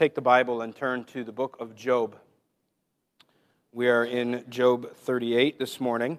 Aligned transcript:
take 0.00 0.14
the 0.14 0.20
Bible 0.22 0.62
and 0.62 0.74
turn 0.74 1.04
to 1.04 1.22
the 1.22 1.30
book 1.30 1.58
of 1.60 1.76
Job. 1.76 2.16
We 3.70 3.90
are 3.90 4.02
in 4.02 4.46
Job 4.48 4.96
38 4.96 5.58
this 5.58 5.78
morning. 5.78 6.18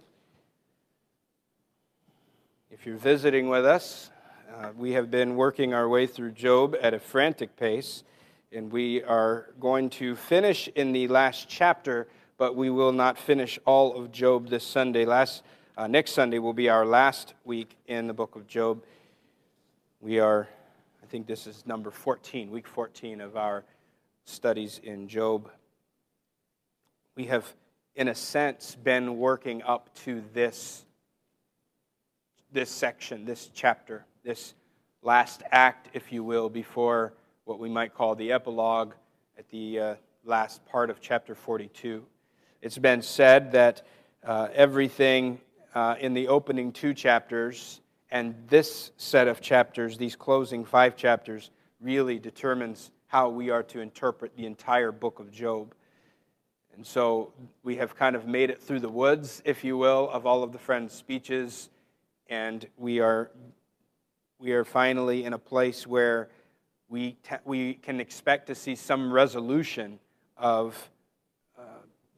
If 2.70 2.86
you're 2.86 2.96
visiting 2.96 3.50
with 3.50 3.66
us, 3.66 4.12
uh, 4.56 4.70
we 4.78 4.92
have 4.92 5.10
been 5.10 5.36
working 5.36 5.74
our 5.74 5.90
way 5.90 6.06
through 6.06 6.34
Job 6.34 6.76
at 6.80 6.94
a 6.94 7.00
frantic 7.00 7.56
pace, 7.56 8.04
and 8.52 8.72
we 8.72 9.02
are 9.02 9.48
going 9.60 9.90
to 9.90 10.16
finish 10.16 10.68
in 10.76 10.92
the 10.92 11.08
last 11.08 11.50
chapter, 11.50 12.08
but 12.38 12.56
we 12.56 12.70
will 12.70 12.92
not 12.92 13.18
finish 13.18 13.58
all 13.66 14.00
of 14.00 14.12
Job 14.12 14.50
this 14.50 14.64
Sunday. 14.64 15.06
Last, 15.06 15.42
uh, 15.76 15.88
next 15.88 16.12
Sunday 16.12 16.38
will 16.38 16.54
be 16.54 16.70
our 16.70 16.86
last 16.86 17.34
week 17.46 17.76
in 17.88 18.06
the 18.06 18.14
book 18.14 18.36
of 18.36 18.46
Job. 18.46 18.84
We 20.02 20.20
are 20.20 20.48
think 21.12 21.28
this 21.28 21.46
is 21.46 21.66
number 21.66 21.92
14, 21.92 22.50
week 22.52 22.66
14 22.66 23.20
of 23.20 23.36
our 23.36 23.66
studies 24.24 24.80
in 24.82 25.10
Job. 25.10 25.52
We 27.18 27.26
have, 27.26 27.46
in 27.98 28.08
a 28.08 28.16
sense, 28.16 28.78
been 28.82 29.18
working 29.18 29.62
up 29.62 29.94
to 30.06 30.24
this, 30.34 30.86
this 32.54 32.70
section, 32.70 33.26
this 33.26 33.50
chapter, 33.54 34.06
this 34.24 34.54
last 35.02 35.44
act, 35.52 35.90
if 35.92 36.14
you 36.14 36.24
will, 36.24 36.48
before 36.48 37.12
what 37.44 37.60
we 37.60 37.68
might 37.68 37.94
call 37.94 38.16
the 38.16 38.32
epilogue 38.32 38.94
at 39.38 39.50
the 39.50 39.80
uh, 39.82 39.96
last 40.24 40.66
part 40.66 40.90
of 40.90 41.02
chapter 41.02 41.36
42. 41.36 42.06
It's 42.62 42.78
been 42.78 43.02
said 43.02 43.52
that 43.52 43.86
uh, 44.24 44.48
everything 44.54 45.42
uh, 45.76 45.96
in 46.00 46.14
the 46.14 46.30
opening 46.30 46.72
two 46.72 46.94
chapters 46.94 47.81
and 48.12 48.36
this 48.48 48.92
set 48.98 49.28
of 49.28 49.40
chapters, 49.42 49.98
these 49.98 50.16
closing 50.16 50.66
five 50.66 50.96
chapters, 50.96 51.50
really 51.80 52.20
determines 52.20 52.92
how 53.08 53.30
we 53.30 53.50
are 53.50 53.64
to 53.64 53.80
interpret 53.80 54.36
the 54.36 54.46
entire 54.46 54.92
book 54.92 55.20
of 55.20 55.32
Job. 55.32 55.74
And 56.76 56.86
so 56.86 57.34
we 57.64 57.76
have 57.78 57.96
kind 57.96 58.16
of 58.16 58.28
made 58.28 58.50
it 58.50 58.62
through 58.62 58.80
the 58.80 58.90
woods, 58.90 59.42
if 59.46 59.64
you 59.64 59.78
will, 59.78 60.10
of 60.10 60.26
all 60.26 60.44
of 60.44 60.52
the 60.52 60.58
friends' 60.58 60.94
speeches, 60.94 61.70
and 62.28 62.66
we 62.78 63.00
are, 63.00 63.32
we 64.40 64.52
are 64.54 64.64
finally 64.64 65.26
in 65.26 65.34
a 65.34 65.38
place 65.38 65.86
where 65.86 66.30
we, 66.90 67.18
we 67.46 67.76
can 67.76 68.00
expect 68.00 68.48
to 68.48 68.56
see 68.56 68.76
some 68.76 69.12
resolution 69.12 70.00
of 70.38 70.90
uh, 71.58 71.64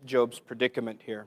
Job's 0.05 0.39
predicament 0.39 1.01
here. 1.03 1.25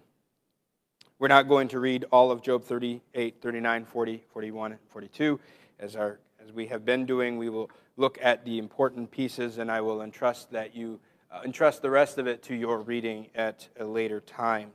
We're 1.19 1.29
not 1.29 1.49
going 1.49 1.69
to 1.69 1.81
read 1.81 2.05
all 2.13 2.31
of 2.31 2.43
Job 2.43 2.63
38, 2.63 3.41
39, 3.41 3.87
40, 3.87 4.23
41, 4.35 4.73
and 4.73 4.81
42 4.91 5.41
as, 5.81 5.97
our, 5.97 6.19
as 6.45 6.53
we 6.53 6.67
have 6.67 6.85
been 6.85 7.07
doing. 7.07 7.39
We 7.39 7.49
will 7.49 7.71
look 7.97 8.19
at 8.21 8.45
the 8.45 8.59
important 8.59 9.11
pieces, 9.11 9.57
and 9.57 9.73
I 9.73 9.81
will 9.81 10.03
entrust 10.03 10.51
that 10.51 10.77
you 10.77 11.01
uh, 11.33 11.41
entrust 11.43 11.81
the 11.81 11.89
rest 11.89 12.19
of 12.19 12.27
it 12.27 12.43
to 12.45 12.55
your 12.55 12.81
reading 12.81 13.29
at 13.35 13.67
a 13.81 13.85
later 13.87 14.21
time. 14.21 14.73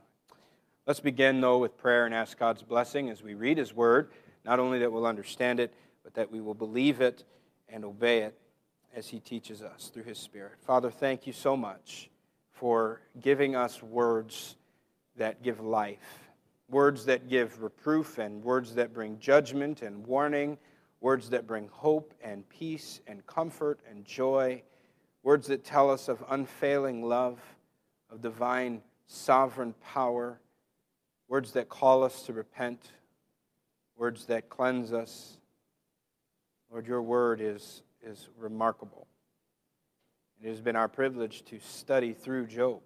Let's 0.87 0.99
begin, 0.99 1.41
though, 1.41 1.59
with 1.59 1.77
prayer 1.77 2.07
and 2.07 2.15
ask 2.15 2.39
God's 2.39 2.63
blessing 2.63 3.11
as 3.11 3.21
we 3.21 3.35
read 3.35 3.59
His 3.59 3.71
Word, 3.71 4.09
not 4.43 4.59
only 4.59 4.79
that 4.79 4.91
we'll 4.91 5.05
understand 5.05 5.59
it, 5.59 5.71
but 6.03 6.15
that 6.15 6.31
we 6.31 6.41
will 6.41 6.55
believe 6.55 7.01
it 7.01 7.23
and 7.69 7.85
obey 7.85 8.23
it 8.23 8.35
as 8.95 9.07
He 9.07 9.19
teaches 9.19 9.61
us 9.61 9.91
through 9.93 10.05
His 10.05 10.17
Spirit. 10.17 10.53
Father, 10.65 10.89
thank 10.89 11.27
you 11.27 11.33
so 11.33 11.55
much 11.55 12.09
for 12.51 12.99
giving 13.21 13.55
us 13.55 13.83
words 13.83 14.55
that 15.17 15.43
give 15.43 15.59
life 15.59 16.20
words 16.71 17.05
that 17.05 17.27
give 17.29 17.61
reproof 17.61 18.17
and 18.17 18.43
words 18.43 18.73
that 18.75 18.93
bring 18.93 19.19
judgment 19.19 19.81
and 19.81 20.07
warning, 20.07 20.57
words 21.01 21.29
that 21.29 21.45
bring 21.45 21.67
hope 21.67 22.13
and 22.23 22.47
peace 22.49 23.01
and 23.07 23.25
comfort 23.27 23.79
and 23.89 24.05
joy, 24.05 24.63
words 25.21 25.47
that 25.47 25.65
tell 25.65 25.91
us 25.91 26.07
of 26.07 26.23
unfailing 26.29 27.03
love, 27.03 27.39
of 28.09 28.21
divine 28.21 28.81
sovereign 29.05 29.75
power, 29.83 30.39
words 31.27 31.51
that 31.51 31.67
call 31.67 32.03
us 32.03 32.23
to 32.23 32.33
repent, 32.33 32.91
words 33.97 34.25
that 34.25 34.49
cleanse 34.49 34.93
us. 34.93 35.37
Lord, 36.71 36.87
your 36.87 37.01
word 37.01 37.41
is, 37.41 37.83
is 38.01 38.29
remarkable. 38.39 39.07
It 40.41 40.47
has 40.47 40.61
been 40.61 40.77
our 40.77 40.87
privilege 40.87 41.43
to 41.45 41.59
study 41.59 42.13
through 42.13 42.47
Job 42.47 42.81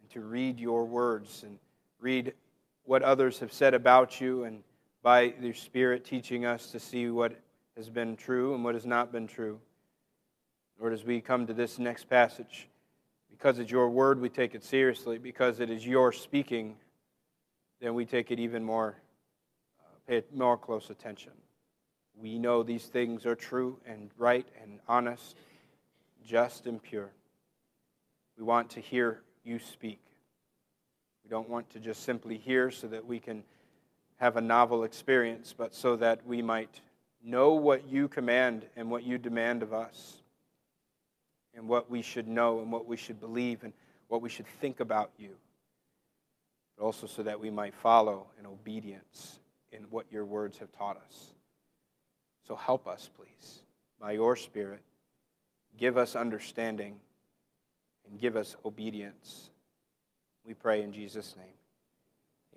and 0.00 0.10
to 0.10 0.20
read 0.20 0.60
your 0.60 0.84
words 0.84 1.42
and 1.42 1.58
read 1.98 2.34
what 2.90 3.04
others 3.04 3.38
have 3.38 3.52
said 3.52 3.72
about 3.72 4.20
you 4.20 4.42
and 4.42 4.64
by 5.00 5.32
your 5.40 5.54
Spirit 5.54 6.04
teaching 6.04 6.44
us 6.44 6.72
to 6.72 6.80
see 6.80 7.08
what 7.08 7.32
has 7.76 7.88
been 7.88 8.16
true 8.16 8.52
and 8.52 8.64
what 8.64 8.74
has 8.74 8.84
not 8.84 9.12
been 9.12 9.28
true. 9.28 9.60
Lord, 10.76 10.92
as 10.92 11.04
we 11.04 11.20
come 11.20 11.46
to 11.46 11.54
this 11.54 11.78
next 11.78 12.10
passage, 12.10 12.66
because 13.30 13.60
it's 13.60 13.70
your 13.70 13.88
word, 13.88 14.20
we 14.20 14.28
take 14.28 14.56
it 14.56 14.64
seriously. 14.64 15.18
Because 15.18 15.60
it 15.60 15.70
is 15.70 15.86
your 15.86 16.10
speaking, 16.10 16.74
then 17.80 17.94
we 17.94 18.04
take 18.04 18.32
it 18.32 18.40
even 18.40 18.64
more, 18.64 18.96
uh, 19.80 19.98
pay 20.08 20.24
more 20.34 20.58
close 20.58 20.90
attention. 20.90 21.30
We 22.20 22.40
know 22.40 22.64
these 22.64 22.86
things 22.86 23.24
are 23.24 23.36
true 23.36 23.78
and 23.86 24.10
right 24.18 24.48
and 24.60 24.80
honest, 24.88 25.36
just 26.26 26.66
and 26.66 26.82
pure. 26.82 27.12
We 28.36 28.42
want 28.42 28.68
to 28.70 28.80
hear 28.80 29.20
you 29.44 29.60
speak. 29.60 30.09
Don't 31.30 31.48
want 31.48 31.70
to 31.70 31.78
just 31.78 32.02
simply 32.02 32.36
hear 32.36 32.72
so 32.72 32.88
that 32.88 33.06
we 33.06 33.20
can 33.20 33.44
have 34.16 34.36
a 34.36 34.40
novel 34.40 34.82
experience, 34.82 35.54
but 35.56 35.74
so 35.74 35.94
that 35.96 36.26
we 36.26 36.42
might 36.42 36.80
know 37.24 37.52
what 37.52 37.88
you 37.88 38.08
command 38.08 38.66
and 38.76 38.90
what 38.90 39.04
you 39.04 39.16
demand 39.16 39.62
of 39.62 39.72
us, 39.72 40.16
and 41.54 41.68
what 41.68 41.88
we 41.88 42.02
should 42.02 42.26
know 42.26 42.60
and 42.60 42.72
what 42.72 42.86
we 42.86 42.96
should 42.96 43.20
believe 43.20 43.62
and 43.62 43.72
what 44.08 44.22
we 44.22 44.28
should 44.28 44.46
think 44.60 44.80
about 44.80 45.10
you, 45.18 45.36
but 46.76 46.84
also 46.84 47.06
so 47.06 47.22
that 47.22 47.38
we 47.38 47.48
might 47.48 47.74
follow 47.74 48.26
in 48.38 48.46
obedience 48.46 49.38
in 49.70 49.82
what 49.84 50.06
your 50.10 50.24
words 50.24 50.58
have 50.58 50.72
taught 50.72 50.96
us. 50.96 51.26
So 52.48 52.56
help 52.56 52.88
us, 52.88 53.08
please, 53.16 53.60
by 54.00 54.12
your 54.12 54.34
Spirit. 54.34 54.80
Give 55.78 55.96
us 55.96 56.16
understanding 56.16 56.96
and 58.08 58.18
give 58.20 58.34
us 58.34 58.56
obedience. 58.64 59.50
We 60.50 60.54
pray 60.54 60.82
in 60.82 60.92
Jesus' 60.92 61.36
name. 61.36 61.54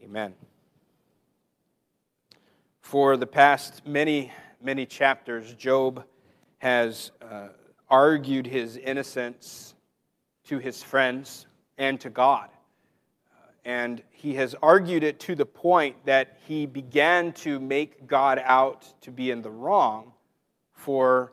Amen. 0.04 0.34
For 2.82 3.18
the 3.18 3.28
past 3.28 3.86
many, 3.86 4.32
many 4.60 4.88
chapters, 4.88 5.54
Job 5.54 6.04
has 6.58 7.12
uh, 7.22 7.50
argued 7.92 8.48
his 8.48 8.78
innocence 8.78 9.76
to 10.48 10.58
his 10.58 10.82
friends 10.82 11.46
and 11.78 12.02
to 12.02 12.10
God. 12.10 12.50
Uh, 13.32 13.46
and 13.64 14.02
he 14.10 14.34
has 14.34 14.56
argued 14.64 15.04
it 15.04 15.20
to 15.20 15.36
the 15.36 15.46
point 15.46 15.96
that 16.06 16.40
he 16.48 16.66
began 16.66 17.32
to 17.34 17.60
make 17.60 18.08
God 18.08 18.42
out 18.44 18.92
to 19.02 19.12
be 19.12 19.30
in 19.30 19.44
the 19.44 19.52
wrong 19.52 20.14
for 20.74 21.32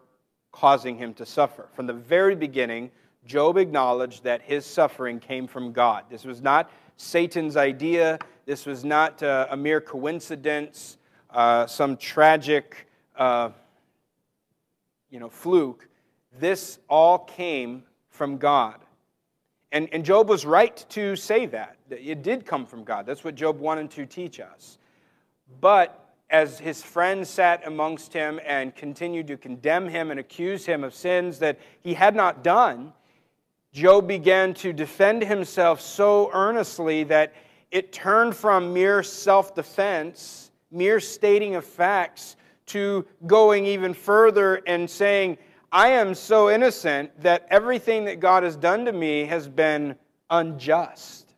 causing 0.53 0.99
him 0.99 1.15
to 1.15 1.25
suffer. 1.25 1.71
From 1.73 1.87
the 1.87 1.95
very 1.95 2.37
beginning, 2.37 2.91
Job 3.27 3.57
acknowledged 3.57 4.25
that 4.25 4.43
his 4.43 4.65
suffering 4.65 5.21
came 5.21 5.47
from 5.47 5.73
God. 5.73 6.05
This 6.11 6.25
was 6.25 6.41
not 6.41 6.71
Satan's 6.97 7.57
idea. 7.57 8.19
This 8.47 8.67
was 8.67 8.85
not 8.85 9.23
uh, 9.23 9.47
a 9.51 9.57
mere 9.57 9.81
coincidence, 9.81 10.99
uh, 11.31 11.67
some 11.67 11.97
tragic, 11.97 12.89
uh, 13.17 13.51
you 15.11 15.21
know, 15.21 15.29
fluke. 15.29 15.89
This 16.39 16.79
all 16.89 17.19
came 17.19 17.85
from 18.09 18.39
God. 18.39 18.81
And, 19.73 19.89
and 19.93 20.05
Job 20.05 20.29
was 20.29 20.45
right 20.45 20.85
to 20.91 21.15
say 21.15 21.47
that. 21.47 21.77
It 21.91 22.23
did 22.23 22.45
come 22.45 22.67
from 22.67 22.85
God. 22.85 23.07
That's 23.07 23.23
what 23.23 23.35
Job 23.35 23.61
wanted 23.61 23.91
to 23.93 24.07
teach 24.07 24.41
us. 24.41 24.79
But 25.61 26.15
as 26.29 26.59
his 26.59 26.83
friends 26.83 27.29
sat 27.29 27.67
amongst 27.67 28.13
him 28.13 28.41
and 28.45 28.75
continued 28.75 29.27
to 29.29 29.37
condemn 29.37 29.89
him 29.89 30.11
and 30.11 30.21
accuse 30.21 30.65
him 30.65 30.85
of 30.85 30.95
sins 30.95 31.39
that 31.41 31.59
he 31.83 31.95
had 31.95 32.15
not 32.15 32.43
done, 32.43 32.93
Job 33.73 34.09
began 34.09 34.53
to 34.55 34.73
defend 34.73 35.23
himself 35.23 35.81
so 35.81 36.31
earnestly 36.33 37.05
that 37.05 37.33
it 37.71 37.93
turned 37.93 38.35
from 38.35 38.73
mere 38.73 39.03
self 39.03 39.55
defense, 39.55 40.51
mere 40.73 40.99
stating 40.99 41.55
of 41.55 41.65
facts, 41.65 42.37
to 42.67 43.07
going 43.27 43.67
even 43.67 43.95
further 43.95 44.63
and 44.67 44.89
saying, 44.89 45.39
I 45.73 45.89
am 45.89 46.15
so 46.15 46.51
innocent 46.51 47.21
that 47.23 47.47
everything 47.51 48.05
that 48.07 48.19
God 48.19 48.43
has 48.43 48.57
done 48.57 48.85
to 48.87 48.93
me 48.93 49.25
has 49.27 49.49
been 49.49 49.95
unjust. 50.31 51.33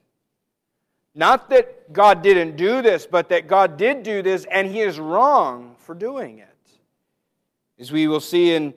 Not 1.15 1.51
that 1.51 1.93
God 1.93 2.23
didn't 2.23 2.57
do 2.57 2.81
this, 2.81 3.07
but 3.07 3.29
that 3.29 3.47
God 3.47 3.77
did 3.77 4.03
do 4.03 4.23
this 4.23 4.47
and 4.51 4.71
he 4.71 4.81
is 4.81 4.99
wrong 4.99 5.75
for 5.79 5.95
doing 5.95 6.39
it. 6.39 6.49
As 7.79 7.93
we 7.93 8.09
will 8.09 8.21
see 8.21 8.55
in 8.55 8.73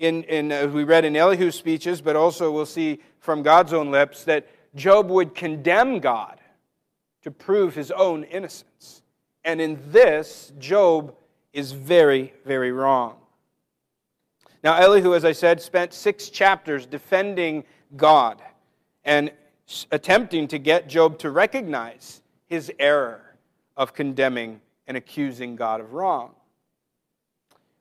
in, 0.00 0.24
in 0.24 0.50
as 0.50 0.72
we 0.72 0.82
read 0.82 1.04
in 1.04 1.14
Elihu's 1.14 1.54
speeches, 1.54 2.00
but 2.00 2.16
also 2.16 2.50
we'll 2.50 2.66
see 2.66 3.00
from 3.20 3.42
God's 3.42 3.72
own 3.72 3.90
lips 3.90 4.24
that 4.24 4.48
Job 4.74 5.10
would 5.10 5.34
condemn 5.34 6.00
God 6.00 6.40
to 7.22 7.30
prove 7.30 7.74
his 7.74 7.90
own 7.90 8.24
innocence. 8.24 9.02
And 9.44 9.60
in 9.60 9.78
this, 9.92 10.52
Job 10.58 11.14
is 11.52 11.72
very, 11.72 12.32
very 12.46 12.72
wrong. 12.72 13.16
Now, 14.64 14.76
Elihu, 14.76 15.14
as 15.14 15.24
I 15.24 15.32
said, 15.32 15.60
spent 15.60 15.92
six 15.92 16.30
chapters 16.30 16.86
defending 16.86 17.64
God 17.96 18.40
and 19.04 19.30
attempting 19.90 20.48
to 20.48 20.58
get 20.58 20.88
Job 20.88 21.18
to 21.18 21.30
recognize 21.30 22.22
his 22.46 22.72
error 22.78 23.36
of 23.76 23.92
condemning 23.92 24.60
and 24.86 24.96
accusing 24.96 25.56
God 25.56 25.80
of 25.80 25.92
wrong. 25.92 26.32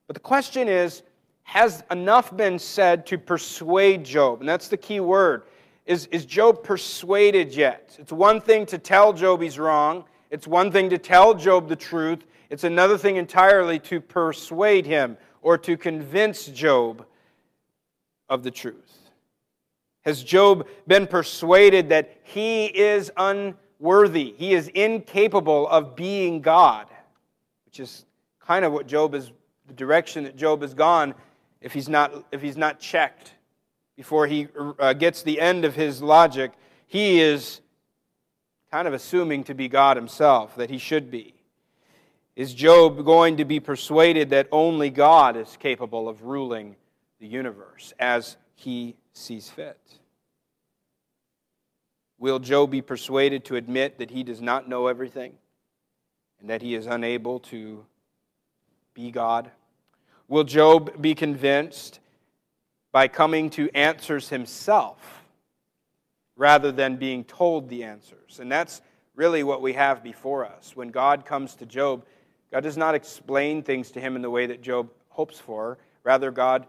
But 0.07 0.16
the 0.16 0.21
question 0.21 0.68
is 0.68 1.04
has 1.50 1.84
enough 1.90 2.38
been 2.38 2.60
said 2.60 3.07
to 3.07 3.18
persuade 3.18 4.04
Job? 4.04 4.42
And 4.42 4.48
that's 4.48 4.68
the 4.68 4.78
key 4.78 5.00
word. 5.00 5.46
Is, 5.88 6.06
is 6.12 6.24
Job 6.24 6.63
persuaded 6.63 7.56
yet? 7.56 7.96
It's 7.98 8.12
one 8.12 8.40
thing 8.40 8.68
to 8.68 8.78
tell 8.78 9.13
Job 9.13 9.42
he's 9.42 9.57
wrong, 9.57 10.06
it's 10.30 10.46
one 10.46 10.72
thing 10.72 10.92
to 10.92 11.00
tell 11.00 11.34
Job 11.34 11.68
the 11.68 11.75
truth, 11.75 12.28
it's 12.51 12.66
another 12.66 13.00
thing 13.00 13.16
entirely 13.16 13.80
to 13.80 14.00
persuade 14.00 14.86
him 14.86 15.18
or 15.42 15.57
to 15.57 15.75
convince 15.75 16.46
Job 16.46 17.04
of 18.30 18.44
the 18.44 18.52
truth. 18.52 19.10
Has 20.02 20.24
Job 20.24 20.68
been 20.86 21.07
persuaded 21.07 21.90
that 21.90 22.16
he 22.25 22.66
is 22.66 23.12
unworthy? 23.18 24.36
He 24.38 24.54
is 24.54 24.68
incapable 24.68 25.68
of 25.69 25.95
being 25.95 26.42
God, 26.42 26.86
which 27.66 27.80
is 27.80 28.06
kind 28.40 28.63
of 28.63 28.72
what 28.72 28.86
Job 28.86 29.16
is, 29.16 29.31
the 29.66 29.74
direction 29.74 30.25
that 30.25 30.36
Job 30.36 30.62
has 30.62 30.75
gone 30.75 31.16
if 31.61 31.73
he's 31.73 31.89
not, 31.89 32.25
if 32.31 32.41
he's 32.41 32.57
not 32.57 32.79
checked 32.79 33.33
before 34.00 34.27
he 34.27 34.47
uh, 34.79 34.94
gets 34.94 35.23
the 35.23 35.41
end 35.41 35.65
of 35.65 35.75
his 35.75 36.01
logic. 36.01 36.53
He 36.88 37.19
is 37.19 37.59
kind 38.71 38.88
of 38.88 38.94
assuming 38.94 39.44
to 39.44 39.53
be 39.53 39.67
God 39.67 39.97
himself, 39.97 40.56
that 40.56 40.69
he 40.69 40.77
should 40.77 41.11
be. 41.11 41.33
Is 42.33 42.53
Job 42.53 43.03
going 43.03 43.35
to 43.35 43.44
be 43.44 43.59
persuaded 43.59 44.29
that 44.29 44.47
only 44.53 44.89
God 44.89 45.35
is 45.35 45.57
capable 45.59 46.07
of 46.07 46.23
ruling 46.23 46.77
the 47.19 47.27
universe 47.27 47.94
as 48.00 48.38
he 48.56 48.95
sees 49.11 49.50
fit? 49.50 49.77
Will 52.19 52.39
Job 52.39 52.71
be 52.71 52.81
persuaded 52.81 53.44
to 53.45 53.57
admit 53.57 53.97
that 53.97 54.11
he 54.11 54.23
does 54.23 54.39
not 54.41 54.69
know 54.69 54.88
everything 54.88 55.33
and 56.39 56.50
that 56.50 56.61
he 56.61 56.73
is 56.73 56.85
unable 56.85 57.41
to 57.41 57.85
be 58.94 59.11
God? 59.11 59.51
Will 60.30 60.44
Job 60.44 61.02
be 61.02 61.16
convinced 61.16 62.00
by 62.92 63.08
coming 63.08 63.50
to 63.52 63.68
answers 63.72 64.30
himself 64.30 65.24
rather 66.38 66.72
than 66.72 66.98
being 66.98 67.24
told 67.24 67.68
the 67.68 67.84
answers? 67.84 68.40
And 68.40 68.52
that's 68.52 68.84
really 69.16 69.42
what 69.42 69.64
we 69.64 69.74
have 69.74 70.04
before 70.04 70.46
us. 70.46 70.76
When 70.76 70.90
God 70.90 71.26
comes 71.26 71.56
to 71.56 71.66
Job, 71.66 72.06
God 72.52 72.62
does 72.62 72.78
not 72.78 72.94
explain 72.94 73.64
things 73.64 73.90
to 73.92 74.00
him 74.00 74.16
in 74.16 74.22
the 74.22 74.30
way 74.30 74.46
that 74.46 74.62
Job 74.62 74.92
hopes 75.10 75.40
for. 75.40 75.80
Rather, 76.04 76.30
God 76.30 76.68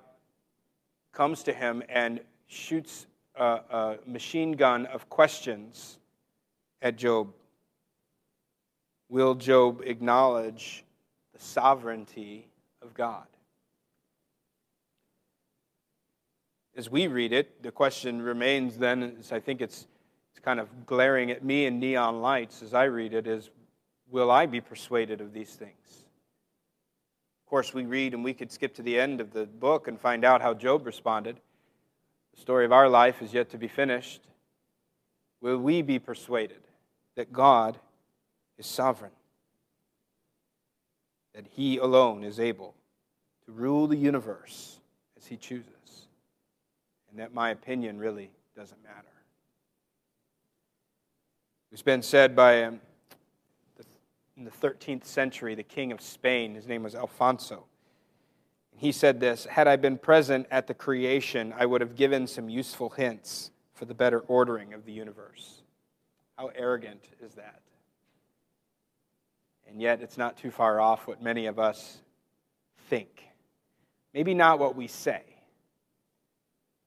comes 1.12 1.43
to 1.43 1.53
him 1.53 1.83
and 1.91 2.21
shoots 2.47 3.07
a, 3.37 3.45
a 3.45 3.99
machine 4.07 4.53
gun 4.53 4.87
of 4.87 5.11
questions 5.11 5.99
at 6.81 6.97
Job. 6.97 7.31
Will 9.11 9.35
Job 9.35 9.83
acknowledge 9.85 10.83
the 11.35 11.41
sovereignty 11.41 12.49
of 12.81 12.95
God? 12.95 13.27
As 16.81 16.88
we 16.88 17.09
read 17.09 17.35
it, 17.35 17.62
the 17.62 17.71
question 17.71 18.23
remains 18.23 18.79
then, 18.79 19.03
is 19.03 19.32
I 19.32 19.38
think 19.38 19.61
it's, 19.61 19.87
it's 20.31 20.43
kind 20.43 20.59
of 20.59 20.87
glaring 20.87 21.31
at 21.31 21.44
me 21.44 21.67
in 21.67 21.79
neon 21.79 22.23
lights 22.23 22.62
as 22.62 22.73
I 22.73 22.85
read 22.85 23.12
it, 23.12 23.27
is 23.27 23.50
will 24.11 24.31
I 24.31 24.47
be 24.47 24.62
persuaded 24.62 25.21
of 25.21 25.35
these 25.35 25.50
things? 25.50 26.06
Of 27.44 27.50
course, 27.50 27.75
we 27.75 27.85
read 27.85 28.15
and 28.15 28.25
we 28.25 28.32
could 28.32 28.50
skip 28.50 28.75
to 28.77 28.82
the 28.82 28.99
end 28.99 29.21
of 29.21 29.35
the 29.35 29.44
book 29.44 29.88
and 29.88 30.00
find 30.00 30.25
out 30.25 30.41
how 30.41 30.55
Job 30.55 30.87
responded. 30.87 31.38
The 32.35 32.41
story 32.41 32.65
of 32.65 32.73
our 32.73 32.88
life 32.88 33.21
is 33.21 33.35
yet 33.35 33.50
to 33.50 33.59
be 33.59 33.69
finished. 33.69 34.23
Will 35.43 35.59
we 35.59 35.83
be 35.83 35.99
persuaded 35.99 36.62
that 37.15 37.31
God 37.31 37.79
is 38.56 38.65
sovereign? 38.65 39.12
That 41.35 41.47
He 41.47 41.76
alone 41.76 42.25
is 42.25 42.41
able 42.41 42.75
to 43.44 43.53
rule 43.53 43.87
the 43.87 43.99
universe 43.99 44.79
as 45.19 45.26
He 45.26 45.37
chooses? 45.37 45.80
And 47.11 47.19
that 47.19 47.35
my 47.35 47.51
opinion 47.51 47.99
really 47.99 48.31
doesn't 48.57 48.83
matter. 48.83 49.09
It's 51.73 51.83
been 51.83 52.03
said 52.03 52.35
by 52.35 52.65
um, 52.65 52.81
in 54.41 54.45
the 54.45 54.51
13th 54.51 55.05
century, 55.05 55.55
the 55.55 55.62
king 55.62 55.93
of 55.93 56.01
Spain, 56.01 56.55
his 56.55 56.67
name 56.67 56.83
was 56.83 56.95
Alfonso. 56.95 57.65
He 58.75 58.91
said 58.91 59.21
this 59.21 59.45
Had 59.45 59.69
I 59.69 59.77
been 59.77 59.99
present 59.99 60.47
at 60.51 60.67
the 60.67 60.73
creation, 60.73 61.53
I 61.57 61.67
would 61.67 61.83
have 61.83 61.95
given 61.95 62.27
some 62.27 62.49
useful 62.49 62.89
hints 62.89 63.51
for 63.75 63.85
the 63.85 63.95
better 63.95 64.21
ordering 64.21 64.73
of 64.73 64.87
the 64.87 64.93
universe. 64.93 65.61
How 66.39 66.51
arrogant 66.57 67.05
is 67.23 67.35
that? 67.35 67.61
And 69.69 69.81
yet, 69.81 70.01
it's 70.01 70.17
not 70.17 70.39
too 70.39 70.51
far 70.51 70.81
off 70.81 71.07
what 71.07 71.23
many 71.23 71.45
of 71.45 71.59
us 71.59 71.99
think. 72.89 73.25
Maybe 74.15 74.33
not 74.33 74.59
what 74.59 74.75
we 74.75 74.87
say, 74.87 75.30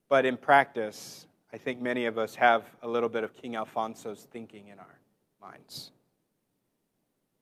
but 0.10 0.26
in 0.26 0.38
practice, 0.38 1.26
I 1.52 1.58
think 1.58 1.82
many 1.82 2.06
of 2.06 2.18
us 2.18 2.36
have 2.36 2.64
a 2.82 2.88
little 2.88 3.10
bit 3.10 3.24
of 3.24 3.34
King 3.34 3.56
Alfonso's 3.56 4.28
thinking 4.32 4.68
in 4.70 4.80
our 4.80 5.00
minds. 5.42 5.92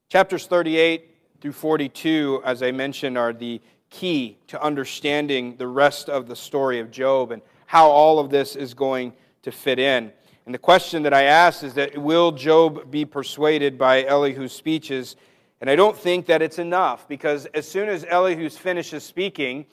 Chapters 0.09 0.47
38 0.47 1.15
through 1.39 1.53
42, 1.53 2.41
as 2.43 2.61
I 2.61 2.71
mentioned, 2.71 3.17
are 3.17 3.33
the 3.33 3.61
key 3.89 4.37
to 4.47 4.61
understanding 4.61 5.55
the 5.57 5.67
rest 5.67 6.09
of 6.09 6.27
the 6.27 6.35
story 6.35 6.79
of 6.79 6.91
Job 6.91 7.31
and 7.31 7.41
how 7.67 7.89
all 7.89 8.19
of 8.19 8.29
this 8.29 8.55
is 8.55 8.73
going 8.73 9.13
to 9.43 9.51
fit 9.51 9.79
in. 9.79 10.11
And 10.45 10.53
the 10.53 10.59
question 10.59 11.03
that 11.03 11.13
I 11.13 11.23
ask 11.23 11.63
is 11.63 11.75
that 11.75 11.97
will 11.97 12.31
Job 12.31 12.91
be 12.91 13.05
persuaded 13.05 13.77
by 13.77 14.03
Elihu's 14.03 14.51
speeches? 14.51 15.15
And 15.61 15.69
I 15.69 15.75
don't 15.75 15.97
think 15.97 16.25
that 16.25 16.41
it's 16.41 16.59
enough 16.59 17.07
because 17.07 17.45
as 17.47 17.67
soon 17.67 17.87
as 17.87 18.05
Elihu 18.09 18.49
finishes 18.49 19.03
speaking, 19.03 19.65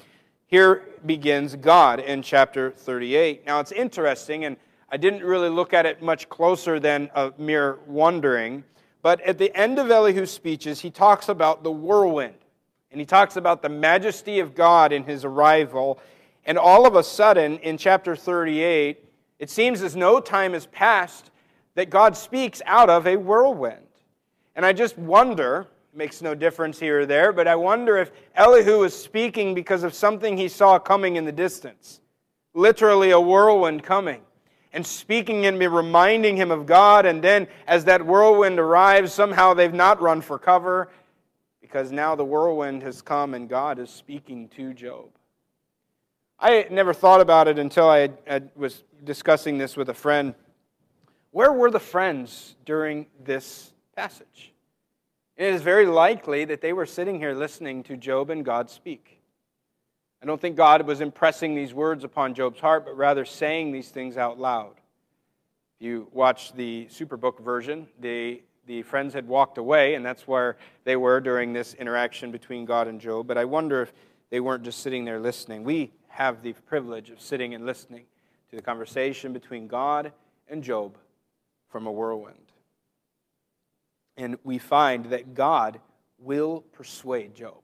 here 0.49 0.89
begins 1.05 1.55
God 1.57 2.01
in 2.01 2.23
chapter 2.23 2.71
38. 2.71 3.45
Now 3.45 3.61
it's 3.61 3.71
interesting, 3.71 4.47
and 4.47 4.57
I 4.89 4.97
didn't 4.97 5.23
really 5.23 5.51
look 5.51 5.75
at 5.75 5.85
it 5.85 6.03
much 6.03 6.31
closer 6.31 6.81
than 6.81 7.11
a 7.15 7.35
mere 7.37 7.79
wondering. 7.87 8.65
But 9.03 9.21
at 9.21 9.37
the 9.37 9.55
end 9.55 9.79
of 9.79 9.91
Elihu's 9.91 10.31
speeches, 10.31 10.81
he 10.81 10.91
talks 10.91 11.29
about 11.29 11.63
the 11.65 11.71
whirlwind. 11.71 12.35
And 12.91 12.99
he 12.99 13.05
talks 13.05 13.37
about 13.37 13.61
the 13.61 13.69
majesty 13.69 14.41
of 14.41 14.55
God 14.55 14.91
in 14.91 15.05
his 15.05 15.23
arrival. 15.23 16.01
And 16.47 16.57
all 16.57 16.87
of 16.87 16.97
a 16.97 17.03
sudden, 17.03 17.59
in 17.59 17.77
chapter 17.77 18.17
38, 18.17 19.05
it 19.39 19.51
seems 19.51 19.83
as 19.83 19.95
no 19.95 20.19
time 20.19 20.55
has 20.55 20.65
passed 20.65 21.31
that 21.75 21.91
God 21.91 22.17
speaks 22.17 22.63
out 22.65 22.89
of 22.89 23.07
a 23.07 23.17
whirlwind. 23.17 23.87
And 24.57 24.65
I 24.65 24.73
just 24.73 24.97
wonder, 24.97 25.67
makes 25.95 26.23
no 26.23 26.35
difference 26.35 26.79
here 26.79 27.01
or 27.01 27.07
there, 27.07 27.33
but 27.33 27.49
I 27.49 27.57
wonder 27.57 27.97
if 27.97 28.13
Elihu 28.35 28.83
is 28.85 28.95
speaking 28.95 29.55
because 29.55 29.83
of 29.83 29.95
something 29.95 30.37
he 30.37 30.49
saw 30.49 30.79
coming 30.79 31.17
in 31.17 31.25
the 31.25 31.33
distance. 31.33 32.01
Literally, 32.55 33.11
a 33.11 33.21
whirlwind 33.21 33.83
coming 33.83 34.23
and 34.73 34.87
speaking 34.87 35.47
and 35.47 35.59
reminding 35.59 36.37
him 36.37 36.51
of 36.51 36.67
God. 36.67 37.07
And 37.07 37.23
then, 37.23 37.49
as 37.67 37.85
that 37.85 38.05
whirlwind 38.05 38.59
arrives, 38.59 39.13
somehow 39.13 39.55
they've 39.55 39.73
not 39.73 40.01
run 40.01 40.21
for 40.21 40.39
cover 40.39 40.89
because 41.61 41.93
now 41.93 42.15
the 42.15 42.25
whirlwind 42.25 42.83
has 42.83 43.03
come 43.03 43.35
and 43.35 43.49
God 43.49 43.79
is 43.79 43.91
speaking 43.91 44.49
to 44.51 44.73
Job. 44.75 45.11
I 46.41 46.67
never 46.71 46.95
thought 46.95 47.21
about 47.21 47.49
it 47.49 47.59
until 47.59 47.89
I, 47.89 48.11
was 48.55 48.85
discussing 49.05 49.59
this 49.59 49.77
with 49.77 49.89
a 49.89 49.95
friend. 49.95 50.35
Where 51.31 51.53
were 51.53 51.71
the 51.71 51.81
friends 51.81 52.55
during 52.65 53.07
this 53.23 53.73
passage? 53.97 54.53
It 55.39 55.55
is 55.55 55.63
very 55.63 55.87
likely 55.87 56.45
that 56.47 56.61
they 56.61 56.73
were 56.73 56.85
sitting 56.85 57.21
here 57.21 57.33
listening 57.33 57.85
to 57.85 57.97
Job 57.97 58.29
and 58.29 58.45
God 58.45 58.69
speak. 58.69 59.21
I 60.21 60.27
don't 60.27 60.41
think 60.41 60.57
God 60.57 60.85
was 60.85 61.01
impressing 61.01 61.55
these 61.55 61.73
words 61.73 62.03
upon 62.03 62.35
Job's 62.35 62.59
heart, 62.59 62.85
but 62.85 62.97
rather 62.97 63.25
saying 63.25 63.71
these 63.71 63.89
things 63.91 64.17
out 64.17 64.41
loud. 64.41 64.75
If 65.79 65.87
you 65.87 66.09
watch 66.13 66.55
the 66.55 66.89
Superbook 66.91 67.39
version, 67.39 67.87
the, 68.01 68.43
the 68.67 68.83
friends 68.83 69.15
had 69.15 69.29
walked 69.29 69.59
away, 69.59 69.95
and 69.95 70.05
that's 70.05 70.27
where 70.27 70.57
they 70.83 70.97
were 70.97 71.21
during 71.21 71.53
this 71.53 71.75
interaction 71.75 72.33
between 72.33 72.65
God 72.65 72.89
and 72.89 73.01
Job. 73.01 73.29
But 73.29 73.39
I 73.39 73.45
wonder 73.45 73.83
if 73.83 73.93
they 74.31 74.41
weren't 74.41 74.65
just 74.65 74.81
sitting 74.81 75.05
there 75.05 75.21
listening. 75.21 75.63
We 75.63 75.93
have 76.09 76.43
the 76.43 76.53
privilege 76.53 77.11
of 77.11 77.21
sitting 77.21 77.55
and 77.55 77.65
listening 77.65 78.07
to 78.51 78.57
the 78.57 78.63
conversation 78.63 79.33
between 79.33 79.69
God 79.69 80.11
and 80.49 80.65
Job 80.65 80.99
from 81.69 81.87
a 81.87 81.93
whirlwind. 81.93 82.48
And 84.19 84.37
we 84.45 84.59
find 84.59 85.07
that 85.07 85.35
God 85.35 85.81
will 86.19 86.61
persuade 86.73 87.35
Job. 87.35 87.57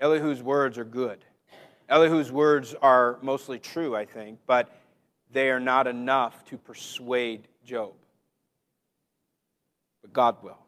Elihu's 0.00 0.42
words 0.42 0.76
are 0.76 0.84
good. 0.84 1.24
Elihu's 1.88 2.30
words 2.30 2.74
are 2.82 3.18
mostly 3.22 3.58
true, 3.58 3.96
I 3.96 4.04
think, 4.04 4.38
but 4.46 4.70
they 5.32 5.50
are 5.50 5.60
not 5.60 5.86
enough 5.86 6.44
to 6.46 6.58
persuade 6.58 7.48
Job. 7.64 7.92
But 10.02 10.12
God 10.12 10.36
will. 10.42 10.58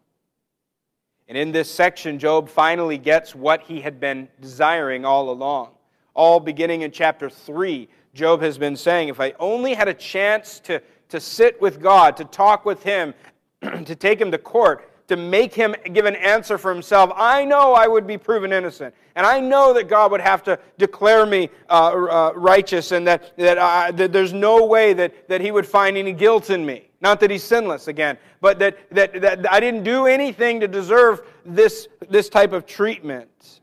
And 1.29 1.37
in 1.37 1.53
this 1.53 1.71
section, 1.71 2.19
Job 2.19 2.49
finally 2.49 2.99
gets 2.99 3.35
what 3.35 3.63
he 3.63 3.81
had 3.81 4.01
been 4.01 4.29
desiring 4.41 5.05
all 5.05 5.31
along. 5.31 5.71
all 6.15 6.41
beginning 6.41 6.83
in 6.83 6.91
chapter 6.91 7.31
3. 7.31 7.89
Job 8.15 8.43
has 8.43 8.59
been 8.59 8.77
saying, 8.77 9.09
if 9.09 9.21
I 9.21 9.33
only 9.39 9.75
had 9.75 9.89
a 9.89 9.95
chance 9.95 10.59
to, 10.61 10.83
to 11.09 11.21
sit 11.21 11.61
with 11.61 11.81
God, 11.81 12.17
to 12.17 12.25
talk 12.25 12.65
with 12.65 12.83
Him, 12.83 13.15
to 13.85 13.95
take 13.95 14.21
Him 14.21 14.31
to 14.31 14.39
court, 14.39 14.91
to 15.11 15.17
make 15.17 15.53
him 15.53 15.75
give 15.93 16.07
an 16.07 16.15
answer 16.15 16.57
for 16.57 16.73
himself, 16.73 17.11
I 17.17 17.45
know 17.45 17.75
I 17.75 17.89
would 17.89 18.07
be 18.07 18.17
proven 18.17 18.53
innocent. 18.53 18.95
And 19.17 19.27
I 19.27 19.41
know 19.41 19.75
that 19.75 19.89
God 19.89 20.13
would 20.13 20.21
have 20.21 20.45
to 20.45 20.57
declare 20.79 21.27
me 21.27 21.51
uh, 21.69 21.73
uh, 21.73 22.33
righteous 22.37 22.93
and 22.93 23.05
that, 23.09 23.37
that, 23.37 23.59
uh, 23.59 23.91
that, 23.91 24.13
there's 24.13 24.33
no 24.33 24.67
way 24.67 24.93
that, 24.93 25.29
that 25.29 25.41
he 25.41 25.51
would 25.51 25.67
find 25.67 25.97
any 25.97 26.13
guilt 26.13 26.49
in 26.49 26.65
me. 26.65 26.91
Not 27.01 27.19
that 27.21 27.31
he's 27.31 27.43
sinless 27.43 27.89
again, 27.89 28.19
but 28.41 28.61
that, 28.61 28.79
that, 28.93 29.21
that 29.21 29.53
I 29.53 29.59
didn't 29.59 29.83
do 29.83 30.07
anything 30.07 30.61
to 30.61 30.69
deserve 30.69 31.23
this, 31.45 31.89
this 32.09 32.29
type 32.29 32.53
of 32.53 32.65
treatment. 32.65 33.61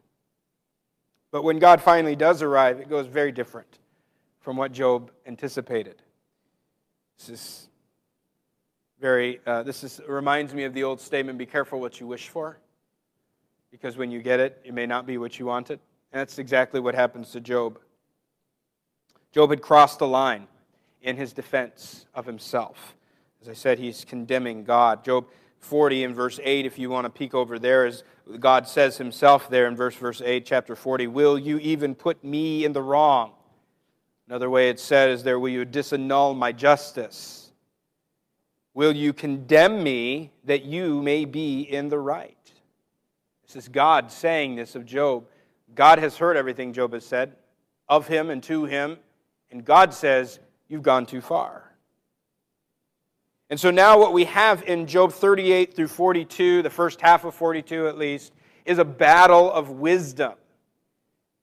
But 1.32 1.46
when 1.46 1.60
God 1.60 1.82
finally 1.82 2.18
does 2.18 2.42
arrive, 2.42 2.82
it 2.82 2.90
goes 2.90 3.08
very 3.08 3.32
different 3.32 3.80
from 4.42 4.58
what 4.58 4.74
Job 4.74 5.12
anticipated. 5.26 6.02
This 7.18 7.30
is 7.30 7.70
very, 9.00 9.40
uh, 9.46 9.64
this 9.64 9.84
is, 9.84 10.02
reminds 10.08 10.54
me 10.54 10.64
of 10.64 10.74
the 10.74 10.84
old 10.84 11.00
statement 11.00 11.38
be 11.38 11.46
careful 11.46 11.80
what 11.80 12.00
you 12.00 12.08
wish 12.08 12.30
for, 12.30 12.58
because 13.72 13.98
when 13.98 14.12
you 14.12 14.22
get 14.22 14.40
it, 14.40 14.62
it 14.64 14.74
may 14.74 14.86
not 14.86 15.06
be 15.06 15.18
what 15.18 15.38
you 15.38 15.46
wanted. 15.46 15.80
And 16.12 16.20
that's 16.20 16.40
exactly 16.40 16.80
what 16.80 16.96
happens 16.96 17.32
to 17.32 17.40
Job. 17.40 17.80
Job 19.32 19.50
had 19.50 19.62
crossed 19.62 20.00
the 20.00 20.08
line 20.08 20.48
in 21.02 21.16
his 21.16 21.34
defense 21.34 22.06
of 22.16 22.26
himself. 22.26 22.96
As 23.42 23.50
I 23.50 23.54
said, 23.54 23.78
he's 23.78 24.04
condemning 24.04 24.64
God. 24.64 25.04
Job 25.04 25.28
40 25.60 26.04
in 26.04 26.14
verse 26.14 26.40
8, 26.42 26.66
if 26.66 26.80
you 26.80 26.90
want 26.90 27.06
to 27.06 27.10
peek 27.10 27.34
over 27.34 27.60
there, 27.60 27.86
as 27.86 28.04
God 28.40 28.68
says 28.68 28.98
himself 28.98 29.50
there 29.50 29.68
in 29.68 29.76
verse, 29.76 29.96
verse 29.96 30.22
8, 30.24 30.46
chapter 30.46 30.76
40, 30.76 31.08
Will 31.08 31.38
you 31.38 31.58
even 31.60 31.94
put 31.94 32.24
me 32.24 32.66
in 32.66 32.74
the 32.74 32.82
wrong? 32.82 33.34
Another 34.28 34.50
way 34.50 34.70
it 34.70 34.80
said 34.80 35.10
is 35.10 35.24
there, 35.24 35.40
Will 35.40 35.50
you 35.50 35.66
disannul 35.66 36.36
my 36.36 36.52
justice? 36.52 37.47
Will 38.78 38.96
you 38.96 39.12
condemn 39.12 39.82
me 39.82 40.30
that 40.44 40.64
you 40.64 41.02
may 41.02 41.26
be 41.26 41.62
in 41.62 41.90
the 41.90 41.98
right? 41.98 42.38
This 43.48 43.56
is 43.56 43.70
God 43.70 44.12
saying 44.12 44.56
this 44.56 44.76
of 44.76 44.86
Job. 44.86 45.26
God 45.74 45.98
has 45.98 46.16
heard 46.16 46.38
everything 46.38 46.74
Job 46.74 46.94
has 46.94 47.04
said 47.04 47.36
of 47.90 48.08
him 48.08 48.30
and 48.30 48.44
to 48.44 48.66
him, 48.66 49.00
and 49.50 49.66
God 49.66 49.96
says, 49.96 50.40
You've 50.68 50.84
gone 50.84 51.08
too 51.08 51.22
far. 51.22 51.74
And 53.50 53.60
so 53.60 53.72
now, 53.72 53.98
what 53.98 54.14
we 54.14 54.26
have 54.26 54.62
in 54.62 54.86
Job 54.86 55.12
38 55.12 55.76
through 55.76 55.88
42, 55.88 56.62
the 56.62 56.70
first 56.70 57.02
half 57.02 57.26
of 57.26 57.34
42 57.34 57.88
at 57.88 57.98
least, 57.98 58.32
is 58.64 58.78
a 58.78 58.86
battle 58.86 59.52
of 59.52 59.72
wisdom. 59.72 60.34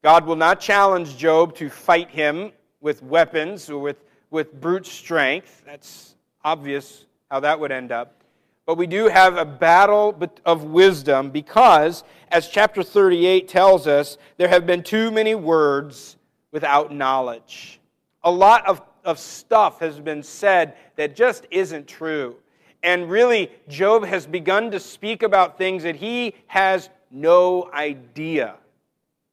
God 0.04 0.24
will 0.24 0.36
not 0.36 0.60
challenge 0.60 1.16
Job 1.16 1.56
to 1.56 1.68
fight 1.68 2.10
him 2.10 2.52
with 2.80 3.02
weapons 3.02 3.68
or 3.70 3.80
with, 3.80 4.04
with 4.30 4.60
brute 4.60 4.86
strength. 4.86 5.64
That's 5.66 6.14
obvious 6.44 7.06
how 7.30 7.40
that 7.40 7.58
would 7.60 7.72
end 7.72 7.92
up. 7.92 8.22
But 8.66 8.76
we 8.78 8.86
do 8.86 9.08
have 9.08 9.36
a 9.36 9.44
battle 9.44 10.18
of 10.46 10.64
wisdom 10.64 11.30
because, 11.30 12.02
as 12.30 12.48
chapter 12.48 12.82
38 12.82 13.46
tells 13.46 13.86
us, 13.86 14.16
there 14.38 14.48
have 14.48 14.66
been 14.66 14.82
too 14.82 15.10
many 15.10 15.34
words 15.34 16.16
without 16.50 16.94
knowledge. 16.94 17.80
A 18.22 18.30
lot 18.30 18.66
of, 18.66 18.80
of 19.04 19.18
stuff 19.18 19.80
has 19.80 20.00
been 20.00 20.22
said 20.22 20.76
that 20.96 21.14
just 21.14 21.46
isn't 21.50 21.86
true. 21.86 22.36
And 22.82 23.10
really, 23.10 23.50
Job 23.68 24.04
has 24.04 24.26
begun 24.26 24.70
to 24.70 24.80
speak 24.80 25.22
about 25.22 25.58
things 25.58 25.82
that 25.82 25.96
he 25.96 26.34
has 26.46 26.88
no 27.10 27.70
idea 27.72 28.54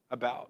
about. 0.10 0.50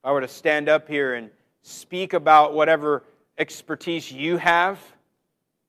If 0.00 0.04
I 0.04 0.12
were 0.12 0.20
to 0.20 0.28
stand 0.28 0.68
up 0.68 0.88
here 0.88 1.14
and 1.14 1.30
speak 1.62 2.12
about 2.12 2.54
whatever 2.54 3.04
expertise 3.38 4.10
you 4.10 4.36
have, 4.36 4.78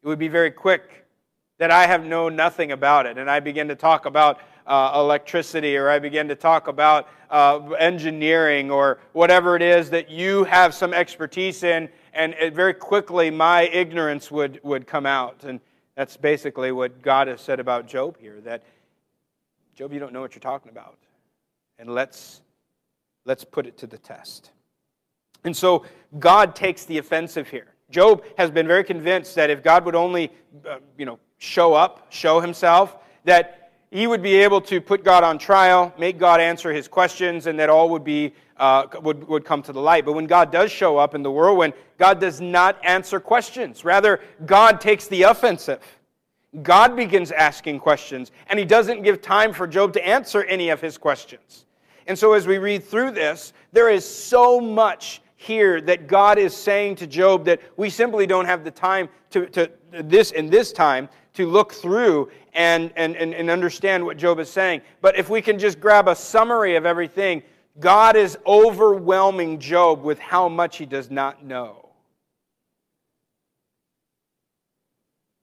it 0.04 0.08
would 0.08 0.20
be 0.20 0.28
very 0.28 0.52
quick 0.52 1.06
that 1.60 1.70
I 1.70 1.86
have 1.86 2.06
known 2.06 2.36
nothing 2.36 2.72
about 2.72 3.06
it. 3.06 3.18
And 3.18 3.30
I 3.30 3.40
begin 3.40 3.68
to 3.68 3.76
talk 3.76 4.06
about 4.06 4.40
uh, 4.66 4.94
electricity 4.96 5.78
or 5.78 5.90
I 5.90 6.00
begin 6.00 6.28
to 6.30 6.36
talk 6.36 6.68
about 6.68 7.08
uh, 7.30 7.60
engineering 7.80 8.72
or 8.72 9.00
whatever 9.14 9.56
it 9.56 9.62
is 9.62 9.90
that 9.92 10.10
you 10.10 10.44
have 10.46 10.74
some 10.74 10.94
expertise 10.94 11.64
in. 11.64 11.90
And 12.14 12.34
it, 12.40 12.54
very 12.54 12.74
quickly, 12.74 13.30
my 13.30 13.64
ignorance 13.68 14.32
would, 14.32 14.60
would 14.64 14.88
come 14.88 15.06
out. 15.06 15.44
And 15.44 15.60
that's 15.96 16.18
basically 16.18 16.72
what 16.72 17.02
God 17.02 17.28
has 17.28 17.42
said 17.42 17.60
about 17.60 17.88
Job 17.88 18.18
here 18.20 18.42
that, 18.42 18.64
Job, 19.76 19.94
you 19.94 20.00
don't 20.00 20.14
know 20.14 20.22
what 20.22 20.34
you're 20.34 20.42
talking 20.42 20.72
about. 20.72 20.98
And 21.78 21.94
let's, 21.94 22.42
let's 23.26 23.44
put 23.44 23.68
it 23.68 23.78
to 23.80 23.88
the 23.88 23.98
test. 23.98 24.52
And 25.44 25.56
so 25.56 25.86
God 26.18 26.56
takes 26.56 26.86
the 26.86 26.98
offensive 26.98 27.50
here. 27.50 27.71
Job 27.92 28.24
has 28.38 28.50
been 28.50 28.68
very 28.68 28.84
convinced 28.84 29.36
that 29.36 29.50
if 29.50 29.62
God 29.62 29.86
would 29.86 29.96
only, 29.96 30.32
uh, 30.68 30.78
you 30.98 31.06
know, 31.06 31.20
show 31.38 31.74
up, 31.74 32.08
show 32.10 32.40
himself, 32.40 32.98
that 33.26 33.72
he 33.92 34.08
would 34.08 34.22
be 34.22 34.36
able 34.36 34.62
to 34.62 34.80
put 34.80 35.04
God 35.04 35.24
on 35.24 35.38
trial, 35.38 35.94
make 35.98 36.18
God 36.18 36.40
answer 36.40 36.72
his 36.72 36.88
questions, 36.88 37.46
and 37.48 37.60
that 37.60 37.70
all 37.70 37.90
would 37.90 38.04
be 38.04 38.34
uh, 38.58 38.86
would, 39.02 39.28
would 39.28 39.44
come 39.44 39.62
to 39.64 39.74
the 39.74 39.82
light. 39.82 40.06
But 40.06 40.14
when 40.14 40.28
God 40.28 40.52
does 40.52 40.72
show 40.72 40.98
up 40.98 41.16
in 41.16 41.24
the 41.24 41.32
whirlwind, 41.32 41.74
God 41.98 42.20
does 42.22 42.40
not 42.40 42.78
answer 42.84 43.20
questions. 43.20 43.84
Rather, 43.84 44.22
God 44.46 44.80
takes 44.80 45.08
the 45.08 45.24
offensive. 45.24 45.82
God 46.62 46.96
begins 46.96 47.32
asking 47.32 47.80
questions, 47.80 48.32
and 48.48 48.60
he 48.60 48.66
doesn't 48.66 49.02
give 49.02 49.22
time 49.22 49.52
for 49.52 49.66
Job 49.66 49.94
to 49.94 50.08
answer 50.08 50.44
any 50.44 50.70
of 50.70 50.80
his 50.80 50.98
questions. 50.98 51.66
And 52.08 52.18
so, 52.18 52.34
as 52.34 52.46
we 52.46 52.58
read 52.58 52.84
through 52.84 53.12
this, 53.12 53.54
there 53.72 53.90
is 53.90 54.08
so 54.08 54.60
much 54.60 55.22
here 55.42 55.82
that 55.82 56.08
God 56.08 56.38
is 56.38 56.56
saying 56.56 56.98
to 56.98 57.08
Job 57.08 57.46
that 57.46 57.60
we 57.76 57.90
simply 57.90 58.28
don't 58.28 58.46
have 58.46 58.64
the 58.64 58.70
time 58.70 59.10
to, 59.32 59.48
to 59.48 59.72
this 59.92 60.32
in 60.32 60.52
this 60.52 60.72
time 60.72 61.10
to 61.34 61.48
look 61.48 61.74
through 61.74 62.30
and, 62.54 62.92
and, 62.96 63.16
and, 63.16 63.34
and 63.34 63.50
understand 63.50 64.06
what 64.06 64.18
Job 64.18 64.40
is 64.40 64.52
saying. 64.52 64.82
But 65.02 65.18
if 65.18 65.30
we 65.30 65.42
can 65.42 65.58
just 65.58 65.80
grab 65.80 66.08
a 66.08 66.16
summary 66.16 66.76
of 66.76 66.86
everything, 66.86 67.42
God 67.80 68.16
is 68.16 68.38
overwhelming 68.46 69.60
Job 69.60 70.04
with 70.04 70.20
how 70.20 70.48
much 70.48 70.78
he 70.78 70.86
does 70.86 71.10
not 71.10 71.44
know. 71.44 71.90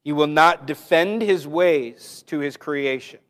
He 0.04 0.12
will 0.12 0.28
not 0.28 0.66
defend 0.66 1.22
his 1.22 1.46
ways 1.46 2.22
to 2.28 2.38
his 2.38 2.56
creation, 2.56 3.20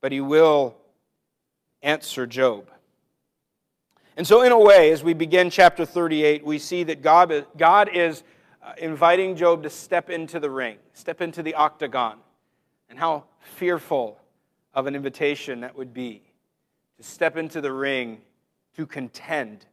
but 0.00 0.12
he 0.12 0.20
will 0.20 0.76
answer 1.82 2.26
Job. 2.26 2.70
And 4.16 4.26
so, 4.26 4.40
in 4.42 4.50
a 4.50 4.58
way, 4.58 4.92
as 4.92 5.04
we 5.04 5.12
begin 5.12 5.50
chapter 5.50 5.84
38, 5.84 6.42
we 6.42 6.58
see 6.58 6.84
that 6.84 7.02
God, 7.02 7.46
God 7.58 7.90
is 7.92 8.22
uh, 8.62 8.72
inviting 8.78 9.36
Job 9.36 9.62
to 9.64 9.70
step 9.70 10.08
into 10.08 10.40
the 10.40 10.48
ring, 10.48 10.78
step 10.94 11.20
into 11.20 11.42
the 11.42 11.54
octagon. 11.54 12.16
And 12.88 12.98
how 12.98 13.24
fearful 13.40 14.18
of 14.72 14.86
an 14.86 14.94
invitation 14.94 15.60
that 15.60 15.76
would 15.76 15.92
be 15.92 16.22
to 16.96 17.02
step 17.02 17.36
into 17.36 17.60
the 17.60 17.72
ring 17.72 18.22
to 18.76 18.86
contend 18.86 19.66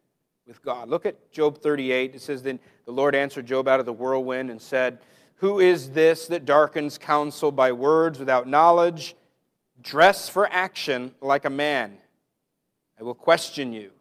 with 0.45 0.61
God. 0.61 0.89
Look 0.89 1.05
at 1.05 1.31
Job 1.31 1.59
38. 1.59 2.15
It 2.15 2.21
says, 2.21 2.43
Then 2.43 2.59
the 2.85 2.91
Lord 2.91 3.15
answered 3.15 3.45
Job 3.45 3.69
out 3.69 3.79
of 3.79 3.85
the 3.85 3.93
whirlwind 3.93 4.49
and 4.49 4.61
said, 4.61 4.99
Who 5.35 5.59
is 5.59 5.91
this 5.91 6.27
that 6.27 6.43
darkens 6.43 6.97
counsel 6.97 7.53
by 7.53 7.71
words 7.71 8.19
without 8.19 8.45
knowledge? 8.45 9.15
Dress 9.81 10.27
for 10.27 10.51
action 10.51 11.15
like 11.21 11.45
a 11.45 11.49
man. 11.49 11.97
I 12.99 13.03
will 13.03 13.15
question 13.15 13.71
you 13.71 13.92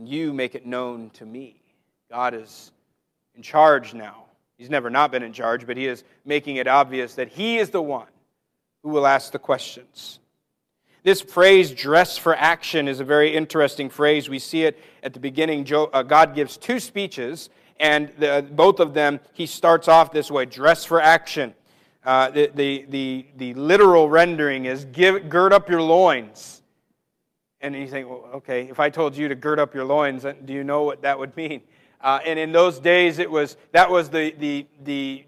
and 0.00 0.08
you 0.08 0.32
make 0.32 0.54
it 0.54 0.64
known 0.64 1.10
to 1.10 1.26
me. 1.26 1.60
God 2.10 2.32
is 2.32 2.72
in 3.36 3.42
charge 3.42 3.92
now. 3.92 4.24
He's 4.56 4.70
never 4.70 4.88
not 4.88 5.12
been 5.12 5.22
in 5.22 5.34
charge, 5.34 5.66
but 5.66 5.76
he 5.76 5.86
is 5.86 6.04
making 6.24 6.56
it 6.56 6.66
obvious 6.66 7.16
that 7.16 7.28
he 7.28 7.58
is 7.58 7.68
the 7.68 7.82
one 7.82 8.06
who 8.82 8.88
will 8.88 9.06
ask 9.06 9.30
the 9.30 9.38
questions. 9.38 10.18
This 11.02 11.20
phrase, 11.20 11.70
dress 11.70 12.16
for 12.16 12.34
action, 12.34 12.88
is 12.88 13.00
a 13.00 13.04
very 13.04 13.36
interesting 13.36 13.90
phrase. 13.90 14.30
We 14.30 14.38
see 14.38 14.64
it 14.64 14.78
at 15.02 15.12
the 15.12 15.20
beginning. 15.20 15.70
Uh, 15.70 16.02
God 16.02 16.34
gives 16.34 16.56
two 16.56 16.80
speeches, 16.80 17.50
and 17.78 18.10
the, 18.18 18.46
both 18.52 18.80
of 18.80 18.94
them, 18.94 19.20
he 19.34 19.44
starts 19.44 19.86
off 19.86 20.12
this 20.12 20.30
way 20.30 20.46
dress 20.46 20.82
for 20.82 21.02
action. 21.02 21.52
Uh, 22.06 22.30
the, 22.30 22.50
the, 22.54 22.86
the, 22.88 23.26
the 23.36 23.52
literal 23.52 24.08
rendering 24.08 24.64
is 24.64 24.86
give, 24.86 25.28
gird 25.28 25.52
up 25.52 25.68
your 25.68 25.82
loins. 25.82 26.59
And 27.60 27.74
you 27.74 27.86
think, 27.86 28.08
well, 28.08 28.28
okay, 28.36 28.68
if 28.68 28.80
I 28.80 28.88
told 28.88 29.16
you 29.16 29.28
to 29.28 29.34
gird 29.34 29.58
up 29.58 29.74
your 29.74 29.84
loins, 29.84 30.24
do 30.44 30.52
you 30.52 30.64
know 30.64 30.82
what 30.82 31.02
that 31.02 31.18
would 31.18 31.36
mean? 31.36 31.60
Uh, 32.00 32.18
and 32.24 32.38
in 32.38 32.52
those 32.52 32.78
days, 32.78 33.18
it 33.18 33.30
was 33.30 33.56
that 33.72 33.90
was 33.90 34.08
the 34.08 34.30
the 34.38 34.66
the 34.84 35.24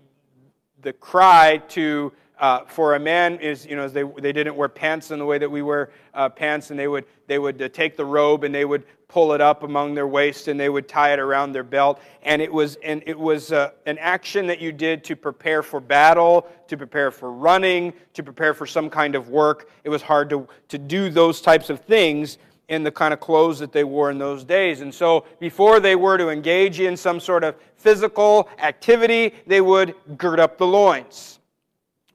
the 0.80 0.92
cry 0.94 1.58
to 1.68 2.12
uh, 2.42 2.64
for 2.66 2.96
a 2.96 3.00
man 3.00 3.38
is 3.38 3.64
you 3.64 3.76
know 3.76 3.88
they 3.88 4.02
they 4.20 4.32
didn't 4.32 4.56
wear 4.56 4.68
pants 4.68 5.10
in 5.10 5.18
the 5.18 5.24
way 5.24 5.38
that 5.38 5.50
we 5.50 5.62
wear 5.62 5.90
uh, 6.12 6.28
pants, 6.28 6.70
and 6.70 6.78
they 6.78 6.88
would 6.88 7.06
they 7.26 7.38
would 7.38 7.62
uh, 7.62 7.68
take 7.70 7.96
the 7.96 8.04
robe 8.04 8.44
and 8.44 8.54
they 8.54 8.66
would 8.66 8.84
pull 9.12 9.34
it 9.34 9.42
up 9.42 9.62
among 9.62 9.94
their 9.94 10.06
waist 10.06 10.48
and 10.48 10.58
they 10.58 10.70
would 10.70 10.88
tie 10.88 11.12
it 11.12 11.18
around 11.18 11.52
their 11.52 11.62
belt. 11.62 12.00
And 12.22 12.40
it 12.40 12.50
was, 12.50 12.78
and 12.82 13.02
it 13.06 13.18
was 13.18 13.52
uh, 13.52 13.72
an 13.84 13.98
action 13.98 14.46
that 14.46 14.58
you 14.58 14.72
did 14.72 15.04
to 15.04 15.14
prepare 15.14 15.62
for 15.62 15.80
battle, 15.80 16.48
to 16.68 16.78
prepare 16.78 17.10
for 17.10 17.30
running, 17.30 17.92
to 18.14 18.22
prepare 18.22 18.54
for 18.54 18.66
some 18.66 18.88
kind 18.88 19.14
of 19.14 19.28
work. 19.28 19.68
It 19.84 19.90
was 19.90 20.00
hard 20.00 20.30
to, 20.30 20.48
to 20.68 20.78
do 20.78 21.10
those 21.10 21.42
types 21.42 21.68
of 21.68 21.80
things 21.80 22.38
in 22.68 22.82
the 22.82 22.90
kind 22.90 23.12
of 23.12 23.20
clothes 23.20 23.58
that 23.58 23.70
they 23.70 23.84
wore 23.84 24.10
in 24.10 24.16
those 24.16 24.44
days. 24.44 24.80
And 24.80 24.94
so, 24.94 25.26
before 25.40 25.78
they 25.78 25.94
were 25.94 26.16
to 26.16 26.30
engage 26.30 26.80
in 26.80 26.96
some 26.96 27.20
sort 27.20 27.44
of 27.44 27.54
physical 27.76 28.48
activity, 28.58 29.34
they 29.46 29.60
would 29.60 29.94
gird 30.16 30.40
up 30.40 30.56
the 30.56 30.66
loins. 30.66 31.38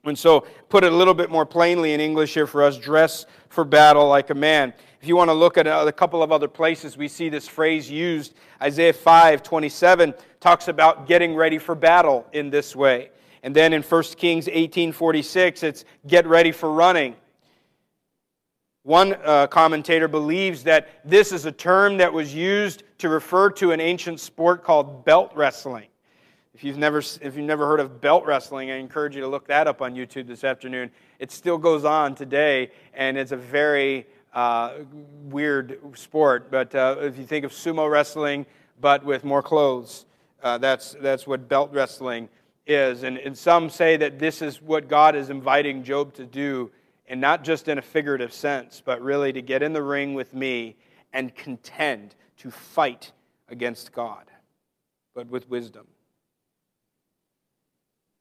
And 0.07 0.17
so, 0.17 0.41
put 0.69 0.83
it 0.83 0.91
a 0.91 0.95
little 0.95 1.13
bit 1.13 1.29
more 1.29 1.45
plainly 1.45 1.93
in 1.93 1.99
English 1.99 2.33
here 2.33 2.47
for 2.47 2.63
us 2.63 2.77
dress 2.77 3.25
for 3.49 3.63
battle 3.63 4.07
like 4.07 4.29
a 4.29 4.35
man. 4.35 4.73
If 5.01 5.07
you 5.07 5.15
want 5.15 5.29
to 5.29 5.33
look 5.33 5.57
at 5.57 5.67
a 5.67 5.91
couple 5.91 6.23
of 6.23 6.31
other 6.31 6.47
places, 6.47 6.97
we 6.97 7.07
see 7.07 7.29
this 7.29 7.47
phrase 7.47 7.89
used. 7.89 8.33
Isaiah 8.61 8.93
5 8.93 9.43
27 9.43 10.13
talks 10.39 10.67
about 10.67 11.07
getting 11.07 11.35
ready 11.35 11.57
for 11.57 11.75
battle 11.75 12.25
in 12.33 12.49
this 12.49 12.75
way. 12.75 13.11
And 13.43 13.55
then 13.55 13.73
in 13.73 13.83
1 13.83 14.03
Kings 14.17 14.49
18 14.51 14.91
46, 14.91 15.63
it's 15.63 15.85
get 16.07 16.25
ready 16.25 16.51
for 16.51 16.71
running. 16.71 17.15
One 18.83 19.15
uh, 19.23 19.47
commentator 19.47 20.07
believes 20.07 20.63
that 20.63 21.01
this 21.03 21.31
is 21.31 21.45
a 21.45 21.51
term 21.51 21.97
that 21.97 22.11
was 22.11 22.33
used 22.33 22.83
to 22.99 23.09
refer 23.09 23.49
to 23.51 23.71
an 23.71 23.81
ancient 23.81 24.19
sport 24.19 24.63
called 24.63 25.05
belt 25.05 25.31
wrestling. 25.35 25.87
If 26.57 26.63
you've 26.63 26.79
never, 26.79 26.97
if 26.97 27.21
you've 27.21 27.45
never 27.45 27.67
heard 27.67 27.79
of 27.79 28.01
belt 28.01 28.25
wrestling, 28.25 28.71
I 28.71 28.77
encourage 28.77 29.15
you 29.15 29.21
to 29.21 29.27
look 29.27 29.45
that 29.45 29.67
up 29.67 29.79
on 29.79 29.93
YouTube 29.93 30.25
this 30.25 30.43
afternoon. 30.43 30.89
It 31.19 31.31
still 31.31 31.59
goes 31.59 31.85
on 31.85 32.15
today, 32.15 32.71
and 32.95 33.15
it's 33.15 33.31
a 33.31 33.37
very 33.37 34.07
uh, 34.33 34.71
weird 35.25 35.79
sport. 35.93 36.49
But 36.49 36.73
uh, 36.73 36.95
if 37.01 37.15
you 37.15 37.27
think 37.27 37.45
of 37.45 37.51
sumo 37.51 37.87
wrestling, 37.87 38.47
but 38.81 39.05
with 39.05 39.23
more 39.23 39.43
clothes, 39.43 40.07
uh, 40.41 40.57
that's, 40.57 40.95
that's 40.99 41.27
what 41.27 41.47
belt 41.47 41.69
wrestling 41.71 42.27
is. 42.65 43.03
And, 43.03 43.19
and 43.19 43.37
some 43.37 43.69
say 43.69 43.95
that 43.95 44.17
this 44.17 44.41
is 44.41 44.59
what 44.59 44.87
God 44.87 45.15
is 45.15 45.29
inviting 45.29 45.83
Job 45.83 46.15
to 46.15 46.25
do 46.25 46.71
and 47.07 47.21
not 47.21 47.43
just 47.43 47.67
in 47.67 47.77
a 47.77 47.83
figurative 47.83 48.33
sense, 48.33 48.81
but 48.83 48.99
really 49.03 49.31
to 49.31 49.43
get 49.43 49.61
in 49.61 49.73
the 49.73 49.83
ring 49.83 50.15
with 50.15 50.33
me 50.33 50.75
and 51.13 51.35
contend 51.35 52.15
to 52.37 52.49
fight 52.49 53.11
against 53.47 53.91
God, 53.91 54.25
but 55.13 55.27
with 55.27 55.47
wisdom. 55.51 55.85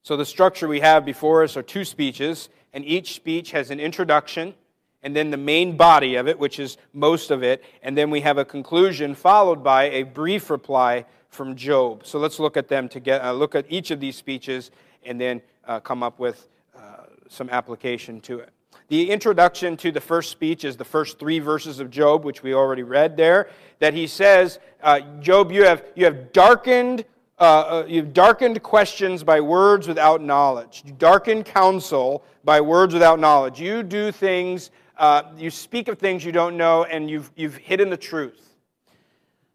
So, 0.07 0.17
the 0.17 0.25
structure 0.25 0.69
we 0.69 0.79
have 0.79 1.05
before 1.05 1.43
us 1.43 1.57
are 1.57 1.65
two 1.65 1.85
speeches, 1.85 2.49
and 2.73 2.85
each 2.85 3.17
speech 3.17 3.51
has 3.51 3.73
an 3.73 3.81
introduction, 3.81 4.55
and 5.03 5.17
then 5.17 5.33
the 5.33 5.37
main 5.37 5.77
body 5.77 6.15
of 6.15 6.29
it, 6.29 6.39
which 6.39 6.61
is 6.61 6.77
most 6.93 7.33
of 7.33 7.43
it, 7.43 7.65
and 7.83 7.99
then 7.99 8.09
we 8.09 8.21
have 8.21 8.39
a 8.39 8.45
conclusion 8.45 9.17
followed 9.17 9.65
by 9.65 9.91
a 9.91 10.05
brief 10.05 10.49
reply 10.49 11.07
from 11.29 11.57
Job. 11.57 12.07
So, 12.07 12.21
let's 12.21 12.39
look 12.39 12.57
at 12.57 12.69
them 12.69 12.89
together, 12.89 13.25
uh, 13.25 13.33
look 13.33 13.57
at 13.57 13.67
each 13.69 13.91
of 13.91 13.99
these 13.99 14.15
speeches 14.15 14.71
and 15.05 15.21
then 15.21 15.43
uh, 15.67 15.81
come 15.81 16.05
up 16.05 16.21
with 16.21 16.47
uh, 16.77 17.07
some 17.29 17.51
application 17.51 18.21
to 18.21 18.39
it. 18.39 18.51
The 18.87 19.11
introduction 19.11 19.77
to 19.79 19.91
the 19.91 20.01
first 20.01 20.31
speech 20.31 20.65
is 20.65 20.77
the 20.77 20.85
first 20.85 21.19
three 21.19 21.41
verses 21.41 21.81
of 21.81 21.91
Job, 21.91 22.25
which 22.25 22.45
we 22.45 22.55
already 22.55 22.85
read 22.85 23.17
there, 23.17 23.51
that 23.81 23.93
he 23.93 24.07
says, 24.07 24.61
uh, 24.85 25.01
Job, 25.19 25.51
you 25.51 25.65
have, 25.65 25.83
you 25.97 26.05
have 26.05 26.33
darkened. 26.33 27.05
Uh, 27.39 27.43
uh, 27.43 27.85
you've 27.87 28.15
darkened 28.15 28.63
questions 28.63 29.23
by 29.23 29.41
words 29.41 29.87
without 29.87 30.23
knowledge. 30.23 30.83
You 30.87 30.93
darken 30.93 31.45
counsel 31.45 32.25
by 32.45 32.63
words 32.63 32.95
without 32.95 33.21
knowledge. 33.21 33.61
You 33.61 33.83
do 33.83 34.11
things, 34.11 34.71
uh, 34.97 35.25
you 35.37 35.51
speak 35.51 35.89
of 35.89 35.99
things 35.99 36.25
you 36.25 36.33
don't 36.33 36.57
know, 36.57 36.85
and 36.85 37.11
you've, 37.11 37.31
you've 37.37 37.57
hidden 37.57 37.91
the 37.91 37.97
truth. 37.97 38.55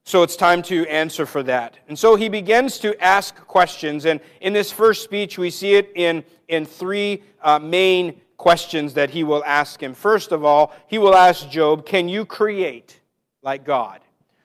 So 0.03 0.21
it's 0.21 0.35
time 0.35 0.61
to 0.63 0.85
answer 0.87 1.25
for 1.25 1.41
that. 1.43 1.77
And 1.87 1.97
so 1.97 2.15
he 2.15 2.29
begins 2.29 2.77
to 2.79 2.99
ask 3.03 3.35
questions. 3.47 4.05
And 4.05 4.19
in 4.41 4.53
this 4.53 4.71
first 4.71 5.03
speech, 5.03 5.39
we 5.39 5.49
see 5.49 5.73
it 5.73 5.91
in, 5.95 6.23
in 6.47 6.65
three 6.65 7.23
uh, 7.41 7.57
main 7.57 8.21
questions 8.37 8.93
that 8.93 9.09
he 9.09 9.23
will 9.23 9.43
ask 9.43 9.81
him. 9.81 9.95
First 9.95 10.31
of 10.31 10.43
all, 10.43 10.73
he 10.87 10.99
will 10.99 11.15
ask 11.15 11.49
Job, 11.49 11.85
Can 11.85 12.09
you 12.09 12.25
create 12.25 12.99
like 13.41 13.63
God? 13.63 14.01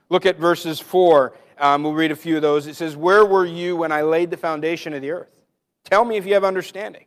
Look 0.08 0.24
at 0.24 0.38
verses 0.38 0.80
4. 0.80 1.32
Um, 1.58 1.82
we'll 1.82 1.94
read 1.94 2.12
a 2.12 2.16
few 2.16 2.36
of 2.36 2.42
those. 2.42 2.66
It 2.66 2.76
says, 2.76 2.96
Where 2.96 3.24
were 3.24 3.46
you 3.46 3.76
when 3.76 3.92
I 3.92 4.02
laid 4.02 4.30
the 4.30 4.36
foundation 4.36 4.92
of 4.92 5.02
the 5.02 5.10
earth? 5.10 5.40
Tell 5.84 6.04
me 6.04 6.16
if 6.16 6.26
you 6.26 6.34
have 6.34 6.44
understanding. 6.44 7.04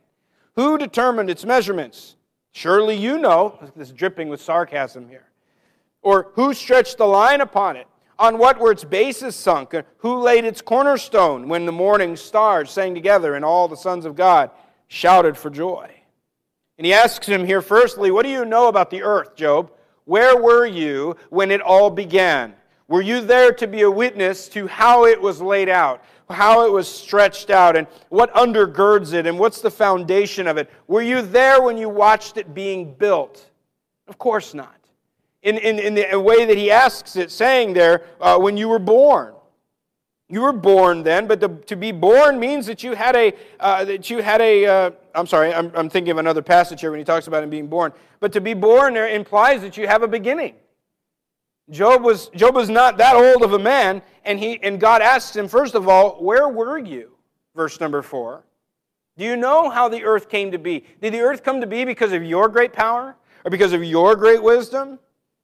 Who 0.56 0.78
determined 0.78 1.30
its 1.30 1.44
measurements? 1.44 2.16
Surely 2.52 2.96
you 2.96 3.18
know. 3.18 3.58
This 3.76 3.88
is 3.88 3.94
dripping 3.94 4.28
with 4.28 4.40
sarcasm 4.40 5.08
here. 5.08 5.26
Or 6.02 6.30
who 6.34 6.54
stretched 6.54 6.98
the 6.98 7.06
line 7.06 7.40
upon 7.40 7.76
it? 7.76 7.86
On 8.18 8.38
what 8.38 8.58
were 8.58 8.72
its 8.72 8.84
bases 8.84 9.36
sunk? 9.36 9.74
Who 9.98 10.18
laid 10.18 10.44
its 10.44 10.60
cornerstone 10.60 11.48
when 11.48 11.64
the 11.64 11.72
morning 11.72 12.16
stars 12.16 12.70
sang 12.70 12.94
together 12.94 13.34
and 13.34 13.44
all 13.44 13.68
the 13.68 13.76
sons 13.76 14.04
of 14.04 14.16
God 14.16 14.50
shouted 14.88 15.36
for 15.36 15.50
joy? 15.50 15.90
And 16.76 16.86
he 16.86 16.92
asks 16.92 17.26
him 17.26 17.46
here, 17.46 17.62
firstly, 17.62 18.10
What 18.10 18.24
do 18.24 18.30
you 18.30 18.44
know 18.44 18.68
about 18.68 18.90
the 18.90 19.02
earth, 19.02 19.36
Job? 19.36 19.70
Where 20.04 20.36
were 20.36 20.66
you 20.66 21.16
when 21.28 21.50
it 21.50 21.60
all 21.60 21.90
began? 21.90 22.54
Were 22.90 23.02
you 23.02 23.20
there 23.20 23.52
to 23.52 23.68
be 23.68 23.82
a 23.82 23.90
witness 23.90 24.48
to 24.48 24.66
how 24.66 25.04
it 25.06 25.22
was 25.22 25.40
laid 25.40 25.68
out, 25.68 26.02
how 26.28 26.66
it 26.66 26.72
was 26.72 26.88
stretched 26.88 27.48
out, 27.48 27.76
and 27.76 27.86
what 28.08 28.34
undergirds 28.34 29.12
it, 29.12 29.28
and 29.28 29.38
what's 29.38 29.60
the 29.60 29.70
foundation 29.70 30.48
of 30.48 30.56
it? 30.56 30.68
Were 30.88 31.00
you 31.00 31.22
there 31.22 31.62
when 31.62 31.78
you 31.78 31.88
watched 31.88 32.36
it 32.36 32.52
being 32.52 32.92
built? 32.94 33.48
Of 34.08 34.18
course 34.18 34.54
not. 34.54 34.74
In, 35.44 35.56
in, 35.58 35.78
in 35.78 35.94
the 35.94 36.18
way 36.18 36.44
that 36.46 36.58
he 36.58 36.72
asks 36.72 37.14
it, 37.14 37.30
saying 37.30 37.74
there, 37.74 38.06
uh, 38.20 38.36
when 38.38 38.56
you 38.56 38.68
were 38.68 38.80
born. 38.80 39.34
You 40.28 40.40
were 40.40 40.52
born 40.52 41.04
then, 41.04 41.28
but 41.28 41.38
the, 41.38 41.48
to 41.66 41.76
be 41.76 41.92
born 41.92 42.40
means 42.40 42.66
that 42.66 42.82
you 42.82 42.94
had 42.94 43.14
a, 43.14 43.32
uh, 43.60 43.84
that 43.84 44.10
you 44.10 44.20
had 44.20 44.40
a. 44.40 44.66
uh, 45.14 45.24
sorry, 45.26 45.54
I'm, 45.54 45.70
I'm 45.76 45.88
thinking 45.88 46.10
of 46.10 46.18
another 46.18 46.42
passage 46.42 46.80
here 46.80 46.90
when 46.90 46.98
he 46.98 47.04
talks 47.04 47.28
about 47.28 47.44
him 47.44 47.50
being 47.50 47.68
born. 47.68 47.92
But 48.18 48.32
to 48.32 48.40
be 48.40 48.54
born 48.54 48.94
there 48.94 49.08
implies 49.08 49.60
that 49.62 49.76
you 49.76 49.86
have 49.86 50.02
a 50.02 50.08
beginning. 50.08 50.56
Job 51.70 52.02
was, 52.02 52.28
Job 52.28 52.54
was 52.54 52.68
not 52.68 52.96
that 52.98 53.14
old 53.14 53.42
of 53.42 53.52
a 53.52 53.58
man, 53.58 54.02
and, 54.24 54.38
he, 54.38 54.60
and 54.62 54.80
God 54.80 55.02
asks 55.02 55.36
him, 55.36 55.48
first 55.48 55.74
of 55.74 55.88
all, 55.88 56.22
where 56.22 56.48
were 56.48 56.78
you? 56.78 57.12
Verse 57.54 57.80
number 57.80 58.02
four. 58.02 58.44
Do 59.16 59.24
you 59.24 59.36
know 59.36 59.70
how 59.70 59.88
the 59.88 60.04
earth 60.04 60.28
came 60.28 60.50
to 60.52 60.58
be? 60.58 60.84
Did 61.00 61.14
the 61.14 61.20
earth 61.20 61.42
come 61.42 61.60
to 61.60 61.66
be 61.66 61.84
because 61.84 62.12
of 62.12 62.24
your 62.24 62.48
great 62.48 62.72
power 62.72 63.16
or 63.44 63.50
because 63.50 63.72
of 63.72 63.84
your 63.84 64.16
great 64.16 64.42
wisdom? 64.42 64.98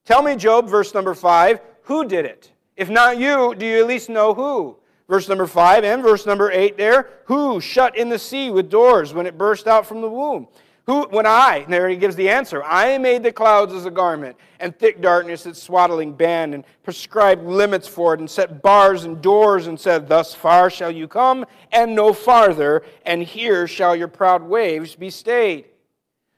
Tell 0.05 0.23
me, 0.23 0.37
Job, 0.37 0.69
verse 0.69 0.95
number 0.95 1.15
five, 1.15 1.61
who 1.83 2.07
did 2.07 2.25
it? 2.25 2.53
If 2.77 2.91
not 2.91 3.19
you, 3.19 3.55
do 3.55 3.67
you 3.67 3.81
at 3.81 3.87
least 3.87 4.09
know 4.09 4.35
who? 4.35 4.77
Verse 5.09 5.29
number 5.29 5.47
5 5.47 5.85
and 5.85 6.03
verse 6.03 6.27
number 6.27 6.51
8 6.51 6.77
there. 6.77 7.09
Who 7.27 7.61
shut 7.61 7.97
in 7.97 8.09
the 8.09 8.19
sea 8.19 8.51
with 8.51 8.69
doors 8.69 9.15
when 9.15 9.27
it 9.27 9.39
burst 9.39 9.69
out 9.69 9.87
from 9.87 10.01
the 10.01 10.11
womb? 10.11 10.49
Who, 10.87 11.09
when 11.09 11.27
I, 11.27 11.66
there 11.68 11.88
he 11.88 11.96
gives 11.96 12.14
the 12.14 12.29
answer, 12.29 12.62
I 12.62 12.96
made 12.99 13.25
the 13.25 13.33
clouds 13.33 13.75
as 13.75 13.87
a 13.87 13.90
garment, 13.90 14.37
and 14.61 14.77
thick 14.79 15.03
darkness 15.03 15.44
its 15.44 15.61
swaddling 15.61 16.12
band, 16.12 16.55
and 16.55 16.64
prescribed 16.85 17.44
limits 17.44 17.88
for 17.88 18.14
it, 18.14 18.20
and 18.20 18.31
set 18.31 18.62
bars 18.62 19.03
and 19.03 19.20
doors, 19.20 19.66
and 19.66 19.79
said, 19.79 20.09
Thus 20.09 20.33
far 20.33 20.70
shall 20.70 20.92
you 20.92 21.09
come, 21.09 21.44
and 21.72 21.96
no 21.96 22.12
farther, 22.12 22.85
and 23.05 23.20
here 23.20 23.66
shall 23.66 23.96
your 23.96 24.07
proud 24.07 24.44
waves 24.44 24.94
be 24.94 25.11
stayed. 25.11 25.64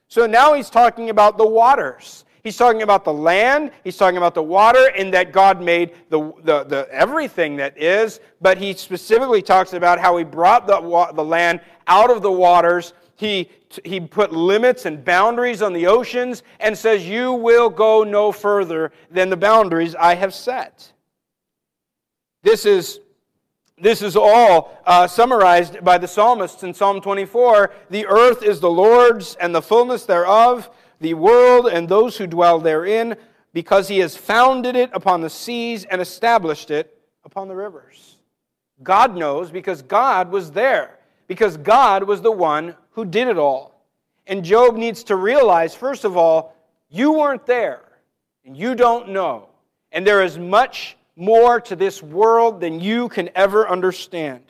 So 0.08 0.26
now 0.26 0.54
he's 0.54 0.70
talking 0.70 1.11
about 1.11 1.37
the 1.37 1.46
waters. 1.46 2.24
He's 2.42 2.56
talking 2.56 2.80
about 2.80 3.04
the 3.04 3.12
land, 3.12 3.72
he's 3.84 3.98
talking 3.98 4.16
about 4.16 4.34
the 4.34 4.42
water, 4.42 4.90
and 4.96 5.12
that 5.12 5.32
God 5.32 5.61
made 5.61 5.92
the, 6.08 6.32
the, 6.44 6.64
the, 6.64 6.88
everything 6.90 7.56
that 7.56 7.76
is, 7.76 8.20
but 8.40 8.56
he 8.56 8.72
specifically 8.72 9.42
talks 9.42 9.74
about 9.74 9.98
how 9.98 10.16
he 10.16 10.24
brought 10.24 10.66
the, 10.66 10.80
the 11.14 11.24
land 11.24 11.61
out 11.87 12.11
of 12.11 12.22
the 12.22 12.32
waters. 12.32 12.94
He, 13.18 13.50
he 13.85 13.98
put 13.98 14.33
limits 14.33 14.87
and 14.87 15.04
boundaries 15.04 15.61
on 15.61 15.72
the 15.72 15.88
oceans 15.88 16.44
and 16.61 16.78
says, 16.78 17.07
You 17.07 17.33
will 17.33 17.68
go 17.68 18.04
no 18.04 18.31
further 18.31 18.92
than 19.11 19.28
the 19.28 19.37
boundaries 19.37 19.96
I 19.96 20.14
have 20.14 20.33
set. 20.33 20.92
This 22.42 22.64
is 22.64 23.00
this 23.81 24.02
is 24.02 24.16
all 24.16 24.76
uh, 24.87 25.07
summarized 25.07 25.85
by 25.85 25.98
the 25.98 26.09
psalmists 26.09 26.64
in 26.64 26.74
Psalm 26.74 27.00
24. 27.00 27.72
The 27.90 28.07
earth 28.07 28.42
is 28.42 28.59
the 28.59 28.70
Lord's 28.70 29.37
and 29.37 29.54
the 29.54 29.62
fullness 29.62 30.04
thereof, 30.04 30.68
the 31.00 31.14
world 31.14 31.68
and 31.68 31.88
those 31.88 32.16
who 32.16 32.26
dwell 32.26 32.59
therein, 32.59 33.16
because 33.52 33.87
he 33.87 33.98
has 33.98 34.16
founded 34.16 34.74
it 34.74 34.90
upon 34.92 35.20
the 35.20 35.31
seas 35.31 35.85
and 35.85 36.00
established 36.00 36.72
it 36.72 36.98
upon 37.24 37.46
the 37.46 37.54
rivers. 37.54 38.16
God 38.83 39.16
knows 39.16 39.50
because 39.50 39.83
God 39.83 40.31
was 40.31 40.50
there, 40.50 40.98
because 41.26 41.57
God 41.57 42.04
was 42.04 42.20
the 42.20 42.33
one 42.33 42.74
who 42.98 43.04
did 43.04 43.28
it 43.28 43.38
all. 43.38 43.80
And 44.26 44.44
Job 44.44 44.74
needs 44.74 45.04
to 45.04 45.14
realize, 45.14 45.72
first 45.72 46.04
of 46.04 46.16
all, 46.16 46.56
you 46.90 47.12
weren't 47.12 47.46
there, 47.46 47.82
and 48.44 48.56
you 48.56 48.74
don't 48.74 49.11
know. 49.11 49.50
And 49.92 50.04
there 50.04 50.20
is 50.20 50.37
much 50.37 50.96
more 51.14 51.61
to 51.61 51.76
this 51.76 52.02
world 52.02 52.61
than 52.61 52.80
you 52.80 53.08
can 53.08 53.30
ever 53.37 53.68
understand. 53.68 54.42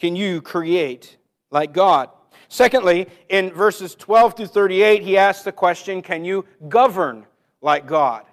Can 0.00 0.16
you 0.16 0.42
create 0.42 1.16
like 1.52 1.72
God? 1.72 2.10
Secondly, 2.48 3.06
in 3.28 3.52
verses 3.52 3.94
12 3.94 4.36
through 4.36 4.46
38, 4.46 5.04
he 5.04 5.16
asks 5.16 5.44
the 5.44 5.52
question 5.52 6.02
Can 6.02 6.24
you 6.24 6.44
govern 6.68 7.24
like 7.62 7.86
God? 7.86 8.24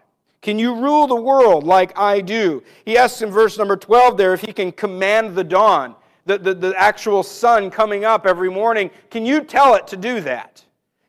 Can 0.41 0.57
you 0.57 0.73
rule 0.73 1.05
the 1.05 1.15
world 1.15 1.63
like 1.63 1.95
I 1.95 2.21
do? 2.21 2.63
He 2.85 2.97
asks 2.97 3.21
in 3.21 3.29
verse 3.29 3.55
number 3.59 3.77
12 3.77 4.17
there 4.17 4.33
if 4.33 4.41
he 4.41 4.51
can 4.51 4.71
command 4.71 5.35
the 5.35 5.43
dawn, 5.43 5.95
the, 6.27 6.37
the, 6.37 6.53
the 6.53 6.73
actual 6.77 7.23
sun 7.23 7.71
coming 7.71 8.05
up 8.05 8.27
every 8.27 8.51
morning. 8.51 8.91
Can 9.09 9.25
you 9.25 9.41
tell 9.41 9.75
it 9.75 9.87
to 9.87 9.97
do 9.97 10.21
that? 10.21 10.63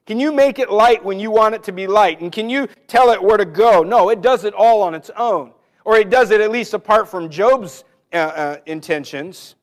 Can 0.07 0.19
you 0.19 0.33
make 0.33 0.59
it 0.59 0.71
light 0.71 1.05
when 1.05 1.21
you 1.21 1.31
want 1.31 1.55
it 1.55 1.63
to 1.65 1.73
be 1.73 1.87
light? 1.87 2.21
And 2.23 2.33
can 2.33 2.49
you 2.49 2.67
tell 2.87 3.11
it 3.11 3.23
where 3.23 3.37
to 3.37 3.45
go? 3.45 3.83
No, 3.83 4.09
it 4.09 4.23
does 4.23 4.45
it 4.45 4.55
all 4.55 4.81
on 4.81 4.95
its 4.95 5.11
own. 5.17 5.53
Or 5.85 5.97
it 5.97 6.09
does 6.09 6.31
it 6.31 6.41
at 6.41 6.51
least 6.51 6.73
apart 6.73 7.09
from 7.09 7.29
Job's 7.29 7.85
uh, 8.13 8.17
uh, 8.17 8.57
intentions. 8.65 9.57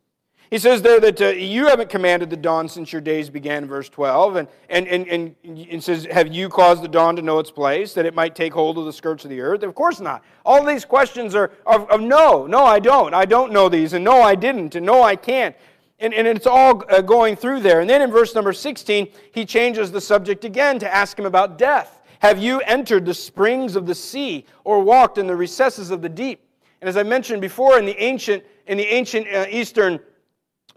He 0.56 0.60
says 0.60 0.82
there 0.82 1.02
that 1.02 1.22
uh, 1.22 1.28
you 1.32 1.68
haven't 1.68 1.90
commanded 1.90 2.30
the 2.30 2.38
dawn 2.38 2.70
since 2.70 2.94
your 2.94 3.02
days 3.02 3.30
began, 3.30 3.66
verse 3.66 3.90
12. 3.90 4.38
And, 4.38 4.48
and, 4.70 4.88
and, 4.88 5.06
and 5.10 5.36
it 5.44 5.84
says, 5.84 6.06
Have 6.06 6.34
you 6.34 6.48
caused 6.48 6.82
the 6.82 6.88
dawn 6.88 7.18
to 7.18 7.22
know 7.22 7.40
its 7.40 7.52
place, 7.52 7.94
that 7.94 8.06
it 8.06 8.16
might 8.16 8.36
take 8.36 8.54
hold 8.54 8.78
of 8.78 8.86
the 8.86 8.94
skirts 8.94 9.26
of 9.26 9.32
the 9.32 9.42
earth? 9.42 9.64
Of 9.64 9.76
course 9.76 10.00
not. 10.00 10.24
All 10.46 10.64
these 10.64 10.86
questions 10.86 11.36
are 11.36 11.52
of, 11.66 11.90
of 11.90 12.00
no, 12.00 12.48
no, 12.48 12.64
I 12.64 12.80
don't. 12.80 13.14
I 13.14 13.26
don't 13.26 13.52
know 13.52 13.68
these. 13.68 13.92
And 13.92 14.06
no, 14.06 14.22
I 14.22 14.34
didn't. 14.34 14.76
And 14.76 14.86
no, 14.86 15.04
I 15.04 15.18
can't. 15.18 15.54
And, 16.00 16.14
and 16.14 16.26
it's 16.26 16.48
all 16.48 16.86
uh, 16.90 17.02
going 17.02 17.36
through 17.36 17.60
there. 17.60 17.82
And 17.82 17.90
then 17.90 18.02
in 18.02 18.10
verse 18.10 18.34
number 18.34 18.54
16, 18.54 19.10
he 19.34 19.46
changes 19.46 19.92
the 19.92 20.00
subject 20.00 20.46
again 20.46 20.80
to 20.80 20.90
ask 20.90 21.20
him 21.20 21.26
about 21.26 21.58
death. 21.58 22.00
Have 22.20 22.40
you 22.40 22.62
entered 22.62 23.04
the 23.06 23.14
springs 23.14 23.76
of 23.76 23.86
the 23.86 23.96
sea 23.96 24.46
or 24.64 24.80
walked 24.80 25.18
in 25.18 25.28
the 25.28 25.36
recesses 25.36 25.92
of 25.92 26.02
the 26.02 26.08
deep? 26.08 26.48
And 26.80 26.88
as 26.88 26.96
I 26.96 27.04
mentioned 27.04 27.42
before, 27.42 27.78
in 27.78 27.86
the 27.86 28.02
ancient, 28.02 28.42
in 28.68 28.78
the 28.78 28.86
ancient 28.86 29.28
uh, 29.28 29.48
Eastern 29.50 30.00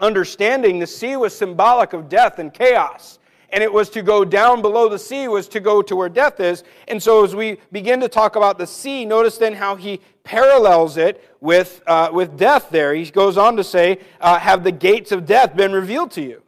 understanding, 0.01 0.79
the 0.79 0.87
sea 0.87 1.17
was 1.17 1.37
symbolic 1.37 1.93
of 1.93 2.09
death 2.09 2.39
and 2.39 2.53
chaos. 2.53 3.19
And 3.51 3.63
it 3.63 3.73
was 3.73 3.89
to 3.91 4.03
go 4.03 4.25
down 4.25 4.61
below 4.61 4.89
the 4.89 4.99
sea 4.99 5.27
was 5.27 5.49
to 5.49 5.61
go 5.61 5.81
to 5.81 5.97
where 5.97 6.11
death 6.11 6.39
is. 6.39 6.65
And 6.87 7.03
so 7.03 7.25
as 7.25 7.35
we 7.35 7.59
begin 7.73 7.99
to 8.01 8.09
talk 8.09 8.37
about 8.37 8.59
the 8.59 8.67
sea 8.67 9.07
notice 9.07 9.39
then 9.39 9.55
how 9.55 9.75
he 9.75 10.01
parallels 10.23 10.99
it 10.99 11.25
with, 11.41 11.83
uh, 11.87 12.11
with 12.13 12.37
death 12.37 12.69
there. 12.71 12.95
He 12.95 13.07
goes 13.07 13.39
on 13.39 13.57
to 13.57 13.65
say 13.65 14.01
uh, 14.21 14.39
have 14.39 14.65
the 14.65 14.73
gates 14.73 15.13
of 15.13 15.25
death 15.25 15.57
been 15.57 15.73
revealed 15.73 16.11
to 16.13 16.23
you? 16.23 16.43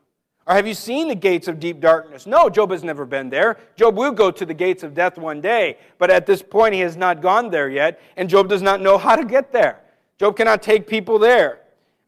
Or 0.47 0.55
have 0.55 0.67
you 0.67 0.75
seen 0.75 1.09
the 1.09 1.15
gates 1.15 1.49
of 1.49 1.59
deep 1.59 1.81
darkness? 1.81 2.27
No 2.27 2.51
job 2.51 2.71
has 2.71 2.85
never 2.85 3.07
been 3.07 3.31
there. 3.31 3.57
Job 3.77 3.97
will 3.97 4.13
go 4.13 4.31
to 4.31 4.45
the 4.45 4.53
gates 4.53 4.83
of 4.83 4.93
death 4.93 5.17
one 5.17 5.41
day 5.41 5.79
but 5.97 6.11
at 6.11 6.27
this 6.27 6.43
point 6.43 6.75
he 6.75 6.81
has 6.81 6.99
not 6.99 7.23
gone 7.23 7.51
there 7.51 7.71
yet 7.71 7.99
and 8.19 8.29
job 8.29 8.51
does 8.51 8.61
not 8.61 8.83
know 8.83 8.99
how 8.99 9.17
to 9.17 9.25
get 9.25 9.53
there. 9.53 9.81
Job 10.19 10.37
cannot 10.37 10.63
take 10.63 10.87
people 10.87 11.19
there 11.19 11.60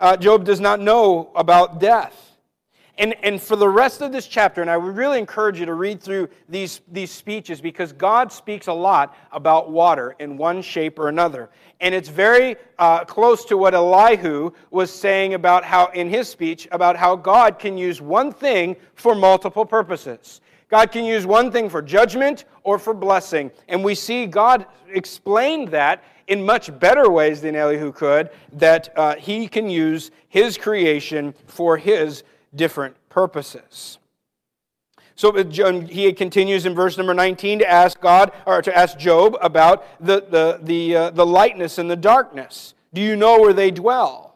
uh, 0.03 0.19
job 0.19 0.45
does 0.45 0.61
not 0.61 0.81
know 0.81 1.31
about 1.35 1.81
death 1.81 2.33
and, 2.99 3.15
and 3.23 3.41
for 3.41 3.57
the 3.57 3.69
rest 3.69 4.03
of 4.03 4.13
this 4.13 4.27
chapter, 4.27 4.61
and 4.61 4.71
I 4.71 4.77
would 4.77 4.97
really 4.97 5.19
encourage 5.19 5.59
you 5.59 5.65
to 5.67 5.75
read 5.75 6.03
through 6.03 6.29
these, 6.49 6.83
these 6.89 7.11
speeches 7.11 7.61
because 7.61 7.93
God 7.93 8.31
speaks 8.31 8.67
a 8.67 8.73
lot 8.73 9.17
about 9.33 9.71
water 9.71 10.15
in 10.19 10.37
one 10.37 10.61
shape 10.61 10.99
or 10.99 11.09
another. 11.09 11.49
And 11.81 11.95
it's 11.95 12.11
very 12.11 12.57
uh, 12.79 13.05
close 13.05 13.47
to 13.47 13.57
what 13.57 13.73
Elihu 13.75 14.53
was 14.71 14.93
saying 14.93 15.33
about 15.33 15.65
how, 15.65 15.87
in 15.87 16.11
his 16.11 16.29
speech, 16.29 16.69
about 16.71 16.97
how 16.97 17.17
God 17.17 17.59
can 17.59 17.79
use 17.79 18.03
one 18.03 18.31
thing 18.31 18.77
for 18.95 19.15
multiple 19.15 19.65
purposes. 19.65 20.43
God 20.69 20.93
can 20.93 21.05
use 21.05 21.27
one 21.27 21.51
thing 21.51 21.71
for 21.71 21.81
judgment 21.81 22.45
or 22.63 22.79
for 22.79 22.93
blessing. 22.93 23.51
And 23.69 23.83
we 23.83 23.95
see 23.95 24.27
God 24.27 24.67
explained 24.91 25.69
that 25.69 26.05
in 26.27 26.45
much 26.45 26.79
better 26.79 27.11
ways 27.11 27.41
than 27.41 27.55
Elihu 27.55 27.93
could, 27.93 28.31
that 28.53 28.93
uh, 28.97 29.15
he 29.17 29.49
can 29.49 29.69
use 29.69 30.11
his 30.29 30.57
creation 30.57 31.35
for 31.47 31.77
his 31.77 32.23
different 32.55 32.97
purposes. 33.09 33.99
So 35.15 35.33
he 35.85 36.13
continues 36.15 36.67
in 36.67 36.75
verse 36.75 36.97
number 36.97 37.15
19 37.15 37.61
to 37.61 37.71
ask 37.71 38.01
God, 38.01 38.33
or 38.47 38.63
to 38.63 38.77
ask 38.77 38.99
Job 38.99 39.37
about 39.41 39.85
the, 40.05 40.25
the, 40.29 40.59
the, 40.63 40.97
uh, 40.97 41.11
the 41.11 41.27
lightness 41.27 41.79
and 41.79 41.91
the 41.91 41.97
darkness. 41.97 42.75
Do 42.93 43.01
you 43.01 43.15
know 43.15 43.39
where 43.39 43.53
they 43.53 43.71
dwell? 43.71 44.32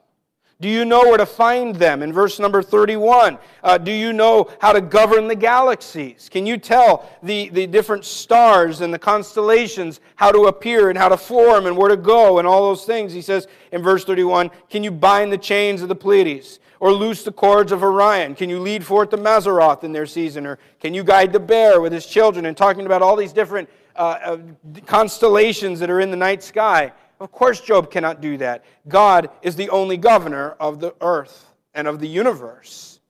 Do 0.59 0.71
you 0.71 0.87
know 0.87 1.01
where 1.01 1.19
to 1.19 1.27
find 1.27 1.77
them? 1.77 2.03
In 2.03 2.14
verse 2.14 2.38
number 2.38 2.62
31, 2.62 3.38
uh, 3.62 3.77
do 3.77 3.92
you 3.92 4.14
know 4.14 4.51
how 4.59 4.73
to 4.73 4.81
govern 4.81 5.29
the 5.29 5.35
galaxies? 5.35 6.31
Can 6.31 6.47
you 6.47 6.57
tell 6.57 7.11
the, 7.23 7.51
the 7.51 7.66
different 7.66 8.07
stars 8.07 8.81
and 8.81 8.92
the 8.92 8.99
constellations 8.99 10.01
how 10.14 10.33
to 10.33 10.47
appear 10.47 10.88
and 10.88 10.97
how 10.97 11.11
to 11.11 11.16
form 11.19 11.66
and 11.66 11.77
where 11.77 11.90
to 11.90 11.97
go 11.97 12.38
and 12.38 12.49
all 12.49 12.62
those 12.62 12.87
things? 12.87 13.12
He 13.12 13.21
says 13.21 13.49
in 13.71 13.83
verse 13.83 14.05
31, 14.07 14.51
can 14.71 14.83
you 14.83 14.90
bind 14.90 15.31
the 15.31 15.38
chains 15.38 15.83
of 15.83 15.88
the 15.88 15.95
Pleiades? 15.95 16.59
Or 16.79 16.92
loose 16.92 17.23
the 17.23 17.33
cords 17.33 17.73
of 17.73 17.83
Orion? 17.83 18.35
Can 18.35 18.51
you 18.51 18.61
lead 18.61 18.85
forth 18.85 19.09
the 19.09 19.16
Mazzaroth 19.16 19.83
in 19.83 19.92
their 19.92 20.05
season? 20.05 20.45
Or 20.45 20.59
can 20.79 20.92
you 20.92 21.03
guide 21.03 21.33
the 21.33 21.40
bear 21.40 21.81
with 21.81 21.90
his 21.90 22.05
children? 22.05 22.45
And 22.45 22.55
talking 22.55 22.85
about 22.85 23.01
all 23.01 23.16
these 23.16 23.33
different 23.33 23.71
uh, 23.97 24.19
uh, 24.23 24.38
constellations 24.85 25.81
that 25.81 25.88
are 25.88 26.01
in 26.01 26.11
the 26.11 26.19
night 26.19 26.42
sky. 26.42 26.92
Of 27.18 27.33
course, 27.33 27.61
Job 27.61 27.90
cannot 27.90 28.20
do 28.20 28.37
that. 28.38 28.64
God 28.88 29.31
is 29.42 29.57
the 29.57 29.70
only 29.70 29.96
governor 29.96 30.50
of 30.61 30.81
the 30.81 30.94
earth 31.00 31.46
and 31.74 31.88
of 31.88 32.00
the 32.00 32.09
universe. 32.09 33.00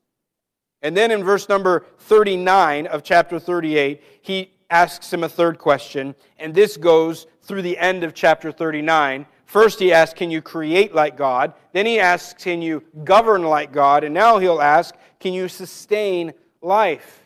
And 0.83 0.97
then 0.97 1.11
in 1.11 1.25
verse 1.25 1.49
number 1.49 1.85
39 1.99 2.87
of 2.87 3.03
chapter 3.03 3.38
38, 3.38 4.03
he 4.23 4.53
asks 4.71 5.12
him 5.12 5.25
a 5.25 5.29
third 5.29 5.59
question, 5.59 6.14
and 6.38 6.55
this 6.55 6.77
goes 6.77 7.27
through 7.42 7.62
the 7.62 7.79
end 7.79 8.05
of 8.05 8.14
chapter 8.14 8.53
39. 8.53 9.27
First, 9.45 9.79
he 9.79 9.92
asks, 9.92 10.16
Can 10.16 10.31
you 10.31 10.42
create 10.42 10.95
like 10.95 11.16
God? 11.16 11.55
Then 11.73 11.87
he 11.87 12.01
asks, 12.01 12.42
Can 12.42 12.61
you 12.61 12.83
govern 13.05 13.42
like 13.42 13.73
God? 13.73 14.05
And 14.05 14.12
now 14.12 14.38
he'll 14.38 14.61
ask, 14.61 14.95
Can 15.21 15.33
you 15.33 15.49
sustain 15.49 16.33
life 16.61 17.23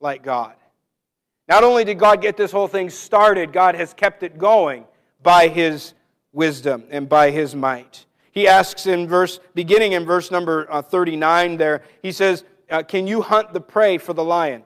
like 0.00 0.22
God? 0.22 0.54
Not 1.48 1.64
only 1.64 1.84
did 1.84 1.98
God 1.98 2.20
get 2.20 2.36
this 2.36 2.52
whole 2.52 2.68
thing 2.68 2.90
started, 2.90 3.52
God 3.52 3.74
has 3.74 3.94
kept 3.94 4.22
it 4.22 4.38
going 4.38 4.84
by 5.22 5.48
his 5.48 5.94
wisdom 6.32 6.84
and 6.90 7.08
by 7.08 7.30
his 7.30 7.54
might. 7.54 8.06
He 8.32 8.48
asks 8.48 8.86
in 8.86 9.06
verse, 9.06 9.40
beginning 9.54 9.92
in 9.92 10.04
verse 10.04 10.30
number 10.30 10.66
uh, 10.70 10.82
39 10.82 11.58
there, 11.58 11.82
he 12.02 12.12
says, 12.12 12.44
uh, 12.70 12.82
Can 12.82 13.06
you 13.06 13.20
hunt 13.20 13.52
the 13.52 13.60
prey 13.60 13.98
for 13.98 14.14
the 14.14 14.24
lion 14.24 14.62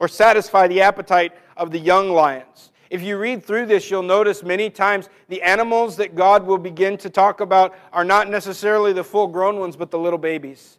or 0.00 0.08
satisfy 0.08 0.66
the 0.66 0.80
appetite 0.80 1.32
of 1.56 1.70
the 1.70 1.78
young 1.78 2.10
lions? 2.10 2.72
If 2.90 3.02
you 3.02 3.16
read 3.16 3.44
through 3.44 3.66
this, 3.66 3.90
you'll 3.90 4.02
notice 4.02 4.42
many 4.42 4.70
times 4.70 5.08
the 5.28 5.42
animals 5.42 5.96
that 5.96 6.14
God 6.14 6.46
will 6.46 6.58
begin 6.58 6.96
to 6.98 7.10
talk 7.10 7.40
about 7.40 7.74
are 7.92 8.04
not 8.04 8.28
necessarily 8.28 8.92
the 8.92 9.04
full 9.04 9.26
grown 9.26 9.58
ones, 9.58 9.76
but 9.76 9.90
the 9.90 9.98
little 9.98 10.18
babies. 10.18 10.78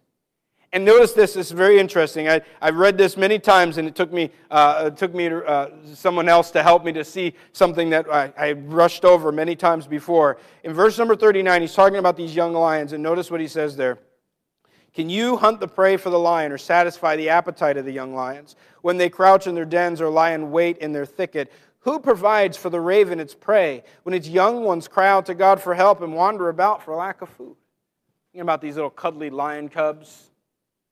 And 0.76 0.84
notice 0.84 1.14
this, 1.14 1.38
it's 1.38 1.52
very 1.52 1.80
interesting. 1.80 2.28
I, 2.28 2.42
I've 2.62 2.76
read 2.76 2.98
this 2.98 3.16
many 3.16 3.40
times, 3.40 3.78
and 3.78 3.88
it 3.88 3.96
took 3.96 4.12
me, 4.12 4.30
uh, 4.52 4.90
it 4.92 4.98
took 4.98 5.16
me 5.16 5.30
to, 5.30 5.42
uh, 5.46 5.70
someone 5.94 6.28
else 6.28 6.52
to 6.52 6.62
help 6.62 6.84
me 6.84 6.92
to 6.92 7.06
see 7.06 7.34
something 7.54 7.90
that 7.92 8.12
I, 8.12 8.34
I 8.38 8.52
rushed 8.52 9.06
over 9.06 9.32
many 9.32 9.56
times 9.56 9.88
before. 9.88 10.38
In 10.66 10.74
verse 10.74 10.98
number 10.98 11.16
39, 11.16 11.62
he's 11.62 11.74
talking 11.74 11.96
about 11.96 12.18
these 12.18 12.36
young 12.36 12.52
lions, 12.52 12.92
and 12.92 13.02
notice 13.02 13.32
what 13.32 13.40
he 13.40 13.48
says 13.48 13.78
there. 13.78 14.00
Can 14.94 15.10
you 15.10 15.38
hunt 15.38 15.62
the 15.62 15.68
prey 15.70 15.96
for 15.96 16.10
the 16.10 16.20
lion 16.20 16.52
or 16.52 16.58
satisfy 16.58 17.16
the 17.16 17.30
appetite 17.30 17.78
of 17.78 17.86
the 17.86 17.94
young 17.94 18.14
lions? 18.14 18.58
When 18.82 18.98
they 18.98 19.08
crouch 19.08 19.48
in 19.48 19.56
their 19.56 19.64
dens 19.64 20.02
or 20.02 20.10
lie 20.10 20.32
in 20.32 20.52
wait 20.52 20.80
in 20.80 20.92
their 20.92 21.06
thicket, 21.06 21.54
who 21.80 22.02
provides 22.02 22.58
for 22.58 22.70
the 22.70 22.82
raven 22.82 23.22
its 23.22 23.34
prey 23.34 23.86
when 24.04 24.14
its 24.14 24.28
young 24.28 24.66
ones 24.66 24.90
cry 24.90 25.08
out 25.08 25.26
to 25.28 25.36
God 25.36 25.62
for 25.62 25.74
help 25.74 26.02
and 26.02 26.14
wander 26.14 26.50
about 26.50 26.84
for 26.84 26.98
lack 26.98 27.22
of 27.22 27.30
food? 27.30 27.56
Think 28.34 28.42
about 28.42 28.60
these 28.60 28.76
little 28.76 28.90
cuddly 28.90 29.30
lion 29.30 29.70
cubs 29.70 30.32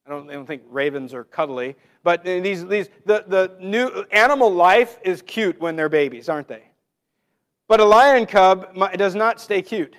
I 0.05 0.09
don't, 0.09 0.29
I 0.29 0.33
don't 0.33 0.45
think 0.45 0.63
ravens 0.69 1.13
are 1.13 1.23
cuddly, 1.23 1.75
but 2.03 2.25
these, 2.25 2.65
these, 2.67 2.89
the, 3.05 3.23
the 3.27 3.55
new 3.61 3.87
animal 4.11 4.53
life 4.53 4.99
is 5.03 5.21
cute 5.21 5.59
when 5.61 5.75
they're 5.75 5.89
babies, 5.89 6.27
aren't 6.27 6.49
they? 6.49 6.63
But 7.69 7.79
a 7.79 7.85
lion 7.85 8.25
cub 8.25 8.75
does 8.97 9.15
not 9.15 9.39
stay 9.39 9.61
cute. 9.61 9.95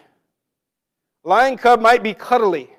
A 1.25 1.29
lion 1.29 1.57
cub 1.57 1.81
might 1.81 2.03
be 2.03 2.13
cuddly. 2.13 2.71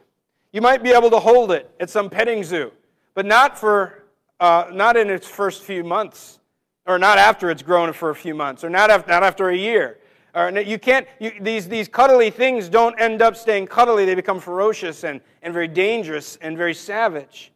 You 0.51 0.61
might 0.61 0.83
be 0.83 0.91
able 0.91 1.09
to 1.09 1.19
hold 1.19 1.51
it 1.51 1.69
at 1.79 1.89
some 1.89 2.09
petting 2.09 2.43
zoo, 2.43 2.71
but 3.15 3.25
not 3.25 3.57
for 3.57 4.03
uh, 4.39 4.65
not 4.71 4.95
in 4.95 5.09
its 5.09 5.27
first 5.27 5.63
few 5.63 5.83
months, 5.83 6.39
or 6.85 6.99
not 6.99 7.17
after 7.17 7.49
it's 7.49 7.63
grown 7.63 7.91
for 7.93 8.11
a 8.11 8.15
few 8.15 8.35
months, 8.35 8.63
or 8.63 8.69
not 8.69 8.91
after, 8.91 9.09
not 9.09 9.23
after 9.23 9.49
a 9.49 9.57
year. 9.57 9.97
Or 10.35 10.49
you 10.59 10.77
can't, 10.77 11.07
you, 11.19 11.31
these, 11.39 11.69
these 11.69 11.87
cuddly 11.87 12.29
things 12.29 12.67
don't 12.67 12.99
end 12.99 13.21
up 13.21 13.37
staying 13.37 13.67
cuddly. 13.67 14.03
They 14.03 14.15
become 14.15 14.41
ferocious 14.41 15.05
and, 15.05 15.21
and 15.41 15.53
very 15.53 15.69
dangerous 15.69 16.37
and 16.41 16.57
very 16.57 16.73
savage. 16.73 17.53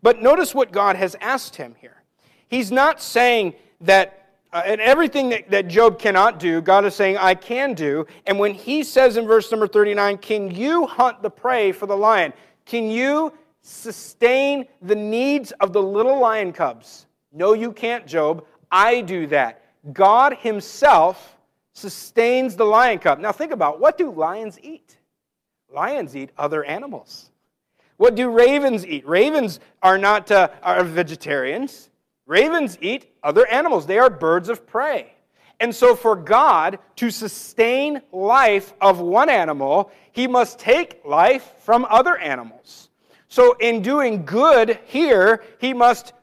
But 0.00 0.22
notice 0.22 0.54
what 0.54 0.70
God 0.70 0.94
has 0.94 1.16
asked 1.20 1.56
him 1.56 1.74
here. 1.80 2.02
He's 2.46 2.70
not 2.70 3.02
saying 3.02 3.54
that, 3.80 4.32
uh, 4.52 4.62
and 4.64 4.80
everything 4.80 5.28
that, 5.30 5.50
that 5.50 5.66
Job 5.66 5.98
cannot 5.98 6.38
do, 6.38 6.60
God 6.60 6.84
is 6.84 6.94
saying, 6.94 7.16
I 7.18 7.34
can 7.34 7.74
do. 7.74 8.06
And 8.26 8.38
when 8.38 8.54
he 8.54 8.84
says 8.84 9.16
in 9.16 9.26
verse 9.26 9.50
number 9.50 9.66
39, 9.66 10.18
Can 10.18 10.54
you 10.54 10.86
hunt 10.86 11.22
the 11.22 11.30
prey 11.30 11.72
for 11.72 11.86
the 11.86 11.96
lion? 11.96 12.32
Can 12.64 12.92
you 12.92 13.32
sustain 13.62 14.66
the 14.82 14.94
needs 14.94 15.50
of 15.60 15.72
the 15.72 15.82
little 15.82 16.20
lion 16.20 16.52
cubs? 16.52 17.06
No, 17.32 17.54
you 17.54 17.72
can't, 17.72 18.06
Job. 18.06 18.44
I 18.70 19.00
do 19.00 19.26
that. 19.28 19.64
God 19.92 20.36
Himself 20.40 21.36
sustains 21.80 22.56
the 22.56 22.64
lion 22.64 22.98
cub. 22.98 23.18
Now 23.18 23.32
think 23.32 23.52
about 23.52 23.80
what 23.80 23.98
do 23.98 24.10
lions 24.10 24.58
eat? 24.62 24.96
Lions 25.72 26.16
eat 26.16 26.30
other 26.36 26.64
animals. 26.64 27.30
What 27.96 28.14
do 28.14 28.30
ravens 28.30 28.86
eat? 28.86 29.06
Ravens 29.06 29.60
are 29.82 29.98
not 29.98 30.30
uh, 30.30 30.48
are 30.62 30.84
vegetarians. 30.84 31.90
Ravens 32.26 32.78
eat 32.80 33.12
other 33.22 33.46
animals. 33.46 33.86
They 33.86 33.98
are 33.98 34.08
birds 34.08 34.48
of 34.48 34.66
prey. 34.66 35.12
And 35.60 35.74
so, 35.74 35.94
for 35.94 36.16
God 36.16 36.78
to 36.96 37.10
sustain 37.10 38.00
life 38.12 38.72
of 38.80 39.00
one 39.00 39.28
animal, 39.28 39.90
he 40.12 40.26
must 40.26 40.58
take 40.58 41.04
life 41.04 41.52
from 41.58 41.86
other 41.90 42.16
animals. 42.16 42.88
So, 43.28 43.52
in 43.60 43.82
doing 43.82 44.24
good 44.24 44.78
here, 44.86 45.44
he 45.58 45.74
must 45.74 46.14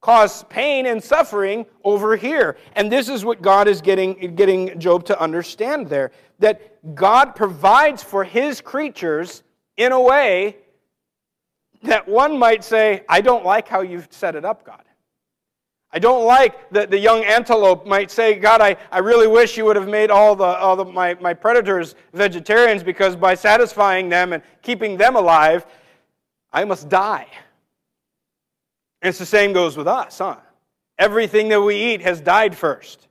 cause 0.00 0.44
pain 0.44 0.86
and 0.86 1.02
suffering 1.02 1.66
over 1.84 2.16
here. 2.16 2.56
And 2.74 2.90
this 2.90 3.08
is 3.08 3.24
what 3.24 3.42
God 3.42 3.68
is 3.68 3.80
getting, 3.80 4.34
getting 4.36 4.78
Job 4.78 5.04
to 5.06 5.20
understand 5.20 5.88
there 5.88 6.12
that 6.38 6.94
God 6.94 7.34
provides 7.34 8.02
for 8.02 8.22
his 8.22 8.60
creatures 8.60 9.42
in 9.76 9.92
a 9.92 10.00
way 10.00 10.56
that 11.82 12.06
one 12.06 12.38
might 12.38 12.64
say, 12.64 13.04
I 13.08 13.20
don't 13.20 13.44
like 13.44 13.68
how 13.68 13.80
you've 13.80 14.08
set 14.10 14.34
it 14.34 14.44
up, 14.44 14.64
God. 14.64 14.82
I 15.92 15.98
don't 15.98 16.26
like 16.26 16.68
that 16.70 16.90
the 16.90 16.98
young 16.98 17.24
antelope 17.24 17.86
might 17.86 18.10
say, 18.10 18.38
God, 18.38 18.60
I, 18.60 18.76
I 18.90 18.98
really 18.98 19.26
wish 19.28 19.56
you 19.56 19.64
would 19.64 19.76
have 19.76 19.88
made 19.88 20.10
all, 20.10 20.36
the, 20.36 20.44
all 20.44 20.76
the, 20.76 20.84
my, 20.84 21.14
my 21.14 21.32
predators 21.32 21.94
vegetarians 22.12 22.82
because 22.82 23.16
by 23.16 23.34
satisfying 23.34 24.08
them 24.08 24.32
and 24.32 24.42
keeping 24.62 24.96
them 24.96 25.16
alive, 25.16 25.64
I 26.52 26.64
must 26.64 26.88
die. 26.88 27.26
And 29.02 29.08
it's 29.08 29.18
the 29.18 29.26
same 29.26 29.52
goes 29.52 29.76
with 29.76 29.86
us, 29.86 30.18
huh? 30.18 30.36
Everything 30.98 31.48
that 31.48 31.60
we 31.60 31.76
eat 31.76 32.00
has 32.00 32.20
died 32.20 32.56
first. 32.56 33.08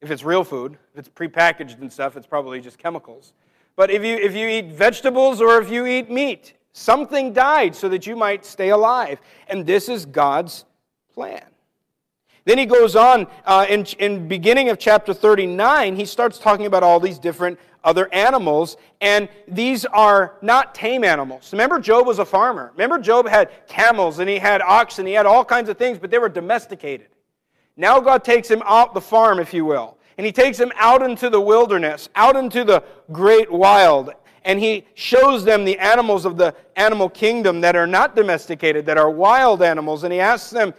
If 0.00 0.10
it's 0.10 0.22
real 0.22 0.44
food, 0.44 0.78
if 0.92 1.00
it's 1.00 1.08
prepackaged 1.08 1.80
and 1.80 1.92
stuff, 1.92 2.16
it's 2.16 2.26
probably 2.26 2.60
just 2.60 2.78
chemicals. 2.78 3.32
But 3.76 3.90
if 3.90 4.04
you, 4.04 4.16
if 4.16 4.34
you 4.34 4.48
eat 4.48 4.66
vegetables 4.66 5.40
or 5.40 5.60
if 5.60 5.70
you 5.70 5.86
eat 5.86 6.10
meat, 6.10 6.54
something 6.72 7.32
died 7.32 7.74
so 7.74 7.88
that 7.88 8.06
you 8.06 8.16
might 8.16 8.44
stay 8.44 8.70
alive. 8.70 9.20
And 9.48 9.66
this 9.66 9.88
is 9.88 10.04
God's 10.06 10.64
plan. 11.12 11.44
Then 12.48 12.56
he 12.56 12.64
goes 12.64 12.96
on 12.96 13.26
uh, 13.44 13.66
in, 13.68 13.84
in 13.98 14.26
beginning 14.26 14.70
of 14.70 14.78
chapter 14.78 15.12
39, 15.12 15.96
he 15.96 16.06
starts 16.06 16.38
talking 16.38 16.64
about 16.64 16.82
all 16.82 16.98
these 16.98 17.18
different 17.18 17.58
other 17.84 18.08
animals, 18.10 18.78
and 19.02 19.28
these 19.46 19.84
are 19.84 20.32
not 20.40 20.74
tame 20.74 21.04
animals. 21.04 21.52
Remember, 21.52 21.78
Job 21.78 22.06
was 22.06 22.20
a 22.20 22.24
farmer. 22.24 22.70
Remember, 22.72 22.98
Job 22.98 23.28
had 23.28 23.50
camels 23.68 24.18
and 24.18 24.30
he 24.30 24.38
had 24.38 24.62
oxen, 24.62 25.04
he 25.04 25.12
had 25.12 25.26
all 25.26 25.44
kinds 25.44 25.68
of 25.68 25.76
things, 25.76 25.98
but 25.98 26.10
they 26.10 26.16
were 26.16 26.30
domesticated. 26.30 27.08
Now 27.76 28.00
God 28.00 28.24
takes 28.24 28.50
him 28.50 28.62
out 28.64 28.94
the 28.94 29.00
farm, 29.02 29.40
if 29.40 29.52
you 29.52 29.66
will, 29.66 29.98
and 30.16 30.24
he 30.24 30.32
takes 30.32 30.58
him 30.58 30.72
out 30.76 31.02
into 31.02 31.28
the 31.28 31.38
wilderness, 31.42 32.08
out 32.14 32.34
into 32.34 32.64
the 32.64 32.82
great 33.12 33.52
wild, 33.52 34.14
and 34.46 34.58
he 34.58 34.86
shows 34.94 35.44
them 35.44 35.66
the 35.66 35.78
animals 35.78 36.24
of 36.24 36.38
the 36.38 36.54
animal 36.76 37.10
kingdom 37.10 37.60
that 37.60 37.76
are 37.76 37.86
not 37.86 38.16
domesticated, 38.16 38.86
that 38.86 38.96
are 38.96 39.10
wild 39.10 39.60
animals, 39.60 40.04
and 40.04 40.14
he 40.14 40.20
asks 40.20 40.48
them, 40.48 40.72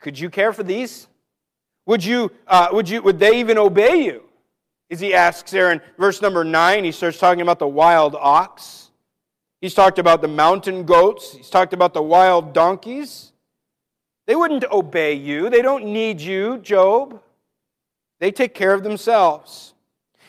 could 0.00 0.18
you 0.18 0.30
care 0.30 0.52
for 0.52 0.62
these? 0.62 1.06
Would, 1.86 2.04
you, 2.04 2.32
uh, 2.46 2.68
would, 2.72 2.88
you, 2.88 3.02
would 3.02 3.18
they 3.18 3.38
even 3.40 3.58
obey 3.58 4.04
you? 4.04 4.24
As 4.90 5.00
he 5.00 5.14
asks 5.14 5.50
there 5.50 5.70
in 5.70 5.80
verse 5.98 6.20
number 6.20 6.42
9, 6.42 6.84
he 6.84 6.92
starts 6.92 7.18
talking 7.18 7.42
about 7.42 7.58
the 7.58 7.68
wild 7.68 8.16
ox. 8.16 8.90
He's 9.60 9.74
talked 9.74 9.98
about 9.98 10.20
the 10.20 10.28
mountain 10.28 10.84
goats. 10.84 11.32
He's 11.34 11.50
talked 11.50 11.72
about 11.72 11.94
the 11.94 12.02
wild 12.02 12.52
donkeys. 12.52 13.32
They 14.26 14.34
wouldn't 14.34 14.64
obey 14.64 15.14
you. 15.14 15.50
They 15.50 15.62
don't 15.62 15.86
need 15.86 16.20
you, 16.20 16.58
Job. 16.58 17.20
They 18.20 18.30
take 18.30 18.54
care 18.54 18.72
of 18.72 18.82
themselves. 18.82 19.74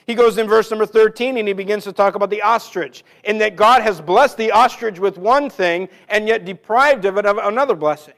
He 0.05 0.15
goes 0.15 0.37
in 0.37 0.47
verse 0.47 0.69
number 0.69 0.85
13 0.85 1.37
and 1.37 1.47
he 1.47 1.53
begins 1.53 1.83
to 1.85 1.93
talk 1.93 2.15
about 2.15 2.29
the 2.29 2.41
ostrich, 2.41 3.03
and 3.23 3.39
that 3.39 3.55
God 3.55 3.81
has 3.81 4.01
blessed 4.01 4.37
the 4.37 4.51
ostrich 4.51 4.99
with 4.99 5.17
one 5.17 5.49
thing 5.49 5.87
and 6.09 6.27
yet 6.27 6.45
deprived 6.45 7.05
of 7.05 7.17
it 7.17 7.25
of 7.25 7.37
another 7.37 7.75
blessing. 7.75 8.13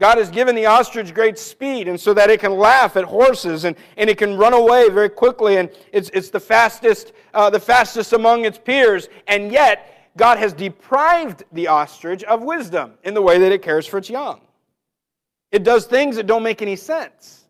God 0.00 0.18
has 0.18 0.30
given 0.30 0.54
the 0.54 0.66
ostrich 0.66 1.12
great 1.12 1.38
speed, 1.38 1.88
and 1.88 1.98
so 1.98 2.14
that 2.14 2.30
it 2.30 2.38
can 2.38 2.56
laugh 2.56 2.96
at 2.96 3.04
horses 3.04 3.64
and, 3.64 3.76
and 3.96 4.08
it 4.08 4.16
can 4.16 4.36
run 4.36 4.52
away 4.52 4.88
very 4.90 5.08
quickly, 5.08 5.56
and 5.56 5.70
it's, 5.92 6.08
it's 6.14 6.30
the, 6.30 6.38
fastest, 6.40 7.12
uh, 7.34 7.50
the 7.50 7.58
fastest 7.58 8.12
among 8.12 8.44
its 8.44 8.58
peers. 8.58 9.08
And 9.26 9.50
yet, 9.50 10.12
God 10.16 10.38
has 10.38 10.52
deprived 10.52 11.44
the 11.52 11.66
ostrich 11.66 12.22
of 12.24 12.42
wisdom 12.42 12.94
in 13.02 13.14
the 13.14 13.22
way 13.22 13.38
that 13.38 13.50
it 13.50 13.62
cares 13.62 13.86
for 13.86 13.98
its 13.98 14.08
young. 14.08 14.40
It 15.50 15.64
does 15.64 15.86
things 15.86 16.16
that 16.16 16.26
don't 16.26 16.42
make 16.42 16.62
any 16.62 16.76
sense 16.76 17.46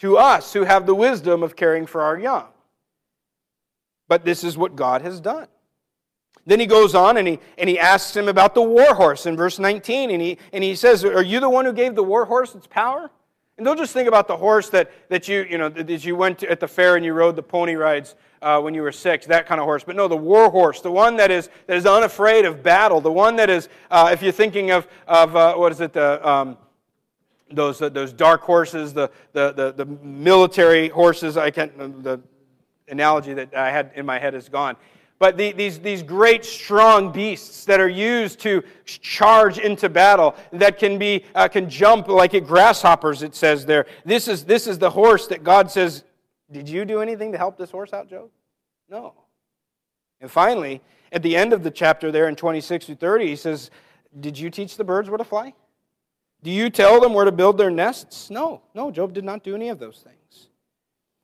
to 0.00 0.16
us 0.16 0.52
who 0.52 0.64
have 0.64 0.86
the 0.86 0.94
wisdom 0.94 1.44
of 1.44 1.54
caring 1.54 1.86
for 1.86 2.02
our 2.02 2.18
young. 2.18 2.46
But 4.08 4.24
this 4.24 4.42
is 4.42 4.56
what 4.56 4.74
God 4.74 5.02
has 5.02 5.20
done. 5.20 5.46
Then 6.44 6.58
he 6.58 6.66
goes 6.66 6.94
on 6.94 7.16
and 7.16 7.28
he, 7.28 7.38
and 7.56 7.68
he 7.68 7.78
asks 7.78 8.16
him 8.16 8.28
about 8.28 8.54
the 8.54 8.62
war 8.62 8.94
horse 8.94 9.26
in 9.26 9.36
verse 9.36 9.58
19. 9.58 10.10
And 10.10 10.20
he, 10.20 10.38
and 10.52 10.64
he 10.64 10.74
says, 10.74 11.04
Are 11.04 11.22
you 11.22 11.40
the 11.40 11.48
one 11.48 11.64
who 11.64 11.72
gave 11.72 11.94
the 11.94 12.02
war 12.02 12.24
horse 12.24 12.54
its 12.54 12.66
power? 12.66 13.10
And 13.58 13.64
don't 13.64 13.76
just 13.76 13.92
think 13.92 14.08
about 14.08 14.26
the 14.26 14.36
horse 14.36 14.70
that, 14.70 14.90
that, 15.08 15.28
you, 15.28 15.46
you, 15.48 15.58
know, 15.58 15.68
that 15.68 16.04
you 16.04 16.16
went 16.16 16.40
to, 16.40 16.50
at 16.50 16.58
the 16.58 16.66
fair 16.66 16.96
and 16.96 17.04
you 17.04 17.12
rode 17.12 17.36
the 17.36 17.42
pony 17.42 17.74
rides 17.74 18.16
uh, 18.40 18.60
when 18.60 18.74
you 18.74 18.82
were 18.82 18.90
six, 18.90 19.26
that 19.26 19.46
kind 19.46 19.60
of 19.60 19.66
horse. 19.66 19.84
But 19.84 19.94
no, 19.94 20.08
the 20.08 20.16
war 20.16 20.50
horse, 20.50 20.80
the 20.80 20.90
one 20.90 21.16
that 21.16 21.30
is, 21.30 21.48
that 21.66 21.76
is 21.76 21.86
unafraid 21.86 22.44
of 22.44 22.62
battle, 22.62 23.00
the 23.00 23.12
one 23.12 23.36
that 23.36 23.50
is, 23.50 23.68
uh, 23.90 24.10
if 24.12 24.22
you're 24.22 24.32
thinking 24.32 24.72
of, 24.72 24.88
of 25.06 25.36
uh, 25.36 25.54
what 25.54 25.70
is 25.70 25.80
it, 25.80 25.92
the, 25.92 26.28
um, 26.28 26.56
those, 27.52 27.80
uh, 27.80 27.88
those 27.88 28.12
dark 28.12 28.40
horses, 28.40 28.92
the, 28.92 29.10
the, 29.32 29.52
the, 29.52 29.72
the 29.72 29.84
military 29.84 30.88
horses, 30.88 31.36
I 31.36 31.50
can't, 31.50 32.02
the 32.02 32.20
analogy 32.88 33.34
that 33.34 33.54
I 33.54 33.70
had 33.70 33.92
in 33.94 34.04
my 34.04 34.18
head 34.18 34.34
is 34.34 34.48
gone 34.48 34.76
but 35.22 35.36
the, 35.36 35.52
these, 35.52 35.78
these 35.78 36.02
great 36.02 36.44
strong 36.44 37.12
beasts 37.12 37.64
that 37.66 37.78
are 37.78 37.88
used 37.88 38.40
to 38.40 38.60
charge 38.84 39.58
into 39.58 39.88
battle 39.88 40.34
that 40.50 40.80
can 40.80 40.98
be 40.98 41.24
uh, 41.36 41.46
can 41.46 41.70
jump 41.70 42.08
like 42.08 42.32
grasshoppers 42.44 43.22
it 43.22 43.36
says 43.36 43.64
there. 43.64 43.86
This 44.04 44.26
is 44.26 44.44
this 44.44 44.66
is 44.66 44.80
the 44.80 44.90
horse 44.90 45.28
that 45.28 45.44
god 45.44 45.70
says 45.70 46.02
did 46.50 46.68
you 46.68 46.84
do 46.84 47.00
anything 47.00 47.30
to 47.30 47.38
help 47.38 47.56
this 47.56 47.70
horse 47.70 47.92
out 47.92 48.10
job? 48.10 48.30
No. 48.90 49.14
And 50.20 50.28
finally 50.28 50.80
at 51.12 51.22
the 51.22 51.36
end 51.36 51.52
of 51.52 51.62
the 51.62 51.70
chapter 51.70 52.10
there 52.10 52.26
in 52.26 52.34
26 52.34 52.86
to 52.86 52.96
30 52.96 53.28
he 53.28 53.36
says 53.36 53.70
did 54.18 54.36
you 54.36 54.50
teach 54.50 54.76
the 54.76 54.82
birds 54.82 55.08
where 55.08 55.18
to 55.18 55.24
fly? 55.24 55.54
Do 56.42 56.50
you 56.50 56.68
tell 56.68 57.00
them 57.00 57.14
where 57.14 57.26
to 57.26 57.30
build 57.30 57.58
their 57.58 57.70
nests? 57.70 58.28
No. 58.28 58.62
No 58.74 58.90
job 58.90 59.12
did 59.12 59.22
not 59.22 59.44
do 59.44 59.54
any 59.54 59.68
of 59.68 59.78
those 59.78 59.98
things 59.98 60.48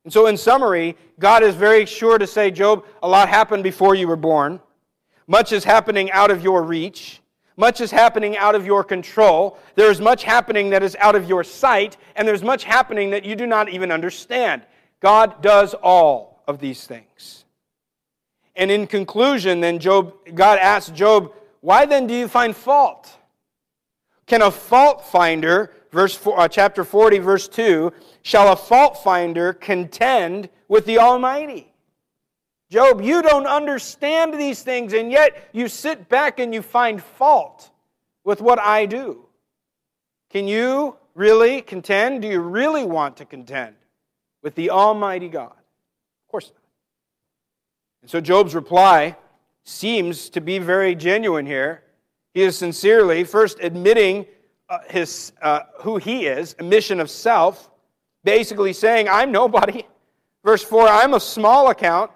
and 0.08 0.12
so, 0.14 0.26
in 0.26 0.38
summary, 0.38 0.96
God 1.20 1.42
is 1.42 1.54
very 1.54 1.84
sure 1.84 2.16
to 2.16 2.26
say, 2.26 2.50
Job, 2.50 2.86
a 3.02 3.06
lot 3.06 3.28
happened 3.28 3.62
before 3.62 3.94
you 3.94 4.08
were 4.08 4.16
born. 4.16 4.58
Much 5.26 5.52
is 5.52 5.64
happening 5.64 6.10
out 6.12 6.30
of 6.30 6.42
your 6.42 6.62
reach. 6.62 7.20
Much 7.58 7.82
is 7.82 7.90
happening 7.90 8.34
out 8.34 8.54
of 8.54 8.64
your 8.64 8.82
control. 8.82 9.58
There 9.74 9.90
is 9.90 10.00
much 10.00 10.24
happening 10.24 10.70
that 10.70 10.82
is 10.82 10.96
out 10.98 11.14
of 11.14 11.28
your 11.28 11.44
sight, 11.44 11.98
and 12.16 12.26
there's 12.26 12.42
much 12.42 12.64
happening 12.64 13.10
that 13.10 13.26
you 13.26 13.36
do 13.36 13.46
not 13.46 13.68
even 13.68 13.92
understand. 13.92 14.62
God 15.00 15.42
does 15.42 15.74
all 15.74 16.42
of 16.48 16.58
these 16.58 16.86
things. 16.86 17.44
And 18.56 18.70
in 18.70 18.86
conclusion, 18.86 19.60
then 19.60 19.78
Job, 19.78 20.14
God 20.34 20.58
asks 20.58 20.90
Job, 20.90 21.34
why 21.60 21.84
then 21.84 22.06
do 22.06 22.14
you 22.14 22.28
find 22.28 22.56
fault? 22.56 23.14
Can 24.24 24.40
a 24.40 24.50
fault 24.50 25.04
finder 25.04 25.70
verse 25.90 26.14
four, 26.14 26.38
uh, 26.38 26.48
chapter 26.48 26.84
40, 26.84 27.18
verse 27.18 27.48
2, 27.48 27.92
shall 28.22 28.52
a 28.52 28.56
fault 28.56 29.02
finder 29.02 29.52
contend 29.52 30.48
with 30.68 30.86
the 30.86 30.98
Almighty? 30.98 31.72
Job, 32.70 33.00
you 33.00 33.22
don't 33.22 33.46
understand 33.46 34.34
these 34.34 34.62
things, 34.62 34.92
and 34.92 35.10
yet 35.10 35.48
you 35.52 35.68
sit 35.68 36.08
back 36.08 36.38
and 36.38 36.52
you 36.52 36.60
find 36.60 37.02
fault 37.02 37.70
with 38.24 38.42
what 38.42 38.58
I 38.58 38.84
do. 38.84 39.24
Can 40.30 40.46
you 40.46 40.96
really 41.14 41.62
contend? 41.62 42.22
Do 42.22 42.28
you 42.28 42.40
really 42.40 42.84
want 42.84 43.16
to 43.18 43.24
contend 43.24 43.74
with 44.42 44.54
the 44.54 44.70
Almighty 44.70 45.28
God? 45.28 45.52
Of 45.52 46.30
course 46.30 46.50
not. 46.54 46.62
And 48.02 48.10
so 48.10 48.20
Job's 48.20 48.54
reply 48.54 49.16
seems 49.64 50.28
to 50.30 50.40
be 50.42 50.58
very 50.58 50.94
genuine 50.94 51.46
here. 51.46 51.82
He 52.34 52.42
is 52.42 52.56
sincerely 52.56 53.24
first 53.24 53.58
admitting 53.60 54.26
uh, 54.68 54.78
his, 54.88 55.32
uh, 55.42 55.60
who 55.80 55.96
he 55.96 56.26
is, 56.26 56.54
a 56.58 56.62
mission 56.62 57.00
of 57.00 57.10
self, 57.10 57.70
basically 58.24 58.72
saying, 58.72 59.08
I'm 59.08 59.32
nobody. 59.32 59.84
Verse 60.44 60.62
4, 60.62 60.88
I'm 60.88 61.14
a 61.14 61.20
small 61.20 61.70
account. 61.70 62.10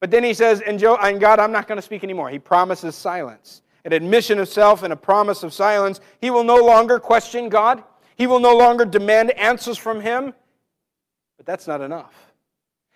But 0.00 0.10
then 0.10 0.22
he 0.24 0.34
says, 0.34 0.60
and, 0.60 0.78
Joe, 0.78 0.96
and 0.96 1.20
God, 1.20 1.38
I'm 1.38 1.52
not 1.52 1.66
going 1.66 1.76
to 1.76 1.82
speak 1.82 2.04
anymore. 2.04 2.28
He 2.30 2.38
promises 2.38 2.94
silence. 2.94 3.62
An 3.84 3.92
admission 3.92 4.38
of 4.38 4.48
self 4.48 4.82
and 4.82 4.92
a 4.92 4.96
promise 4.96 5.42
of 5.42 5.52
silence. 5.52 6.00
He 6.20 6.30
will 6.30 6.44
no 6.44 6.56
longer 6.56 6.98
question 6.98 7.48
God. 7.48 7.82
He 8.16 8.26
will 8.26 8.40
no 8.40 8.56
longer 8.56 8.84
demand 8.84 9.30
answers 9.32 9.78
from 9.78 10.00
him. 10.00 10.34
But 11.36 11.46
that's 11.46 11.66
not 11.66 11.80
enough 11.80 12.25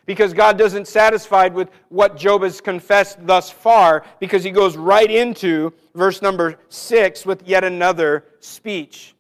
because 0.06 0.32
God 0.32 0.58
doesn't 0.58 0.88
satisfied 0.88 1.54
with 1.54 1.70
what 1.88 2.16
Job 2.16 2.42
has 2.42 2.60
confessed 2.60 3.24
thus 3.26 3.50
far 3.50 4.04
because 4.18 4.42
he 4.42 4.50
goes 4.50 4.76
right 4.76 5.10
into 5.10 5.72
verse 5.94 6.22
number 6.22 6.56
6 6.68 7.26
with 7.26 7.46
yet 7.46 7.64
another 7.64 8.24
speech. 8.40 9.14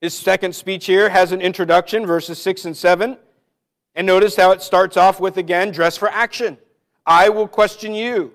His 0.00 0.14
second 0.14 0.54
speech 0.54 0.86
here 0.86 1.08
has 1.08 1.32
an 1.32 1.40
introduction 1.40 2.06
verses 2.06 2.40
6 2.40 2.64
and 2.66 2.76
7. 2.76 3.16
And 3.94 4.06
notice 4.06 4.36
how 4.36 4.52
it 4.52 4.62
starts 4.62 4.96
off 4.96 5.20
with 5.20 5.36
again 5.36 5.72
dress 5.72 5.96
for 5.96 6.08
action. 6.08 6.58
I 7.04 7.28
will 7.28 7.48
question 7.48 7.92
you. 7.92 8.32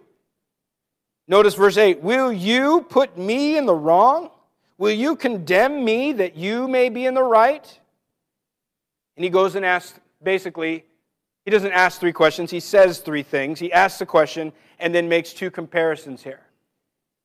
Notice 1.27 1.55
verse 1.55 1.77
8 1.77 2.01
Will 2.01 2.31
you 2.31 2.85
put 2.89 3.17
me 3.17 3.57
in 3.57 3.65
the 3.65 3.75
wrong? 3.75 4.29
Will 4.77 4.91
you 4.91 5.15
condemn 5.15 5.83
me 5.85 6.11
that 6.13 6.35
you 6.35 6.67
may 6.67 6.89
be 6.89 7.05
in 7.05 7.13
the 7.13 7.23
right? 7.23 7.79
And 9.15 9.23
he 9.23 9.29
goes 9.29 9.55
and 9.55 9.65
asks 9.65 9.97
basically, 10.25 10.83
he 11.45 11.51
doesn't 11.51 11.71
ask 11.71 11.99
three 11.99 12.11
questions, 12.11 12.51
he 12.51 12.59
says 12.59 12.99
three 12.99 13.23
things. 13.23 13.59
He 13.59 13.71
asks 13.71 14.01
a 14.01 14.05
question 14.05 14.51
and 14.79 14.93
then 14.93 15.07
makes 15.07 15.31
two 15.31 15.49
comparisons 15.49 16.23
here. 16.23 16.41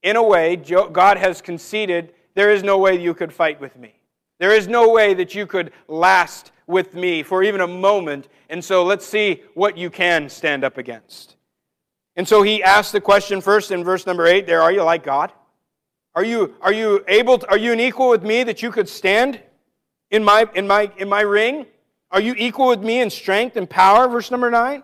in 0.03 0.17
a 0.17 0.23
way, 0.23 0.57
God 0.57 1.17
has 1.17 1.43
conceded 1.43 2.15
there 2.35 2.51
is 2.51 2.63
no 2.63 2.79
way 2.79 2.99
you 2.99 3.13
could 3.13 3.33
fight 3.33 3.61
with 3.61 3.77
me. 3.77 3.95
There 4.39 4.55
is 4.55 4.69
no 4.69 4.91
way 4.91 5.15
that 5.15 5.35
you 5.35 5.47
could 5.47 5.73
last 5.89 6.53
with 6.67 6.95
me 6.95 7.23
for 7.23 7.43
even 7.43 7.61
a 7.61 7.67
moment. 7.67 8.29
And 8.49 8.65
so 8.65 8.85
let's 8.85 9.05
see 9.05 9.43
what 9.55 9.77
you 9.77 9.91
can 9.91 10.29
stand 10.29 10.65
up 10.65 10.79
against. 10.79 11.37
And 12.17 12.27
so 12.27 12.43
he 12.43 12.63
asks 12.63 12.93
the 12.93 13.01
question 13.01 13.41
first 13.41 13.71
in 13.71 13.85
verse 13.85 14.07
number 14.07 14.27
8 14.27 14.47
there, 14.47 14.63
are 14.63 14.73
you 14.73 14.83
like 14.83 15.03
God? 15.03 15.33
Are 16.15 16.25
you, 16.25 16.55
are 16.61 16.73
you 16.73 17.05
able 17.09 17.39
to, 17.39 17.51
are 17.51 17.59
you 17.59 17.73
an 17.73 17.81
equal 17.81 18.09
with 18.09 18.23
me 18.23 18.43
that 18.45 18.63
you 18.63 18.71
could 18.71 18.89
stand 18.89 19.41
in 20.11 20.25
my, 20.25 20.49
in, 20.55 20.67
my, 20.67 20.91
in 20.97 21.09
my 21.09 21.21
ring? 21.21 21.67
Are 22.11 22.21
you 22.21 22.35
equal 22.37 22.69
with 22.69 22.83
me 22.83 23.01
in 23.01 23.11
strength 23.11 23.57
and 23.57 23.69
power? 23.69 24.09
Verse 24.09 24.31
number 24.31 24.51
9. 24.51 24.83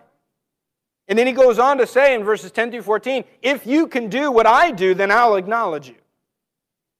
And 1.09 1.17
then 1.17 1.27
he 1.27 1.33
goes 1.33 1.59
on 1.59 1.77
to 1.77 1.87
say 1.87 2.15
in 2.15 2.23
verses 2.23 2.51
10 2.51 2.71
through 2.71 2.81
14, 2.81 3.23
if 3.41 3.65
you 3.65 3.87
can 3.87 4.09
do 4.09 4.31
what 4.31 4.45
I 4.45 4.71
do, 4.71 4.93
then 4.93 5.11
I'll 5.11 5.35
acknowledge 5.35 5.87
you. 5.87 5.95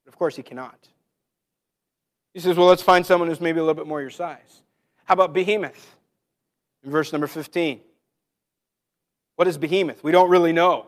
But 0.06 0.14
of 0.14 0.18
course, 0.18 0.36
he 0.36 0.44
cannot. 0.44 0.78
He 2.34 2.40
says, 2.40 2.56
well, 2.56 2.68
let's 2.68 2.82
find 2.82 3.06
someone 3.06 3.30
who's 3.30 3.42
maybe 3.42 3.60
a 3.60 3.64
little 3.64 3.74
bit 3.74 3.88
more 3.88 4.00
your 4.00 4.10
size. 4.10 4.62
How 5.06 5.14
about 5.14 5.34
Behemoth? 5.34 5.96
In 6.84 6.92
verse 6.92 7.12
number 7.12 7.28
15. 7.28 7.82
What 9.36 9.48
is 9.48 9.58
Behemoth? 9.58 10.04
We 10.04 10.12
don't 10.12 10.30
really 10.30 10.54
know. 10.54 10.88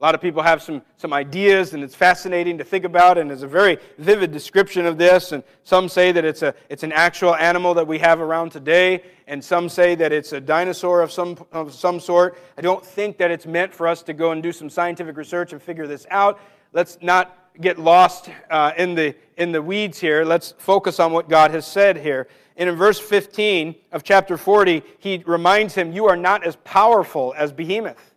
A 0.00 0.04
lot 0.04 0.14
of 0.14 0.22
people 0.22 0.42
have 0.42 0.62
some, 0.62 0.80
some 0.96 1.12
ideas, 1.12 1.74
and 1.74 1.84
it's 1.84 1.94
fascinating 1.94 2.56
to 2.56 2.64
think 2.64 2.86
about, 2.86 3.18
and 3.18 3.28
there's 3.28 3.42
a 3.42 3.46
very 3.46 3.76
vivid 3.98 4.32
description 4.32 4.86
of 4.86 4.96
this. 4.96 5.32
And 5.32 5.44
some 5.62 5.90
say 5.90 6.10
that 6.10 6.24
it's, 6.24 6.40
a, 6.40 6.54
it's 6.70 6.82
an 6.82 6.92
actual 6.92 7.34
animal 7.34 7.74
that 7.74 7.86
we 7.86 7.98
have 7.98 8.18
around 8.18 8.48
today, 8.48 9.02
and 9.26 9.44
some 9.44 9.68
say 9.68 9.94
that 9.96 10.10
it's 10.10 10.32
a 10.32 10.40
dinosaur 10.40 11.02
of 11.02 11.12
some, 11.12 11.36
of 11.52 11.74
some 11.74 12.00
sort. 12.00 12.38
I 12.56 12.62
don't 12.62 12.84
think 12.84 13.18
that 13.18 13.30
it's 13.30 13.44
meant 13.44 13.74
for 13.74 13.86
us 13.86 14.02
to 14.04 14.14
go 14.14 14.32
and 14.32 14.42
do 14.42 14.52
some 14.52 14.70
scientific 14.70 15.18
research 15.18 15.52
and 15.52 15.62
figure 15.62 15.86
this 15.86 16.06
out. 16.10 16.40
Let's 16.72 16.96
not 17.02 17.36
get 17.60 17.78
lost 17.78 18.30
uh, 18.48 18.72
in, 18.78 18.94
the, 18.94 19.14
in 19.36 19.52
the 19.52 19.60
weeds 19.60 19.98
here. 19.98 20.24
Let's 20.24 20.54
focus 20.56 20.98
on 20.98 21.12
what 21.12 21.28
God 21.28 21.50
has 21.50 21.66
said 21.66 21.98
here. 21.98 22.26
And 22.56 22.70
in 22.70 22.74
verse 22.74 22.98
15 22.98 23.74
of 23.92 24.02
chapter 24.02 24.38
40, 24.38 24.82
he 24.98 25.22
reminds 25.26 25.74
him, 25.74 25.92
You 25.92 26.06
are 26.06 26.16
not 26.16 26.42
as 26.42 26.56
powerful 26.64 27.34
as 27.36 27.52
Behemoth. 27.52 28.09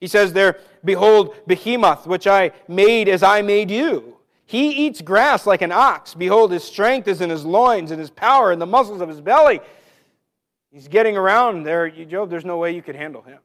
He 0.00 0.06
says 0.06 0.32
there, 0.32 0.58
Behold, 0.84 1.34
Behemoth, 1.46 2.06
which 2.06 2.26
I 2.26 2.52
made 2.68 3.08
as 3.08 3.22
I 3.22 3.42
made 3.42 3.70
you. 3.70 4.16
He 4.46 4.86
eats 4.86 5.02
grass 5.02 5.46
like 5.46 5.60
an 5.60 5.72
ox. 5.72 6.14
Behold, 6.14 6.52
his 6.52 6.64
strength 6.64 7.06
is 7.06 7.20
in 7.20 7.28
his 7.28 7.44
loins, 7.44 7.90
and 7.90 8.00
his 8.00 8.10
power 8.10 8.52
in 8.52 8.58
the 8.58 8.66
muscles 8.66 9.00
of 9.00 9.08
his 9.08 9.20
belly. 9.20 9.60
He's 10.70 10.88
getting 10.88 11.16
around 11.16 11.64
there. 11.64 11.90
Job, 11.90 12.30
there's 12.30 12.44
no 12.44 12.56
way 12.56 12.74
you 12.74 12.82
could 12.82 12.96
handle 12.96 13.22
him. 13.22 13.40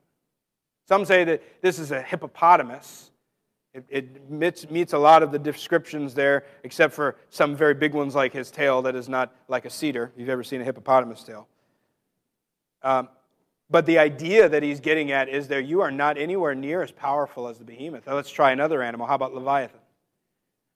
Some 0.87 1.05
say 1.05 1.23
that 1.23 1.61
this 1.61 1.79
is 1.79 1.91
a 1.91 2.01
hippopotamus. 2.01 3.11
It, 3.73 3.85
it 3.89 4.29
meets, 4.29 4.69
meets, 4.69 4.93
a 4.93 4.97
lot 4.97 5.23
of 5.23 5.31
the 5.31 5.39
descriptions 5.39 6.13
there, 6.13 6.45
except 6.63 6.93
for 6.93 7.15
some 7.29 7.55
very 7.55 7.73
big 7.73 7.93
ones 7.93 8.13
like 8.13 8.31
his 8.31 8.51
tail 8.51 8.81
that 8.83 8.95
is 8.95 9.09
not 9.09 9.33
like 9.47 9.65
a 9.65 9.69
cedar. 9.69 10.11
You've 10.15 10.29
ever 10.29 10.43
seen 10.43 10.61
a 10.61 10.63
hippopotamus 10.63 11.23
tail. 11.23 11.47
Um, 12.83 13.09
but 13.69 13.85
the 13.85 13.97
idea 13.97 14.47
that 14.49 14.63
he's 14.63 14.79
getting 14.79 15.11
at 15.11 15.29
is 15.29 15.47
there 15.47 15.59
you 15.59 15.81
are 15.81 15.91
not 15.91 16.17
anywhere 16.17 16.53
near 16.53 16.81
as 16.83 16.91
powerful 16.91 17.47
as 17.47 17.57
the 17.57 17.63
behemoth. 17.63 18.05
Now 18.05 18.15
let's 18.15 18.29
try 18.29 18.51
another 18.51 18.81
animal. 18.81 19.07
How 19.07 19.15
about 19.15 19.33
Leviathan? 19.33 19.79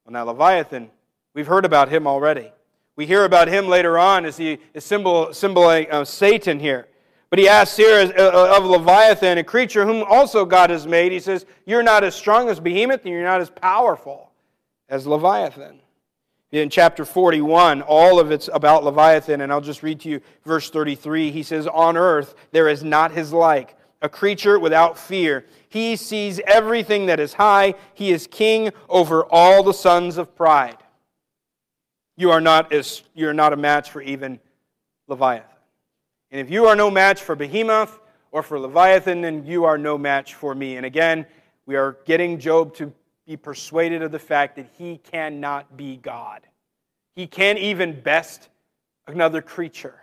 Well, 0.05 0.13
now, 0.13 0.23
Leviathan, 0.23 0.89
we've 1.33 1.47
heard 1.47 1.65
about 1.65 1.89
him 1.89 2.07
already. 2.07 2.51
We 2.95 3.05
hear 3.05 3.25
about 3.25 3.47
him 3.47 3.67
later 3.67 3.99
on 3.99 4.25
as 4.25 4.37
he 4.37 4.57
is 4.73 4.83
symbol, 4.83 5.33
symbol 5.33 5.69
of 5.69 6.07
Satan 6.07 6.59
here. 6.59 6.87
But 7.29 7.39
he 7.39 7.49
asks 7.49 7.75
here 7.75 8.11
uh, 8.17 8.57
of 8.57 8.63
Leviathan, 8.65 9.37
a 9.37 9.43
creature 9.43 9.85
whom 9.85 10.03
also 10.03 10.45
God 10.45 10.69
has 10.69 10.87
made. 10.87 11.11
He 11.11 11.19
says, 11.19 11.45
You're 11.65 11.83
not 11.83 12.03
as 12.03 12.15
strong 12.15 12.47
as 12.47 12.59
Behemoth, 12.59 13.01
and 13.03 13.13
you're 13.13 13.23
not 13.23 13.41
as 13.41 13.49
powerful 13.49 14.31
as 14.87 15.05
Leviathan 15.05 15.81
in 16.51 16.69
chapter 16.69 17.03
41, 17.03 17.81
all 17.81 18.19
of 18.19 18.31
it's 18.31 18.49
about 18.51 18.83
Leviathan, 18.83 19.41
and 19.41 19.51
I'll 19.51 19.61
just 19.61 19.83
read 19.83 19.99
to 20.01 20.09
you 20.09 20.21
verse 20.45 20.69
33. 20.69 21.31
He 21.31 21.43
says, 21.43 21.67
On 21.67 21.97
earth 21.97 22.35
there 22.51 22.69
is 22.69 22.83
not 22.83 23.11
his 23.11 23.33
like, 23.33 23.75
a 24.01 24.07
creature 24.07 24.59
without 24.59 24.97
fear. 24.97 25.45
He 25.69 25.95
sees 25.95 26.39
everything 26.45 27.07
that 27.07 27.19
is 27.19 27.33
high, 27.33 27.75
he 27.93 28.11
is 28.11 28.27
king 28.27 28.71
over 28.87 29.25
all 29.25 29.63
the 29.63 29.73
sons 29.73 30.17
of 30.17 30.35
pride. 30.35 30.77
You 32.15 32.31
are 32.31 32.41
not, 32.41 32.71
as, 32.71 33.03
you're 33.13 33.33
not 33.33 33.53
a 33.53 33.57
match 33.57 33.91
for 33.91 34.01
even 34.01 34.39
Leviathan. 35.07 35.49
And 36.31 36.41
if 36.41 36.49
you 36.49 36.67
are 36.67 36.75
no 36.75 36.89
match 36.89 37.21
for 37.21 37.35
Behemoth 37.35 37.99
or 38.31 38.43
for 38.43 38.59
Leviathan, 38.59 39.21
then 39.21 39.45
you 39.45 39.65
are 39.65 39.77
no 39.77 39.97
match 39.97 40.33
for 40.33 40.53
me. 40.53 40.77
And 40.77 40.85
again, 40.85 41.25
we 41.65 41.75
are 41.75 41.97
getting 42.05 42.39
Job 42.39 42.73
to 42.75 42.91
be 43.27 43.35
persuaded 43.35 44.01
of 44.01 44.11
the 44.11 44.19
fact 44.19 44.55
that 44.55 44.67
he 44.77 44.97
cannot 44.97 45.75
be 45.75 45.97
God. 45.97 46.47
He 47.13 47.27
can't 47.27 47.59
even 47.59 47.99
best 47.99 48.47
another 49.05 49.41
creature. 49.41 50.01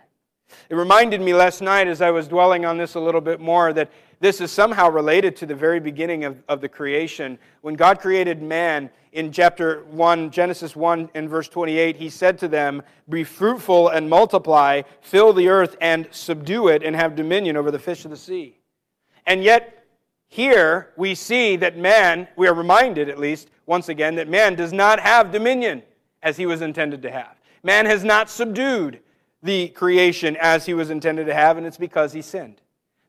It 0.69 0.75
reminded 0.75 1.21
me 1.21 1.33
last 1.33 1.59
night 1.61 1.87
as 1.87 2.03
I 2.03 2.11
was 2.11 2.27
dwelling 2.27 2.65
on 2.65 2.77
this 2.77 2.93
a 2.93 2.99
little 2.99 3.21
bit 3.21 3.39
more 3.39 3.73
that 3.73 3.91
this 4.19 4.41
is 4.41 4.51
somehow 4.51 4.89
related 4.89 5.35
to 5.37 5.47
the 5.47 5.55
very 5.55 5.79
beginning 5.79 6.23
of, 6.23 6.37
of 6.47 6.61
the 6.61 6.69
creation. 6.69 7.39
When 7.61 7.73
God 7.73 7.99
created 7.99 8.43
man 8.43 8.91
in 9.11 9.31
chapter 9.31 9.83
1, 9.85 10.29
Genesis 10.29 10.75
1 10.75 11.09
and 11.15 11.27
verse 11.27 11.49
28, 11.49 11.95
he 11.95 12.09
said 12.09 12.37
to 12.39 12.47
them, 12.47 12.83
Be 13.09 13.23
fruitful 13.23 13.89
and 13.89 14.07
multiply, 14.07 14.83
fill 15.01 15.33
the 15.33 15.49
earth 15.49 15.75
and 15.81 16.07
subdue 16.11 16.67
it, 16.67 16.83
and 16.83 16.95
have 16.95 17.15
dominion 17.15 17.57
over 17.57 17.71
the 17.71 17.79
fish 17.79 18.05
of 18.05 18.11
the 18.11 18.17
sea. 18.17 18.59
And 19.25 19.43
yet, 19.43 19.74
here 20.35 20.91
we 20.97 21.15
see 21.15 21.55
that 21.55 21.77
man, 21.77 22.27
we 22.35 22.45
are 22.45 22.53
reminded 22.53 23.07
at 23.07 23.17
least, 23.17 23.47
once 23.67 23.87
again, 23.87 24.15
that 24.15 24.27
man 24.27 24.53
does 24.53 24.73
not 24.73 24.99
have 24.99 25.31
dominion 25.31 25.81
as 26.23 26.35
he 26.35 26.45
was 26.45 26.61
intended 26.61 27.01
to 27.03 27.09
have. 27.09 27.37
Man 27.63 27.85
has 27.85 28.03
not 28.03 28.29
subdued 28.29 28.99
the 29.43 29.69
creation 29.69 30.35
as 30.41 30.65
he 30.65 30.73
was 30.73 30.89
intended 30.89 31.25
to 31.27 31.33
have, 31.33 31.55
and 31.57 31.65
it's 31.65 31.77
because 31.77 32.11
he 32.11 32.21
sinned. 32.21 32.59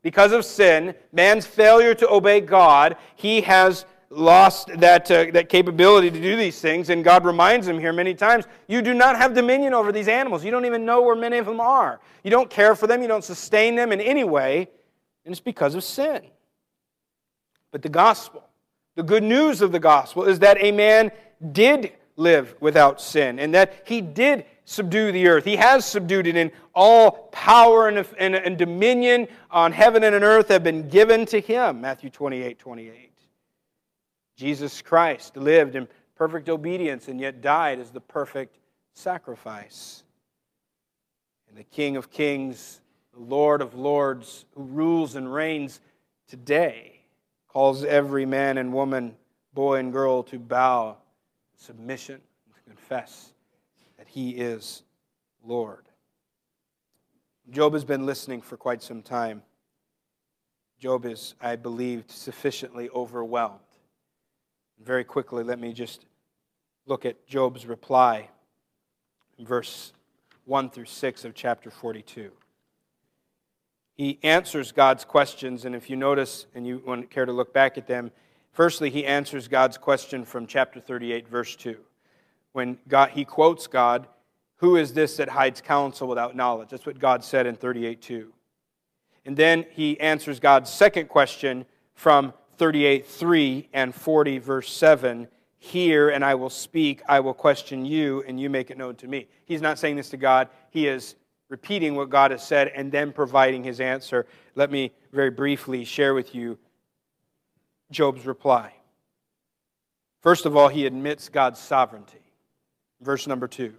Because 0.03 0.31
of 0.31 0.45
sin, 0.45 0.95
man's 1.11 1.45
failure 1.45 1.97
to 1.97 2.09
obey 2.09 2.41
God, 2.41 2.97
he 3.17 3.41
has 3.41 3.87
lost 4.09 4.69
that, 4.79 5.11
uh, 5.11 5.27
that 5.33 5.49
capability 5.49 6.13
to 6.13 6.21
do 6.21 6.37
these 6.37 6.61
things. 6.61 6.91
And 6.91 7.03
God 7.03 7.25
reminds 7.25 7.67
him 7.67 7.81
here 7.81 7.93
many 7.93 8.15
times 8.15 8.45
you 8.69 8.83
do 8.83 8.95
not 8.95 9.17
have 9.17 9.35
dominion 9.35 9.75
over 9.75 9.91
these 9.91 10.07
animals. 10.07 10.45
You 10.45 10.53
don't 10.53 10.65
even 10.65 10.85
know 10.85 11.03
where 11.03 11.17
many 11.17 11.39
of 11.39 11.47
them 11.47 11.61
are. 11.61 11.99
You 12.23 12.31
don't 12.31 12.49
care 12.49 12.77
for 12.77 12.87
them, 12.87 13.03
you 13.03 13.09
don't 13.09 13.25
sustain 13.25 13.75
them 13.75 13.91
in 13.91 14.01
any 14.01 14.23
way, 14.23 14.69
and 15.25 15.33
it's 15.33 15.41
because 15.41 15.75
of 15.75 15.83
sin. 15.83 16.23
But 17.73 17.83
the 17.83 17.89
gospel, 17.89 18.43
the 18.95 19.03
good 19.03 19.23
news 19.23 19.61
of 19.61 19.73
the 19.73 19.79
gospel, 19.79 20.25
is 20.25 20.39
that 20.41 20.57
a 20.61 20.73
man 20.73 21.11
did 21.53 21.93
live 22.17 22.55
without 22.61 23.01
sin 23.01 23.39
and 23.39 23.55
that 23.55 23.83
he 23.85 24.01
did 24.01 24.47
subdue 24.65 25.13
the 25.13 25.29
earth. 25.29 25.45
He 25.45 25.57
has 25.57 25.85
subdued 25.85 26.27
it, 26.27 26.37
and 26.37 26.51
all 26.75 27.29
power 27.33 27.89
and, 27.89 28.07
and, 28.19 28.35
and 28.35 28.59
dominion 28.59 29.29
on 29.51 29.73
heaven 29.73 30.05
and 30.05 30.15
on 30.15 30.25
earth 30.25 30.49
have 30.49 30.65
been 30.65 30.89
given 30.89 31.25
to 31.27 31.41
him. 31.41 31.81
Matthew 31.81 32.11
28 32.11 32.59
28. 32.59 33.13
Jesus 34.37 34.83
Christ 34.83 35.37
lived 35.37 35.77
in 35.77 35.89
perfect 36.15 36.49
obedience 36.49 37.09
and 37.09 37.21
yet 37.21 37.41
died 37.41 37.79
as 37.79 37.91
the 37.91 38.01
perfect 38.01 38.59
sacrifice. 38.93 40.03
And 41.49 41.57
the 41.57 41.65
King 41.65 41.97
of 41.97 42.11
Kings, 42.11 42.81
the 43.15 43.21
Lord 43.21 43.63
of 43.63 43.75
Lords, 43.75 44.45
who 44.55 44.65
rules 44.65 45.15
and 45.15 45.33
reigns 45.33 45.81
today 46.29 46.96
calls 47.57 47.85
every 47.85 48.27
man 48.27 48.59
and 48.59 48.71
woman, 48.71 49.17
boy 49.55 49.79
and 49.79 49.91
girl 49.91 50.23
to 50.23 50.39
bow, 50.39 50.95
submission, 51.57 52.21
and 52.45 52.55
to 52.55 52.61
confess 52.69 53.33
that 53.97 54.07
he 54.07 54.33
is 54.33 54.83
Lord. 55.43 55.87
Job 57.49 57.73
has 57.73 57.83
been 57.83 58.05
listening 58.05 58.43
for 58.43 58.59
quite 58.59 58.83
some 58.83 59.01
time. 59.01 59.41
Job 60.79 61.07
is, 61.07 61.35
I 61.41 61.57
believe, 61.57 62.05
sufficiently 62.09 62.91
overwhelmed. 62.91 63.61
Very 64.85 65.05
quickly, 65.05 65.43
let 65.43 65.59
me 65.59 65.73
just 65.73 66.05
look 66.85 67.07
at 67.07 67.27
Job's 67.27 67.65
reply 67.65 68.29
in 69.39 69.47
verse 69.47 69.95
1 70.45 70.69
through 70.69 70.85
6 70.85 71.25
of 71.25 71.35
chapter 71.35 71.71
42 71.71 72.33
he 73.97 74.19
answers 74.23 74.73
God's 74.73 75.05
questions. 75.05 75.65
And 75.65 75.75
if 75.75 75.89
you 75.89 75.97
notice 75.97 76.47
and 76.55 76.67
you 76.67 76.83
want 76.87 77.03
to 77.03 77.07
care 77.07 77.25
to 77.25 77.33
look 77.33 77.53
back 77.53 77.79
at 77.79 77.87
them, 77.87 78.11
firstly, 78.53 78.91
he 78.91 79.07
answers 79.07 79.49
God's 79.49 79.79
question 79.79 80.25
from 80.25 80.47
chapter 80.47 80.81
38, 80.81 81.29
verse 81.29 81.57
2. 81.57 81.77
When 82.53 82.79
God, 82.89 83.11
he 83.11 83.25
quotes 83.25 83.67
God, 83.67 84.07
Who 84.57 84.77
is 84.77 84.93
this 84.93 85.17
that 85.17 85.31
hides 85.31 85.61
counsel 85.61 86.09
without 86.09 86.37
knowledge? 86.37 86.69
That's 86.71 86.87
what 86.87 86.99
God 86.99 87.25
said 87.25 87.47
in 87.47 87.57
38, 87.57 88.03
2. 88.03 88.33
And 89.25 89.37
then 89.37 89.67
he 89.71 89.99
answers 89.99 90.41
God's 90.41 90.71
second 90.71 91.09
question 91.09 91.67
from 91.95 92.33
38, 92.59 93.07
3 93.07 93.69
and 93.73 93.95
40, 93.95 94.39
verse 94.39 94.71
7. 94.71 95.29
Hear 95.59 96.11
and 96.11 96.25
I 96.25 96.35
will 96.35 96.51
speak, 96.51 97.03
I 97.09 97.21
will 97.21 97.35
question 97.35 97.85
you, 97.85 98.23
and 98.29 98.39
you 98.39 98.49
make 98.51 98.71
it 98.71 98.79
known 98.79 98.95
to 98.97 99.09
me. 99.09 99.27
He's 99.47 99.63
not 99.63 99.79
saying 99.79 99.97
this 99.97 100.11
to 100.11 100.17
God. 100.17 100.49
He 100.71 100.87
is 100.87 101.17
repeating 101.49 101.95
what 101.95 102.11
God 102.11 102.31
has 102.31 102.47
said 102.47 102.69
and 102.75 102.91
then 102.91 103.13
providing 103.13 103.63
his 103.63 103.81
answer. 103.81 104.27
Let 104.55 104.71
me 104.71 104.93
very 105.13 105.31
briefly 105.31 105.85
share 105.85 106.15
with 106.15 106.35
you 106.35 106.59
Job's 107.91 108.27
reply. 108.27 108.73
First 110.23 110.45
of 110.45 110.57
all, 110.57 110.69
he 110.69 110.87
admits 110.87 111.29
God's 111.29 111.61
sovereignty. 111.61 112.19
Verse 113.01 113.27
number 113.27 113.47
two 113.47 113.75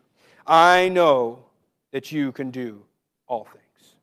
I 0.46 0.90
know 0.90 1.44
that 1.92 2.12
you 2.12 2.32
can 2.32 2.52
do 2.52 2.84
all 3.28 3.44
things. 3.44 3.96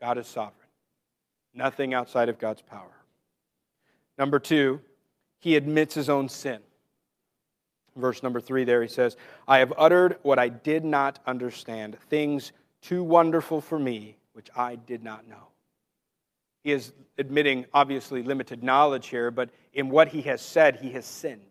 God 0.00 0.18
is 0.18 0.26
sovereign, 0.26 0.68
nothing 1.54 1.94
outside 1.94 2.28
of 2.28 2.38
God's 2.38 2.62
power. 2.62 2.92
Number 4.18 4.38
two, 4.38 4.80
he 5.40 5.56
admits 5.56 5.94
his 5.94 6.08
own 6.08 6.28
sin. 6.28 6.60
Verse 7.96 8.22
number 8.22 8.40
three, 8.40 8.64
there 8.64 8.82
he 8.82 8.88
says, 8.88 9.16
I 9.48 9.58
have 9.58 9.72
uttered 9.76 10.18
what 10.22 10.38
I 10.38 10.48
did 10.48 10.84
not 10.84 11.18
understand, 11.26 11.98
things 12.08 12.52
too 12.82 13.02
wonderful 13.02 13.60
for 13.60 13.78
me, 13.78 14.16
which 14.32 14.48
I 14.56 14.76
did 14.76 15.02
not 15.02 15.28
know. 15.28 15.48
He 16.64 16.72
is 16.72 16.92
admitting, 17.16 17.66
obviously, 17.72 18.22
limited 18.22 18.62
knowledge 18.62 19.08
here, 19.08 19.30
but 19.30 19.50
in 19.72 19.88
what 19.88 20.08
he 20.08 20.22
has 20.22 20.40
said, 20.40 20.76
he 20.76 20.90
has 20.92 21.06
sinned. 21.06 21.42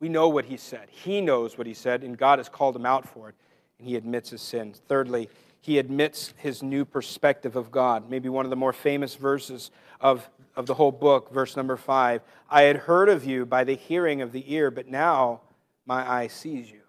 We 0.00 0.08
know 0.08 0.28
what 0.28 0.46
he 0.46 0.56
said. 0.56 0.88
He 0.90 1.20
knows 1.20 1.56
what 1.56 1.66
he 1.66 1.74
said, 1.74 2.02
and 2.02 2.18
God 2.18 2.38
has 2.38 2.48
called 2.48 2.74
him 2.74 2.86
out 2.86 3.08
for 3.08 3.28
it, 3.28 3.34
and 3.78 3.86
he 3.86 3.96
admits 3.96 4.30
his 4.30 4.42
sins. 4.42 4.82
Thirdly, 4.88 5.28
he 5.60 5.78
admits 5.78 6.34
his 6.38 6.62
new 6.62 6.84
perspective 6.84 7.54
of 7.54 7.70
God. 7.70 8.10
Maybe 8.10 8.28
one 8.28 8.44
of 8.44 8.50
the 8.50 8.56
more 8.56 8.72
famous 8.72 9.14
verses 9.14 9.70
of, 10.00 10.28
of 10.56 10.66
the 10.66 10.74
whole 10.74 10.90
book, 10.90 11.32
verse 11.32 11.56
number 11.56 11.76
five. 11.76 12.22
I 12.50 12.62
had 12.62 12.76
heard 12.76 13.08
of 13.08 13.24
you 13.24 13.46
by 13.46 13.62
the 13.62 13.76
hearing 13.76 14.22
of 14.22 14.32
the 14.32 14.52
ear, 14.52 14.72
but 14.72 14.88
now 14.88 15.42
my 15.86 16.10
eye 16.10 16.26
sees 16.26 16.68
you. 16.68 16.80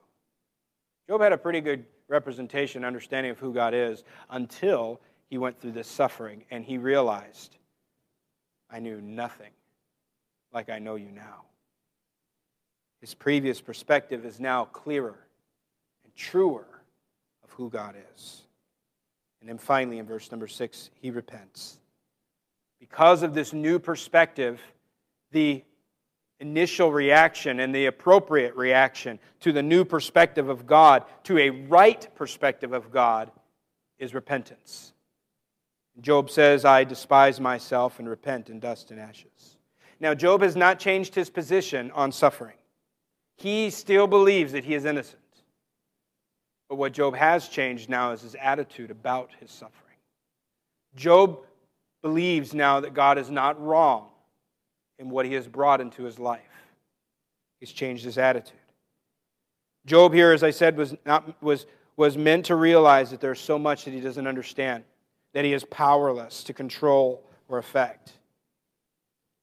Job 1.07 1.21
had 1.21 1.33
a 1.33 1.37
pretty 1.37 1.61
good 1.61 1.85
representation, 2.07 2.83
understanding 2.83 3.31
of 3.31 3.39
who 3.39 3.53
God 3.53 3.73
is 3.73 4.03
until 4.29 4.99
he 5.29 5.37
went 5.37 5.59
through 5.59 5.71
this 5.71 5.87
suffering 5.87 6.43
and 6.51 6.63
he 6.63 6.77
realized, 6.77 7.57
I 8.69 8.79
knew 8.79 9.01
nothing 9.01 9.51
like 10.53 10.69
I 10.69 10.79
know 10.79 10.95
you 10.95 11.11
now. 11.11 11.43
His 13.01 13.13
previous 13.13 13.59
perspective 13.59 14.25
is 14.25 14.39
now 14.39 14.65
clearer 14.65 15.17
and 16.03 16.15
truer 16.15 16.67
of 17.43 17.51
who 17.51 17.69
God 17.69 17.95
is. 18.15 18.43
And 19.41 19.49
then 19.49 19.57
finally, 19.57 19.97
in 19.97 20.05
verse 20.05 20.31
number 20.31 20.47
six, 20.47 20.89
he 21.01 21.11
repents. 21.11 21.79
Because 22.79 23.23
of 23.23 23.33
this 23.33 23.51
new 23.51 23.77
perspective, 23.79 24.61
the 25.31 25.63
initial 26.43 26.91
reaction 26.91 27.61
and 27.61 27.73
the 27.73 27.85
appropriate 27.85 28.53
reaction 28.57 29.17
to 29.39 29.53
the 29.53 29.63
new 29.63 29.85
perspective 29.85 30.49
of 30.49 30.67
God, 30.67 31.05
to 31.23 31.37
a 31.39 31.49
right 31.49 32.05
perspective 32.15 32.73
of 32.73 32.91
God, 32.91 33.31
is 33.97 34.13
repentance. 34.13 34.91
Job 36.01 36.29
says, 36.29 36.65
I 36.65 36.83
despise 36.83 37.39
myself 37.39 37.97
and 37.99 38.09
repent 38.09 38.49
in 38.49 38.59
dust 38.59 38.91
and 38.91 38.99
ashes. 38.99 39.57
Now, 40.01 40.13
Job 40.13 40.41
has 40.41 40.57
not 40.57 40.79
changed 40.79 41.15
his 41.15 41.29
position 41.29 41.91
on 41.91 42.11
suffering. 42.11 42.57
He 43.37 43.69
still 43.69 44.05
believes 44.05 44.51
that 44.51 44.65
he 44.65 44.75
is 44.75 44.83
innocent. 44.83 45.21
But 46.67 46.75
what 46.75 46.91
Job 46.91 47.15
has 47.15 47.47
changed 47.47 47.89
now 47.89 48.11
is 48.11 48.21
his 48.21 48.35
attitude 48.35 48.91
about 48.91 49.29
his 49.39 49.49
suffering. 49.49 49.97
Job 50.93 51.39
believes 52.01 52.53
now 52.53 52.81
that 52.81 52.93
God 52.93 53.17
is 53.17 53.31
not 53.31 53.61
wrong 53.63 54.09
in 54.99 55.09
what 55.09 55.25
he 55.25 55.33
has 55.33 55.47
brought 55.47 55.81
into 55.81 56.03
his 56.03 56.19
life. 56.19 56.41
He's 57.59 57.71
changed 57.71 58.03
his 58.03 58.17
attitude. 58.17 58.57
Job 59.85 60.13
here, 60.13 60.31
as 60.31 60.43
I 60.43 60.51
said, 60.51 60.77
was, 60.77 60.95
not, 61.05 61.41
was, 61.41 61.65
was 61.97 62.17
meant 62.17 62.45
to 62.45 62.55
realize 62.55 63.11
that 63.11 63.19
there's 63.19 63.39
so 63.39 63.59
much 63.59 63.85
that 63.85 63.93
he 63.93 63.99
doesn't 63.99 64.27
understand 64.27 64.83
that 65.33 65.43
he 65.43 65.53
is 65.53 65.63
powerless 65.65 66.43
to 66.43 66.53
control 66.53 67.23
or 67.47 67.57
affect. 67.57 68.13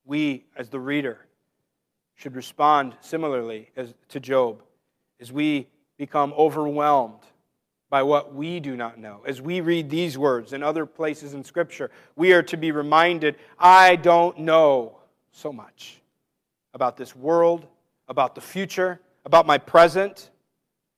We, 0.04 0.44
as 0.56 0.68
the 0.68 0.80
reader, 0.80 1.26
should 2.14 2.36
respond 2.36 2.94
similarly 3.00 3.70
as 3.76 3.94
to 4.08 4.20
Job 4.20 4.62
as 5.20 5.32
we 5.32 5.68
become 5.98 6.32
overwhelmed 6.36 7.20
by 7.90 8.02
what 8.02 8.34
we 8.34 8.60
do 8.60 8.76
not 8.76 8.98
know. 8.98 9.22
As 9.26 9.42
we 9.42 9.60
read 9.60 9.90
these 9.90 10.16
words 10.16 10.52
and 10.52 10.62
other 10.62 10.86
places 10.86 11.34
in 11.34 11.44
Scripture, 11.44 11.90
we 12.16 12.32
are 12.32 12.42
to 12.44 12.56
be 12.56 12.70
reminded 12.70 13.36
I 13.58 13.96
don't 13.96 14.38
know 14.38 14.99
so 15.32 15.52
much 15.52 16.00
about 16.74 16.96
this 16.96 17.14
world, 17.14 17.66
about 18.08 18.34
the 18.34 18.40
future, 18.40 19.00
about 19.24 19.46
my 19.46 19.58
present 19.58 20.30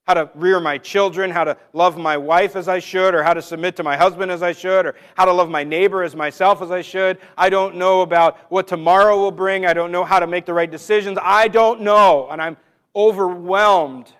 how 0.05 0.15
to 0.15 0.31
rear 0.35 0.59
my 0.59 0.79
children, 0.79 1.31
how 1.31 1.45
to 1.45 1.57
love 1.73 1.97
my 1.97 2.17
wife 2.17 2.57
as 2.57 2.67
I 2.67 2.81
should, 2.81 3.15
or 3.15 3.23
how 3.23 3.35
to 3.35 3.43
submit 3.43 3.77
to 3.77 3.85
my 3.85 3.97
husband 3.97 4.33
as 4.33 4.43
I 4.43 4.53
should, 4.53 4.87
or 4.87 4.97
how 5.17 5.25
to 5.25 5.33
love 5.33 5.49
my 5.49 5.63
neighbor 5.63 6.03
as 6.03 6.17
myself 6.17 6.61
as 6.61 6.73
I 6.73 6.83
should. 6.83 7.19
I 7.39 7.49
don't 7.49 7.77
know 7.77 8.01
about 8.01 8.51
what 8.51 8.67
tomorrow 8.67 9.17
will 9.17 9.31
bring. 9.31 9.65
I 9.65 9.73
don't 9.73 9.93
know 9.93 10.05
how 10.05 10.19
to 10.19 10.27
make 10.27 10.45
the 10.45 10.55
right 10.55 10.71
decisions. 10.71 11.19
I 11.23 11.47
don't 11.49 11.83
know. 11.83 12.29
And 12.31 12.43
I'm 12.43 12.57
overwhelmed 12.97 14.13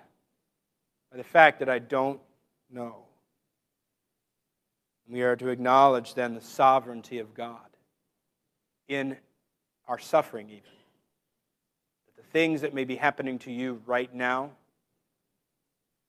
by 1.11 1.17
the 1.17 1.25
fact 1.25 1.59
that 1.59 1.69
I 1.69 1.81
don't 1.81 2.21
know. 2.71 2.97
We 5.09 5.23
are 5.23 5.37
to 5.37 5.49
acknowledge 5.49 6.15
then 6.15 6.35
the 6.35 6.41
sovereignty 6.41 7.19
of 7.19 7.35
God 7.35 7.59
in 8.89 9.17
our 9.93 9.99
suffering, 9.99 10.49
even. 10.49 10.63
The 12.17 12.23
things 12.23 12.63
that 12.63 12.73
may 12.73 12.85
be 12.85 12.97
happening 12.97 13.39
to 13.41 13.53
you 13.53 13.83
right 13.85 14.13
now 14.15 14.53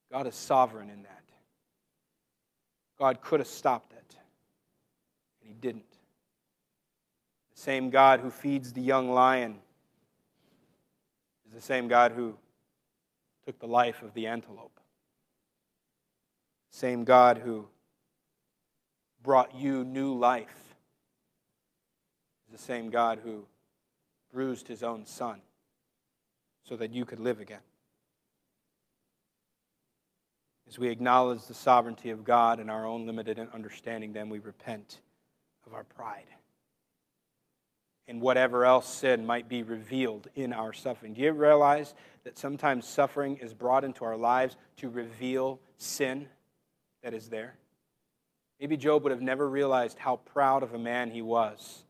God 0.10 0.26
is 0.26 0.36
sovereign 0.36 0.90
in 0.90 1.04
that. 1.04 1.24
God 2.98 3.20
could 3.20 3.42
have 3.42 3.48
stopped 3.48 3.92
it, 3.92 4.16
and 5.42 5.50
He 5.50 5.54
didn't. 5.56 5.90
The 7.56 7.62
same 7.62 7.90
God 7.90 8.22
who 8.22 8.30
feeds 8.30 8.72
the 8.72 8.82
young 8.82 9.12
lion 9.12 9.58
is 11.46 11.54
the 11.54 11.62
same 11.62 11.90
God 11.90 12.14
who 12.14 12.38
took 13.46 13.60
the 13.60 13.68
life 13.68 14.02
of 14.02 14.14
the 14.14 14.28
antelope. 14.28 14.80
Same 16.70 17.04
God 17.04 17.40
who 17.40 17.68
brought 19.22 19.54
you 19.54 19.84
new 19.84 20.14
life 20.14 20.76
is 22.46 22.58
the 22.58 22.64
same 22.64 22.90
God 22.90 23.20
who 23.22 23.46
bruised 24.34 24.68
his 24.68 24.84
own 24.84 25.06
son 25.06 25.40
so 26.64 26.76
that 26.76 26.92
you 26.92 27.06
could 27.06 27.20
live 27.20 27.40
again. 27.40 27.60
As 30.68 30.80
we 30.80 30.90
acknowledge 30.90 31.46
the 31.46 31.54
sovereignty 31.54 32.10
of 32.10 32.24
God 32.24 32.60
and 32.60 32.72
our 32.72 32.86
own 32.86 33.06
limited 33.06 33.40
understanding, 33.54 34.12
then 34.12 34.30
we 34.30 34.40
repent 34.40 35.00
of 35.68 35.74
our 35.74 35.84
pride 35.84 36.26
and 38.08 38.20
whatever 38.20 38.66
else 38.66 38.88
sin 38.88 39.26
might 39.26 39.48
be 39.48 39.64
revealed 39.64 40.28
in 40.36 40.52
our 40.52 40.74
suffering. 40.74 41.14
Do 41.14 41.22
you 41.22 41.32
realize 41.32 41.94
that 42.24 42.38
sometimes 42.38 42.88
suffering 42.88 43.38
is 43.38 43.54
brought 43.54 43.84
into 43.84 44.04
our 44.04 44.18
lives 44.18 44.58
to 44.78 44.90
reveal 44.90 45.60
sin 45.78 46.28
that 47.02 47.14
is 47.14 47.30
there? 47.30 47.56
Maybe 48.60 48.78
Job 48.78 49.04
would 49.04 49.12
have 49.12 49.22
never 49.22 49.50
realized 49.50 49.98
how 49.98 50.18
proud 50.18 50.64
of 50.64 50.74
a 50.74 50.80
man 50.80 51.12
he 51.12 51.22
was 51.22 51.84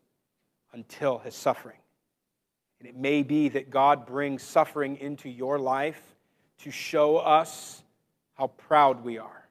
until 0.71 1.19
his 1.19 1.35
suffering. 1.35 1.77
And 2.83 2.89
it 2.89 2.97
may 2.97 3.23
be 3.23 3.47
that 3.47 3.69
God 3.69 4.05
brings 4.05 4.43
suffering 4.43 4.97
into 4.97 5.29
your 5.29 5.57
life 5.57 6.01
to 6.63 6.71
show 6.71 7.15
us 7.15 7.81
how 8.33 8.47
proud 8.47 9.05
we 9.05 9.17
are. 9.19 9.47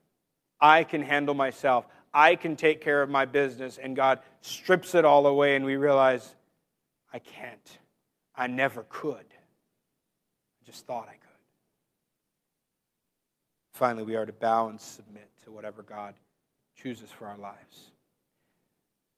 I 0.60 0.84
can 0.84 1.00
handle 1.00 1.34
myself. 1.34 1.86
I 2.12 2.36
can 2.36 2.56
take 2.56 2.82
care 2.82 3.00
of 3.00 3.08
my 3.08 3.24
business. 3.24 3.78
And 3.78 3.96
God 3.96 4.18
strips 4.42 4.94
it 4.94 5.06
all 5.06 5.26
away, 5.26 5.56
and 5.56 5.64
we 5.64 5.76
realize, 5.76 6.34
I 7.10 7.20
can't. 7.20 7.78
I 8.36 8.48
never 8.48 8.84
could. 8.90 9.14
I 9.14 10.66
just 10.66 10.84
thought 10.84 11.08
I 11.08 11.12
could. 11.12 11.20
Finally, 13.72 14.02
we 14.02 14.14
are 14.14 14.26
to 14.26 14.32
bow 14.32 14.68
and 14.68 14.78
submit 14.78 15.30
to 15.44 15.50
whatever 15.50 15.82
God 15.82 16.12
chooses 16.76 17.10
for 17.10 17.28
our 17.28 17.38
lives. 17.38 17.92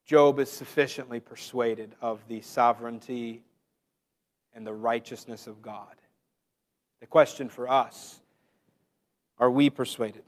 Job 0.07 0.39
is 0.39 0.53
sufficiently 0.53 1.19
persuaded 1.19 1.97
of 2.01 2.21
the 2.29 2.43
sovereignty 2.43 3.43
and 4.55 4.67
the 4.67 4.73
righteousness 4.73 5.47
of 5.47 5.63
God. 5.63 5.95
The 7.01 7.07
question 7.07 7.49
for 7.49 7.69
us 7.69 8.21
are 9.39 9.51
we 9.51 9.69
persuaded? 9.69 10.23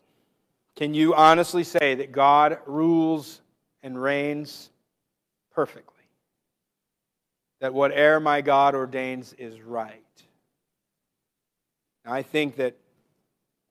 Can 0.75 0.93
you 0.93 1.15
honestly 1.15 1.65
say 1.65 1.95
that 1.95 2.13
God 2.13 2.59
rules 2.67 3.41
and 3.83 4.01
reigns 4.01 4.71
perfectly? 5.55 5.95
That 7.61 7.73
whatever 7.73 8.21
my 8.21 8.43
God 8.43 8.75
ordains 8.75 9.33
is 9.39 9.61
right? 9.63 10.03
I 12.05 12.23
think 12.23 12.57
that 12.57 12.77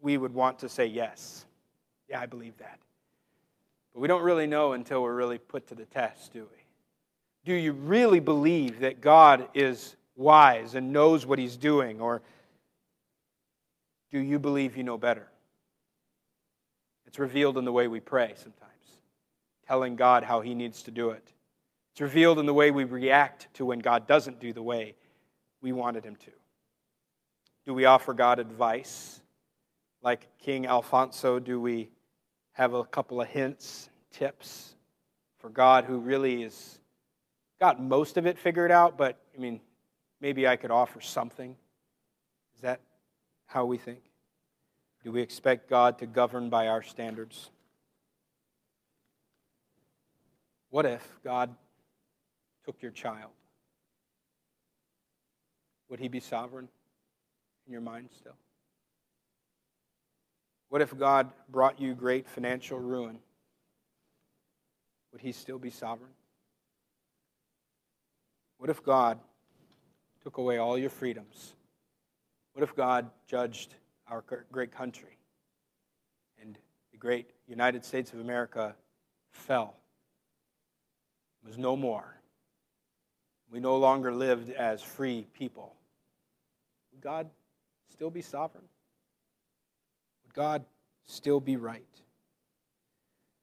we 0.01 0.17
would 0.17 0.33
want 0.33 0.59
to 0.59 0.69
say 0.69 0.85
yes. 0.85 1.45
Yeah, 2.09 2.19
I 2.19 2.25
believe 2.25 2.57
that. 2.57 2.79
But 3.93 4.01
we 4.01 4.07
don't 4.07 4.23
really 4.23 4.47
know 4.47 4.73
until 4.73 5.01
we're 5.01 5.15
really 5.15 5.37
put 5.37 5.67
to 5.67 5.75
the 5.75 5.85
test, 5.85 6.33
do 6.33 6.41
we? 6.41 6.57
Do 7.45 7.53
you 7.53 7.73
really 7.73 8.19
believe 8.19 8.79
that 8.81 8.99
God 8.99 9.47
is 9.53 9.95
wise 10.15 10.75
and 10.75 10.91
knows 10.93 11.25
what 11.25 11.39
he's 11.39 11.57
doing? 11.57 11.99
Or 12.01 12.21
do 14.11 14.19
you 14.19 14.39
believe 14.39 14.77
you 14.77 14.83
know 14.83 14.97
better? 14.97 15.27
It's 17.05 17.19
revealed 17.19 17.57
in 17.57 17.65
the 17.65 17.71
way 17.71 17.87
we 17.87 17.99
pray 17.99 18.33
sometimes, 18.35 18.71
telling 19.67 19.95
God 19.95 20.23
how 20.23 20.41
He 20.41 20.53
needs 20.53 20.83
to 20.83 20.91
do 20.91 21.11
it. 21.11 21.33
It's 21.93 22.01
revealed 22.01 22.39
in 22.39 22.45
the 22.45 22.53
way 22.53 22.71
we 22.71 22.83
react 22.83 23.53
to 23.53 23.65
when 23.65 23.79
God 23.79 24.05
doesn't 24.05 24.39
do 24.39 24.51
the 24.51 24.61
way 24.61 24.95
we 25.61 25.71
wanted 25.71 26.03
Him 26.03 26.15
to. 26.17 26.31
Do 27.65 27.73
we 27.73 27.85
offer 27.85 28.13
God 28.13 28.39
advice? 28.39 29.21
Like 30.01 30.27
King 30.39 30.67
Alfonso, 30.67 31.39
do 31.39 31.59
we 31.59 31.89
have 32.51 32.73
a 32.73 32.83
couple 32.83 33.21
of 33.21 33.27
hints, 33.27 33.89
tips 34.11 34.75
for 35.39 35.49
God 35.49 35.85
who 35.85 35.99
really 35.99 36.43
has 36.43 36.79
got 37.59 37.81
most 37.81 38.17
of 38.17 38.25
it 38.25 38.37
figured 38.37 38.71
out, 38.71 38.97
but 38.97 39.17
I 39.35 39.39
mean, 39.39 39.61
maybe 40.25 40.47
I 40.47 40.55
could 40.55 40.71
offer 40.71 41.01
something? 41.01 41.55
Is 42.55 42.61
that 42.61 42.81
how 43.45 43.65
we 43.65 43.77
think? 43.77 43.99
Do 45.03 45.11
we 45.11 45.21
expect 45.21 45.69
God 45.69 45.99
to 45.99 46.07
govern 46.07 46.49
by 46.49 46.67
our 46.67 46.81
standards? 46.81 47.51
What 50.71 50.87
if 50.87 51.07
God 51.23 51.55
took 52.65 52.81
your 52.81 52.89
child? 52.89 53.29
Would 55.89 55.99
he 55.99 56.07
be 56.07 56.19
sovereign 56.19 56.69
in 57.67 57.71
your 57.71 57.81
mind 57.81 58.09
still? 58.17 58.35
What 60.69 60.81
if 60.81 60.97
God 60.97 61.29
brought 61.49 61.79
you 61.79 61.93
great 61.93 62.27
financial 62.27 62.79
ruin? 62.79 63.19
Would 65.11 65.21
he 65.21 65.33
still 65.33 65.59
be 65.59 65.69
sovereign? 65.69 66.13
What 68.57 68.71
if 68.71 68.83
God 68.83 69.19
took 70.25 70.39
away 70.39 70.57
all 70.57 70.77
your 70.77 70.89
freedoms? 70.89 71.53
What 72.53 72.63
if 72.63 72.75
God 72.75 73.09
judged 73.27 73.75
our 74.09 74.23
great 74.51 74.71
country 74.71 75.19
and 76.41 76.57
the 76.91 76.97
great 76.97 77.29
United 77.47 77.85
States 77.85 78.11
of 78.11 78.19
America 78.19 78.75
fell? 79.31 79.75
was 81.45 81.57
no 81.57 81.75
more. 81.75 82.19
We 83.51 83.59
no 83.59 83.77
longer 83.77 84.11
lived 84.11 84.49
as 84.49 84.81
free 84.81 85.27
people. 85.33 85.75
Would 86.91 87.01
God 87.01 87.29
still 87.91 88.09
be 88.09 88.21
sovereign? 88.21 88.63
Would 90.23 90.33
God 90.33 90.65
still 91.05 91.39
be 91.39 91.55
right? 91.55 91.83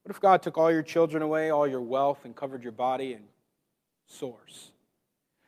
What 0.03 0.13
if 0.13 0.19
God 0.19 0.43
took 0.43 0.57
all 0.57 0.69
your 0.69 0.83
children 0.83 1.23
away, 1.23 1.49
all 1.49 1.65
your 1.65 1.81
wealth, 1.81 2.25
and 2.25 2.35
covered 2.35 2.61
your 2.61 2.73
body 2.73 3.13
in 3.13 3.21
sores? 4.05 4.72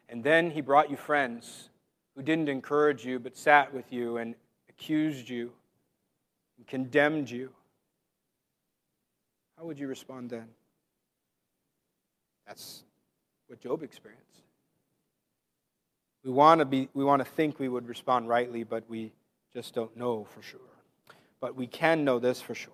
And 0.10 0.24
then 0.24 0.52
he 0.52 0.62
brought 0.62 0.90
you 0.90 0.98
friends 0.98 1.70
who 2.16 2.22
didn't 2.22 2.50
encourage 2.50 3.06
you, 3.06 3.20
but 3.20 3.38
sat 3.38 3.74
with 3.74 3.92
you 3.92 4.18
and 4.18 4.36
accused 4.70 5.30
you 5.30 5.52
and 6.58 6.68
condemned 6.68 7.30
you. 7.30 7.50
How 9.58 9.66
would 9.66 9.80
you 9.80 9.88
respond 9.88 10.30
then? 10.30 10.48
That's 12.46 12.84
what 13.48 13.60
Job 13.60 13.84
experienced. 13.84 14.24
We 16.24 16.32
want 16.32 16.60
to 16.60 16.66
be 16.66 16.90
we 16.94 17.04
want 17.04 17.24
to 17.24 17.30
think 17.30 17.60
we 17.60 17.70
would 17.70 17.88
respond 17.88 18.28
rightly, 18.28 18.64
but 18.64 18.84
we 18.90 19.14
just 19.54 19.74
don't 19.74 19.96
know 19.96 20.26
for 20.26 20.42
sure. 20.42 20.60
But 21.40 21.56
we 21.56 21.68
can 21.68 22.04
know 22.04 22.20
this 22.20 22.42
for 22.42 22.56
sure. 22.56 22.74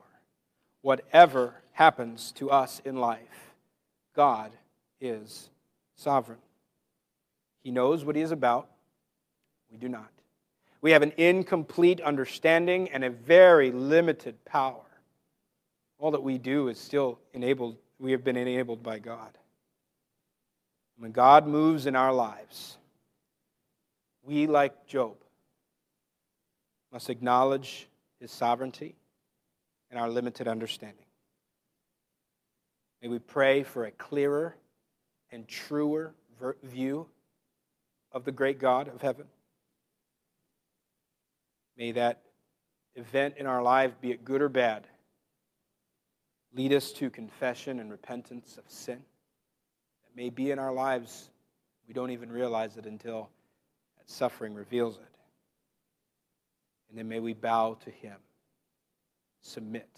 Whatever 0.82 1.56
happens 1.74 2.32
to 2.34 2.50
us 2.50 2.82
in 2.86 2.96
life, 2.96 3.54
God 4.16 4.52
is 5.00 5.50
sovereign. 5.96 6.40
He 7.64 7.72
knows 7.72 8.03
what 8.03 8.16
he 8.16 8.22
is 8.22 8.32
about. 8.32 8.70
We 9.72 9.78
do 9.78 9.88
not. 9.88 10.09
We 10.82 10.91
have 10.91 11.03
an 11.03 11.14
incomplete 11.18 12.01
understanding 12.01 12.89
and 12.89 13.03
a 13.03 13.09
very 13.09 13.72
limited 13.72 14.43
power. 14.45 14.82
All 15.99 16.12
that 16.12 16.24
we 16.24 16.39
do 16.39 16.70
is 16.70 16.80
still 16.80 17.20
enabled, 17.34 17.78
we 17.99 18.12
have 18.12 18.24
been 18.24 18.38
enabled 18.38 18.82
by 18.82 18.97
God. 18.97 19.38
When 20.97 21.12
God 21.12 21.47
moves 21.47 21.86
in 21.86 21.95
our 21.95 22.14
lives, 22.14 22.78
we, 24.24 24.47
like 24.47 24.88
Job, 24.88 25.16
must 26.91 27.09
acknowledge 27.09 27.88
his 28.20 28.32
sovereignty 28.32 28.95
and 29.89 29.99
our 29.99 30.09
limited 30.09 30.47
understanding. 30.47 31.05
May 33.01 33.07
we 33.07 33.20
pray 33.20 33.64
for 33.64 33.86
a 33.86 33.91
clearer 33.91 34.55
and 35.32 35.47
truer 35.47 36.14
view 36.64 37.07
of 38.12 38.26
the 38.26 38.32
great 38.32 38.59
God 38.59 38.88
of 38.88 39.01
heaven. 39.01 39.26
May 41.78 41.91
that 41.93 42.22
event 42.95 43.36
in 43.38 43.45
our 43.45 43.62
life, 43.62 43.93
be 44.01 44.12
it 44.12 44.26
good 44.26 44.41
or 44.41 44.49
bad, 44.49 44.86
lead 46.53 46.74
us 46.74 46.91
to 46.93 47.09
confession 47.09 47.80
and 47.80 47.89
repentance 47.89 48.57
of 48.57 48.64
sin 48.68 48.99
that 50.03 50.16
may 50.16 50.30
be 50.30 50.51
in 50.51 50.59
our 50.59 50.74
lives. 50.74 51.30
We 51.88 51.93
don't 51.93 52.12
even 52.12 52.32
realize 52.32 52.78
it 52.78 52.86
until 52.86 53.30
that 53.97 54.09
suffering 54.09 54.53
reveals 54.53 54.97
it. 54.97 55.03
And 56.89 56.99
then 56.99 57.07
may 57.07 57.20
we 57.20 57.34
bow 57.34 57.78
to 57.86 57.89
Him, 57.89 58.18
submit, 59.41 59.89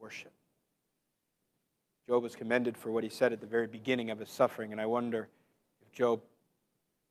worship. 0.00 0.32
Job 2.08 2.22
was 2.22 2.34
commended 2.34 2.76
for 2.76 2.90
what 2.90 3.04
he 3.04 3.10
said 3.10 3.34
at 3.34 3.40
the 3.40 3.46
very 3.46 3.66
beginning 3.66 4.10
of 4.10 4.18
his 4.18 4.30
suffering, 4.30 4.72
and 4.72 4.80
I 4.80 4.86
wonder 4.86 5.28
if 5.82 5.92
Job 5.92 6.22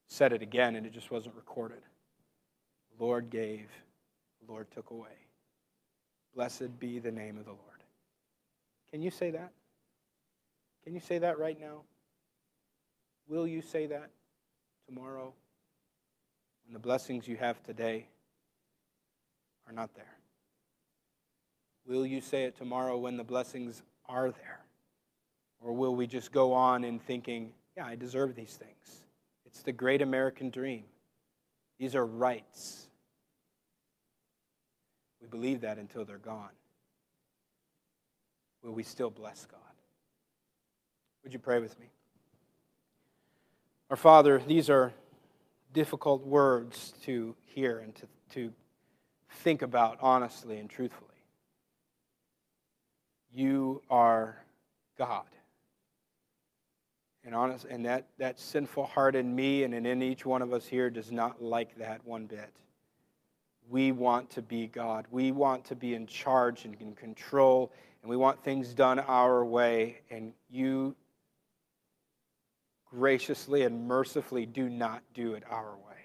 said 0.08 0.34
it 0.34 0.42
again 0.42 0.76
and 0.76 0.86
it 0.86 0.94
just 0.94 1.12
wasn't 1.12 1.36
recorded. 1.36 1.82
The 2.98 3.04
Lord 3.04 3.30
gave, 3.30 3.68
the 4.46 4.52
Lord 4.52 4.68
took 4.72 4.90
away. 4.92 5.10
Blessed 6.36 6.80
be 6.80 7.00
the 7.00 7.12
name 7.12 7.38
of 7.38 7.46
the 7.46 7.52
Lord. 7.52 7.62
Can 8.92 9.02
you 9.02 9.12
say 9.12 9.32
that? 9.32 9.52
Can 10.84 10.94
you 10.94 11.02
say 11.02 11.18
that 11.18 11.38
right 11.38 11.60
now? 11.60 11.82
Will 13.28 13.46
you 13.46 13.62
say 13.62 13.88
that 13.88 14.10
tomorrow 14.88 15.34
when 16.66 16.74
the 16.74 16.80
blessings 16.80 17.28
you 17.28 17.36
have 17.36 17.62
today 17.64 18.08
are 19.68 19.74
not 19.74 19.94
there? 19.96 20.16
Will 21.86 22.06
you 22.06 22.22
say 22.22 22.44
it 22.44 22.58
tomorrow 22.58 22.98
when 22.98 23.18
the 23.18 23.24
blessings 23.24 23.82
are 24.08 24.32
there? 24.32 24.60
Or 25.60 25.74
will 25.74 25.96
we 25.96 26.08
just 26.08 26.32
go 26.32 26.54
on 26.54 26.84
in 26.84 27.00
thinking, 27.00 27.52
yeah, 27.76 27.86
I 27.86 27.96
deserve 27.96 28.36
these 28.36 28.56
things? 28.56 29.07
It's 29.58 29.64
the 29.64 29.72
great 29.72 30.04
American 30.04 30.52
dream. 30.52 30.84
These 31.80 31.96
are 31.96 32.06
rights. 32.06 32.90
We 35.20 35.26
believe 35.26 35.62
that 35.62 35.80
until 35.80 36.06
they're 36.06 36.20
gone. 36.20 36.52
Will 38.62 38.74
we 38.74 38.84
still 38.84 39.10
bless 39.10 39.48
God? 39.48 39.60
Would 41.24 41.34
you 41.34 41.40
pray 41.40 41.60
with 41.60 41.78
me? 41.80 41.88
Our 43.90 43.98
Father, 43.98 44.44
these 44.48 44.70
are 44.70 44.94
difficult 45.74 46.24
words 46.24 46.94
to 47.06 47.36
hear 47.46 47.80
and 47.80 47.96
to, 47.96 48.08
to 48.36 48.54
think 49.38 49.64
about 49.64 49.98
honestly 50.02 50.60
and 50.60 50.70
truthfully. 50.70 51.10
You 53.34 53.82
are 53.90 54.38
God. 55.00 55.26
And 57.28 57.36
honest, 57.36 57.66
and 57.66 57.86
that, 57.86 58.08
that 58.20 58.40
sinful 58.40 58.86
heart 58.86 59.14
in 59.14 59.36
me 59.36 59.66
and 59.66 59.74
in 59.74 60.02
each 60.02 60.26
one 60.26 60.42
of 60.42 60.54
us 60.54 60.66
here 60.66 60.90
does 60.90 61.12
not 61.12 61.44
like 61.44 61.78
that 61.78 62.00
one 62.06 62.26
bit. 62.26 62.50
We 63.70 63.92
want 63.92 64.30
to 64.30 64.42
be 64.42 64.68
God. 64.68 65.08
We 65.12 65.34
want 65.34 65.66
to 65.66 65.76
be 65.76 65.94
in 65.94 66.08
charge 66.08 66.64
and 66.64 66.74
in 66.80 66.96
control, 66.96 67.74
and 68.02 68.10
we 68.10 68.16
want 68.16 68.42
things 68.46 68.74
done 68.74 69.00
our 69.00 69.44
way. 69.44 70.00
And 70.10 70.32
you 70.50 70.96
graciously 72.90 73.64
and 73.64 73.86
mercifully 73.86 74.46
do 74.46 74.70
not 74.70 75.04
do 75.14 75.34
it 75.34 75.44
our 75.50 75.76
way. 75.76 76.00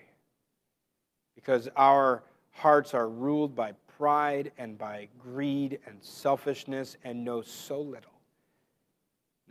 Because 1.37 1.69
our 1.77 2.25
hearts 2.51 2.95
are 2.95 3.09
ruled 3.09 3.55
by 3.55 3.75
pride 3.97 4.51
and 4.59 4.77
by 4.77 5.07
greed 5.23 5.79
and 5.87 5.99
selfishness 6.01 6.97
and 7.05 7.25
know 7.25 7.43
so 7.43 7.81
little. 7.81 8.12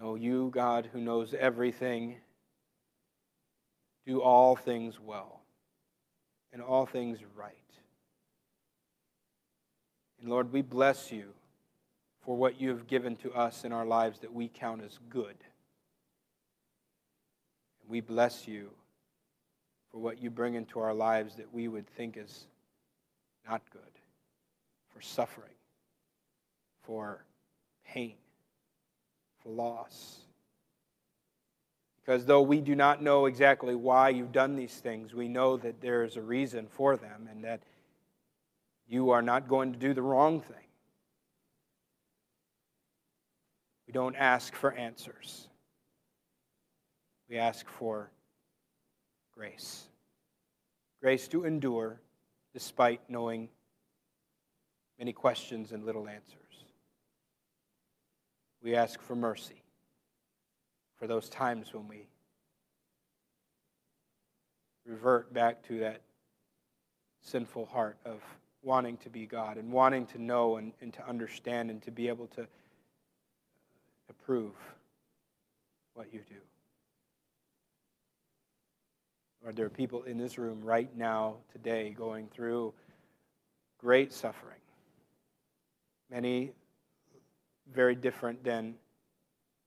Know 0.01 0.15
you, 0.15 0.49
God, 0.51 0.89
who 0.91 0.99
knows 0.99 1.35
everything, 1.37 2.15
do 4.07 4.19
all 4.19 4.55
things 4.55 4.99
well 4.99 5.41
and 6.51 6.61
all 6.61 6.87
things 6.87 7.19
right. 7.35 7.53
And 10.19 10.27
Lord, 10.29 10.51
we 10.51 10.63
bless 10.63 11.11
you 11.11 11.25
for 12.25 12.35
what 12.35 12.59
you 12.59 12.69
have 12.69 12.87
given 12.87 13.15
to 13.17 13.31
us 13.33 13.63
in 13.63 13.71
our 13.71 13.85
lives 13.85 14.19
that 14.19 14.33
we 14.33 14.47
count 14.47 14.81
as 14.83 14.97
good. 15.09 15.35
And 17.81 17.89
We 17.89 18.01
bless 18.01 18.47
you 18.47 18.71
for 19.91 19.99
what 19.99 20.19
you 20.21 20.31
bring 20.31 20.55
into 20.55 20.79
our 20.79 20.95
lives 20.95 21.35
that 21.35 21.53
we 21.53 21.67
would 21.67 21.87
think 21.87 22.17
is 22.17 22.45
not 23.47 23.61
good, 23.71 23.81
for 24.93 25.01
suffering, 25.01 25.53
for 26.83 27.23
pain, 27.85 28.15
for 29.43 29.49
loss. 29.49 30.17
Because 32.01 32.25
though 32.25 32.41
we 32.41 32.61
do 32.61 32.75
not 32.75 33.01
know 33.01 33.25
exactly 33.27 33.75
why 33.75 34.09
you've 34.09 34.31
done 34.31 34.55
these 34.55 34.73
things, 34.73 35.13
we 35.13 35.27
know 35.27 35.57
that 35.57 35.81
there 35.81 36.03
is 36.03 36.17
a 36.17 36.21
reason 36.21 36.67
for 36.67 36.97
them 36.97 37.27
and 37.29 37.43
that 37.43 37.61
you 38.87 39.11
are 39.11 39.21
not 39.21 39.47
going 39.47 39.71
to 39.71 39.79
do 39.79 39.93
the 39.93 40.01
wrong 40.01 40.41
thing. 40.41 40.55
We 43.87 43.93
don't 43.93 44.15
ask 44.15 44.55
for 44.55 44.73
answers. 44.73 45.47
We 47.29 47.37
ask 47.37 47.67
for 47.67 48.09
grace. 49.33 49.85
grace 51.01 51.27
to 51.29 51.45
endure 51.45 51.99
despite 52.53 53.01
knowing 53.09 53.47
many 54.99 55.13
questions 55.13 55.71
and 55.71 55.85
little 55.85 56.07
answers. 56.07 56.40
We 58.63 58.75
ask 58.75 59.01
for 59.01 59.15
mercy 59.15 59.63
for 60.99 61.07
those 61.07 61.29
times 61.29 61.73
when 61.73 61.87
we 61.87 62.07
revert 64.85 65.33
back 65.33 65.63
to 65.63 65.79
that 65.79 66.01
sinful 67.21 67.65
heart 67.65 67.97
of 68.05 68.21
wanting 68.63 68.97
to 68.97 69.09
be 69.09 69.25
God 69.25 69.57
and 69.57 69.71
wanting 69.71 70.05
to 70.07 70.21
know 70.21 70.57
and, 70.57 70.73
and 70.81 70.93
to 70.93 71.07
understand 71.07 71.71
and 71.71 71.81
to 71.83 71.91
be 71.91 72.07
able 72.07 72.27
to 72.27 72.47
approve 74.09 74.53
what 75.93 76.13
you 76.13 76.19
do. 76.29 76.35
Lord, 79.43 79.55
there 79.55 79.65
are 79.65 79.69
people 79.69 80.03
in 80.03 80.19
this 80.19 80.37
room 80.37 80.61
right 80.61 80.95
now, 80.95 81.37
today, 81.51 81.95
going 81.97 82.27
through 82.27 82.73
great 83.79 84.13
suffering. 84.13 84.59
Many 86.11 86.51
very 87.73 87.95
different 87.95 88.43
than 88.43 88.75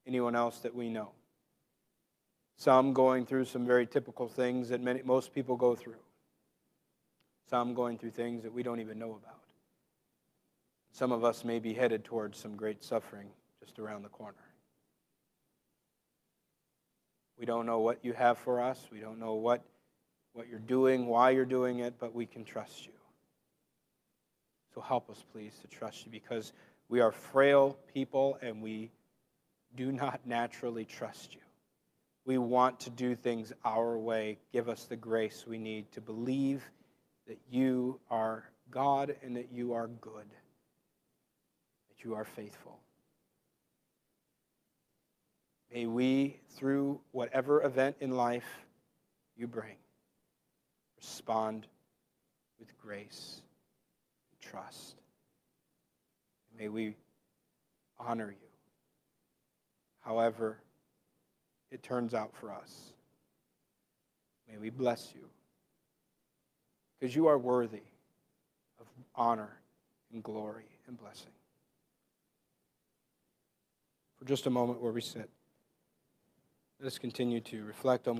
anyone 0.07 0.35
else 0.35 0.59
that 0.61 0.75
we 0.75 0.89
know. 0.89 1.11
Some 2.57 2.93
going 2.93 3.27
through 3.27 3.47
some 3.47 3.67
very 3.67 3.87
typical 3.87 4.29
things 4.29 4.69
that 4.69 4.81
many, 4.81 5.03
most 5.03 5.35
people 5.35 5.57
go 5.57 5.75
through. 5.75 5.97
Some 7.51 7.75
going 7.75 7.99
through 7.99 8.13
things 8.13 8.43
that 8.43 8.53
we 8.53 8.63
don't 8.63 8.81
even 8.81 8.99
know 8.99 9.19
about. 9.23 9.41
Some 10.93 11.11
of 11.11 11.25
us 11.25 11.45
may 11.45 11.59
be 11.59 11.75
headed 11.75 12.05
towards 12.05 12.39
some 12.39 12.55
great 12.55 12.85
suffering 12.85 13.27
just 13.61 13.79
around 13.79 14.03
the 14.03 14.09
corner. 14.09 14.37
We 17.39 17.47
don't 17.47 17.67
know 17.67 17.81
what 17.81 18.05
you 18.05 18.13
have 18.13 18.39
for 18.39 18.61
us. 18.61 18.87
We 18.93 19.01
don't 19.01 19.19
know 19.19 19.35
what, 19.35 19.65
what 20.33 20.49
you're 20.49 20.61
doing, 20.61 21.07
why 21.07 21.31
you're 21.31 21.45
doing 21.45 21.81
it, 21.81 21.95
but 21.99 22.15
we 22.15 22.27
can 22.27 22.45
trust 22.45 22.87
you. 22.87 22.93
So 24.73 24.81
help 24.81 25.11
us, 25.11 25.25
please, 25.33 25.53
to 25.63 25.69
trust 25.69 26.05
you 26.07 26.13
because 26.13 26.53
we 26.89 27.01
are 27.01 27.13
frail 27.13 27.77
people 27.93 28.39
and 28.43 28.63
we 28.63 28.91
do 29.75 29.91
not 29.91 30.21
naturally 30.27 30.85
trust 30.85 31.35
you. 31.35 31.41
We 32.27 32.39
want 32.39 32.81
to 32.81 32.91
do 32.91 33.15
things 33.15 33.53
our 33.65 33.99
way. 33.99 34.39
Give 34.53 34.69
us 34.69 34.85
the 34.85 34.97
grace 34.97 35.45
we 35.47 35.59
need 35.59 35.91
to 35.93 36.01
believe 36.01 36.63
that 37.27 37.39
you 37.51 38.01
are 38.11 38.45
God 38.71 39.15
and 39.23 39.37
that 39.37 39.53
you 39.53 39.75
are 39.75 39.89
good, 39.89 40.27
that 41.89 42.05
you 42.05 42.15
are 42.15 42.25
faithful. 42.25 42.79
May 45.73 45.87
we, 45.87 46.39
through 46.57 47.01
whatever 47.11 47.63
event 47.63 47.97
in 48.01 48.13
life 48.13 48.47
you 49.37 49.47
bring, 49.47 49.77
respond 50.97 51.67
with 52.61 52.79
grace 52.79 53.43
and 54.31 54.51
trust. 54.51 54.95
May 56.59 56.69
we 56.69 56.97
honor 57.99 58.31
you, 58.31 58.49
however 60.01 60.59
it 61.71 61.83
turns 61.83 62.15
out 62.15 62.31
for 62.35 62.53
us. 62.53 62.93
May 64.49 64.59
we 64.59 64.71
bless 64.71 65.13
you 65.15 65.29
because 66.99 67.17
you 67.17 67.27
are 67.27 67.39
worthy 67.39 67.83
of 68.81 68.87
honor 69.17 69.57
and 70.13 70.23
glory 70.23 70.67
and 70.87 70.97
blessing. 70.99 71.33
For 74.19 74.25
just 74.25 74.47
a 74.47 74.51
moment 74.51 74.81
where 74.81 74.93
we 74.93 75.01
sit, 75.01 75.29
let 76.81 76.87
us 76.87 76.99
continue 76.99 77.41
to 77.41 77.65
reflect 77.65 78.07
on. 78.07 78.13